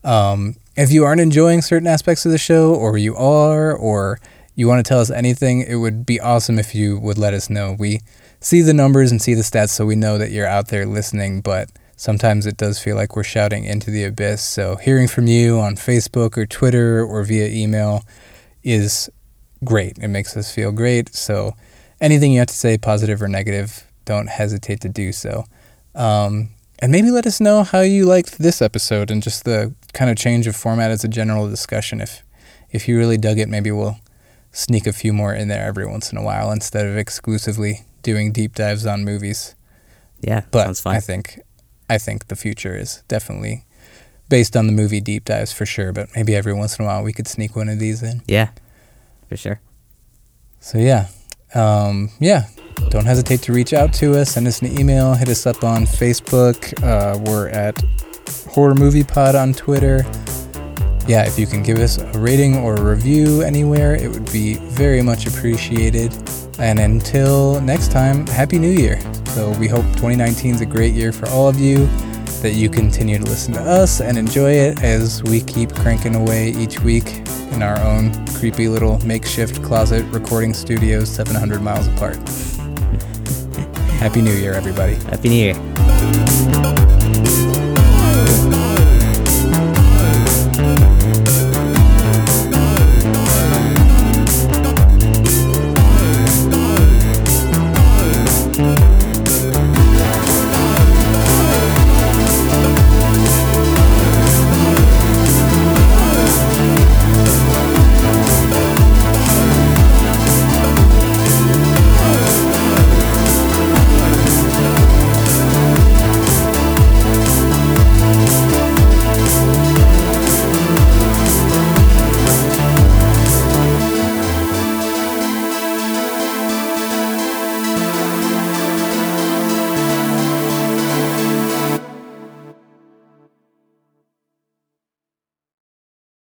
Um, 0.02 0.56
if 0.76 0.90
you 0.92 1.04
aren't 1.04 1.20
enjoying 1.20 1.62
certain 1.62 1.86
aspects 1.86 2.26
of 2.26 2.32
the 2.32 2.38
show, 2.38 2.74
or 2.74 2.98
you 2.98 3.14
are, 3.16 3.72
or 3.72 4.20
you 4.54 4.66
want 4.66 4.84
to 4.84 4.88
tell 4.88 5.00
us 5.00 5.10
anything, 5.10 5.60
it 5.60 5.76
would 5.76 6.04
be 6.04 6.20
awesome 6.20 6.58
if 6.58 6.74
you 6.74 6.98
would 6.98 7.18
let 7.18 7.34
us 7.34 7.48
know. 7.48 7.76
We 7.78 8.00
see 8.40 8.60
the 8.60 8.74
numbers 8.74 9.10
and 9.10 9.22
see 9.22 9.34
the 9.34 9.42
stats, 9.42 9.70
so 9.70 9.86
we 9.86 9.96
know 9.96 10.18
that 10.18 10.30
you're 10.30 10.46
out 10.46 10.68
there 10.68 10.84
listening, 10.84 11.40
but 11.42 11.70
sometimes 11.98 12.46
it 12.46 12.56
does 12.56 12.78
feel 12.78 12.96
like 12.96 13.16
we're 13.16 13.24
shouting 13.24 13.64
into 13.64 13.90
the 13.90 14.04
abyss. 14.04 14.40
So 14.40 14.76
hearing 14.76 15.08
from 15.08 15.26
you 15.26 15.58
on 15.58 15.74
Facebook 15.74 16.38
or 16.38 16.46
Twitter 16.46 17.04
or 17.04 17.24
via 17.24 17.48
email 17.48 18.04
is 18.62 19.10
great. 19.64 19.98
It 19.98 20.08
makes 20.08 20.36
us 20.36 20.54
feel 20.54 20.70
great. 20.72 21.14
So 21.14 21.54
anything 22.00 22.32
you 22.32 22.38
have 22.38 22.48
to 22.48 22.54
say, 22.54 22.78
positive 22.78 23.20
or 23.20 23.28
negative, 23.28 23.84
don't 24.04 24.28
hesitate 24.28 24.80
to 24.82 24.88
do 24.88 25.12
so. 25.12 25.44
Um, 25.94 26.50
and 26.78 26.92
maybe 26.92 27.10
let 27.10 27.26
us 27.26 27.40
know 27.40 27.64
how 27.64 27.80
you 27.80 28.06
liked 28.06 28.38
this 28.38 28.62
episode 28.62 29.10
and 29.10 29.20
just 29.20 29.44
the 29.44 29.74
kind 29.92 30.08
of 30.08 30.16
change 30.16 30.46
of 30.46 30.54
format 30.54 30.92
as 30.92 31.02
a 31.02 31.08
general 31.08 31.50
discussion. 31.50 32.00
If 32.00 32.22
if 32.70 32.86
you 32.86 32.96
really 32.96 33.18
dug 33.18 33.38
it, 33.38 33.48
maybe 33.48 33.72
we'll 33.72 33.98
sneak 34.52 34.86
a 34.86 34.92
few 34.92 35.12
more 35.12 35.34
in 35.34 35.48
there 35.48 35.66
every 35.66 35.86
once 35.86 36.12
in 36.12 36.18
a 36.18 36.22
while 36.22 36.52
instead 36.52 36.86
of 36.86 36.96
exclusively 36.96 37.80
doing 38.02 38.30
deep 38.30 38.54
dives 38.54 38.86
on 38.86 39.04
movies. 39.04 39.56
Yeah, 40.20 40.42
But 40.50 40.64
sounds 40.64 40.80
fun. 40.80 40.94
I 40.94 41.00
think 41.00 41.40
I 41.88 41.98
think 41.98 42.28
the 42.28 42.36
future 42.36 42.76
is 42.76 43.02
definitely 43.08 43.64
based 44.28 44.56
on 44.56 44.66
the 44.66 44.72
movie 44.72 45.00
deep 45.00 45.24
dives 45.24 45.52
for 45.52 45.66
sure. 45.66 45.92
But 45.92 46.08
maybe 46.14 46.34
every 46.34 46.52
once 46.52 46.78
in 46.78 46.84
a 46.84 46.88
while 46.88 47.02
we 47.02 47.12
could 47.12 47.28
sneak 47.28 47.56
one 47.56 47.68
of 47.68 47.78
these 47.78 48.02
in. 48.02 48.22
yeah, 48.26 48.50
for 49.28 49.36
sure. 49.36 49.60
So 50.60 50.78
yeah, 50.78 51.08
um, 51.54 52.10
yeah. 52.20 52.46
Don't 52.90 53.06
hesitate 53.06 53.42
to 53.42 53.52
reach 53.52 53.72
out 53.72 53.92
to 53.94 54.16
us. 54.18 54.30
Send 54.32 54.46
us 54.46 54.62
an 54.62 54.78
email. 54.78 55.12
Hit 55.14 55.28
us 55.28 55.46
up 55.46 55.64
on 55.64 55.82
Facebook. 55.84 56.72
Uh, 56.82 57.18
we're 57.24 57.48
at 57.48 57.76
Horror 58.50 58.74
Movie 58.74 59.02
Pod 59.04 59.34
on 59.34 59.52
Twitter. 59.52 60.04
Yeah, 61.06 61.26
if 61.26 61.38
you 61.38 61.46
can 61.46 61.62
give 61.62 61.78
us 61.78 61.98
a 61.98 62.18
rating 62.18 62.56
or 62.56 62.76
a 62.76 62.82
review 62.82 63.42
anywhere, 63.42 63.94
it 63.94 64.08
would 64.10 64.30
be 64.30 64.54
very 64.56 65.02
much 65.02 65.26
appreciated. 65.26 66.12
And 66.58 66.80
until 66.80 67.60
next 67.60 67.92
time, 67.92 68.26
Happy 68.26 68.58
New 68.58 68.70
Year. 68.70 69.00
So 69.26 69.56
we 69.58 69.68
hope 69.68 69.84
2019 69.92 70.56
is 70.56 70.60
a 70.60 70.66
great 70.66 70.92
year 70.94 71.12
for 71.12 71.28
all 71.28 71.48
of 71.48 71.60
you, 71.60 71.86
that 72.42 72.54
you 72.54 72.68
continue 72.68 73.18
to 73.18 73.24
listen 73.24 73.54
to 73.54 73.60
us 73.60 74.00
and 74.00 74.18
enjoy 74.18 74.52
it 74.52 74.82
as 74.82 75.22
we 75.22 75.40
keep 75.40 75.72
cranking 75.74 76.14
away 76.14 76.50
each 76.50 76.80
week 76.80 77.22
in 77.52 77.62
our 77.62 77.80
own 77.80 78.12
creepy 78.28 78.68
little 78.68 78.98
makeshift 79.04 79.62
closet 79.62 80.04
recording 80.12 80.52
studios 80.54 81.08
700 81.08 81.62
miles 81.62 81.86
apart. 81.88 82.16
Happy 83.98 84.22
New 84.22 84.34
Year, 84.34 84.54
everybody. 84.54 84.94
Happy 84.94 85.28
New 85.28 85.34
Year. 85.34 86.77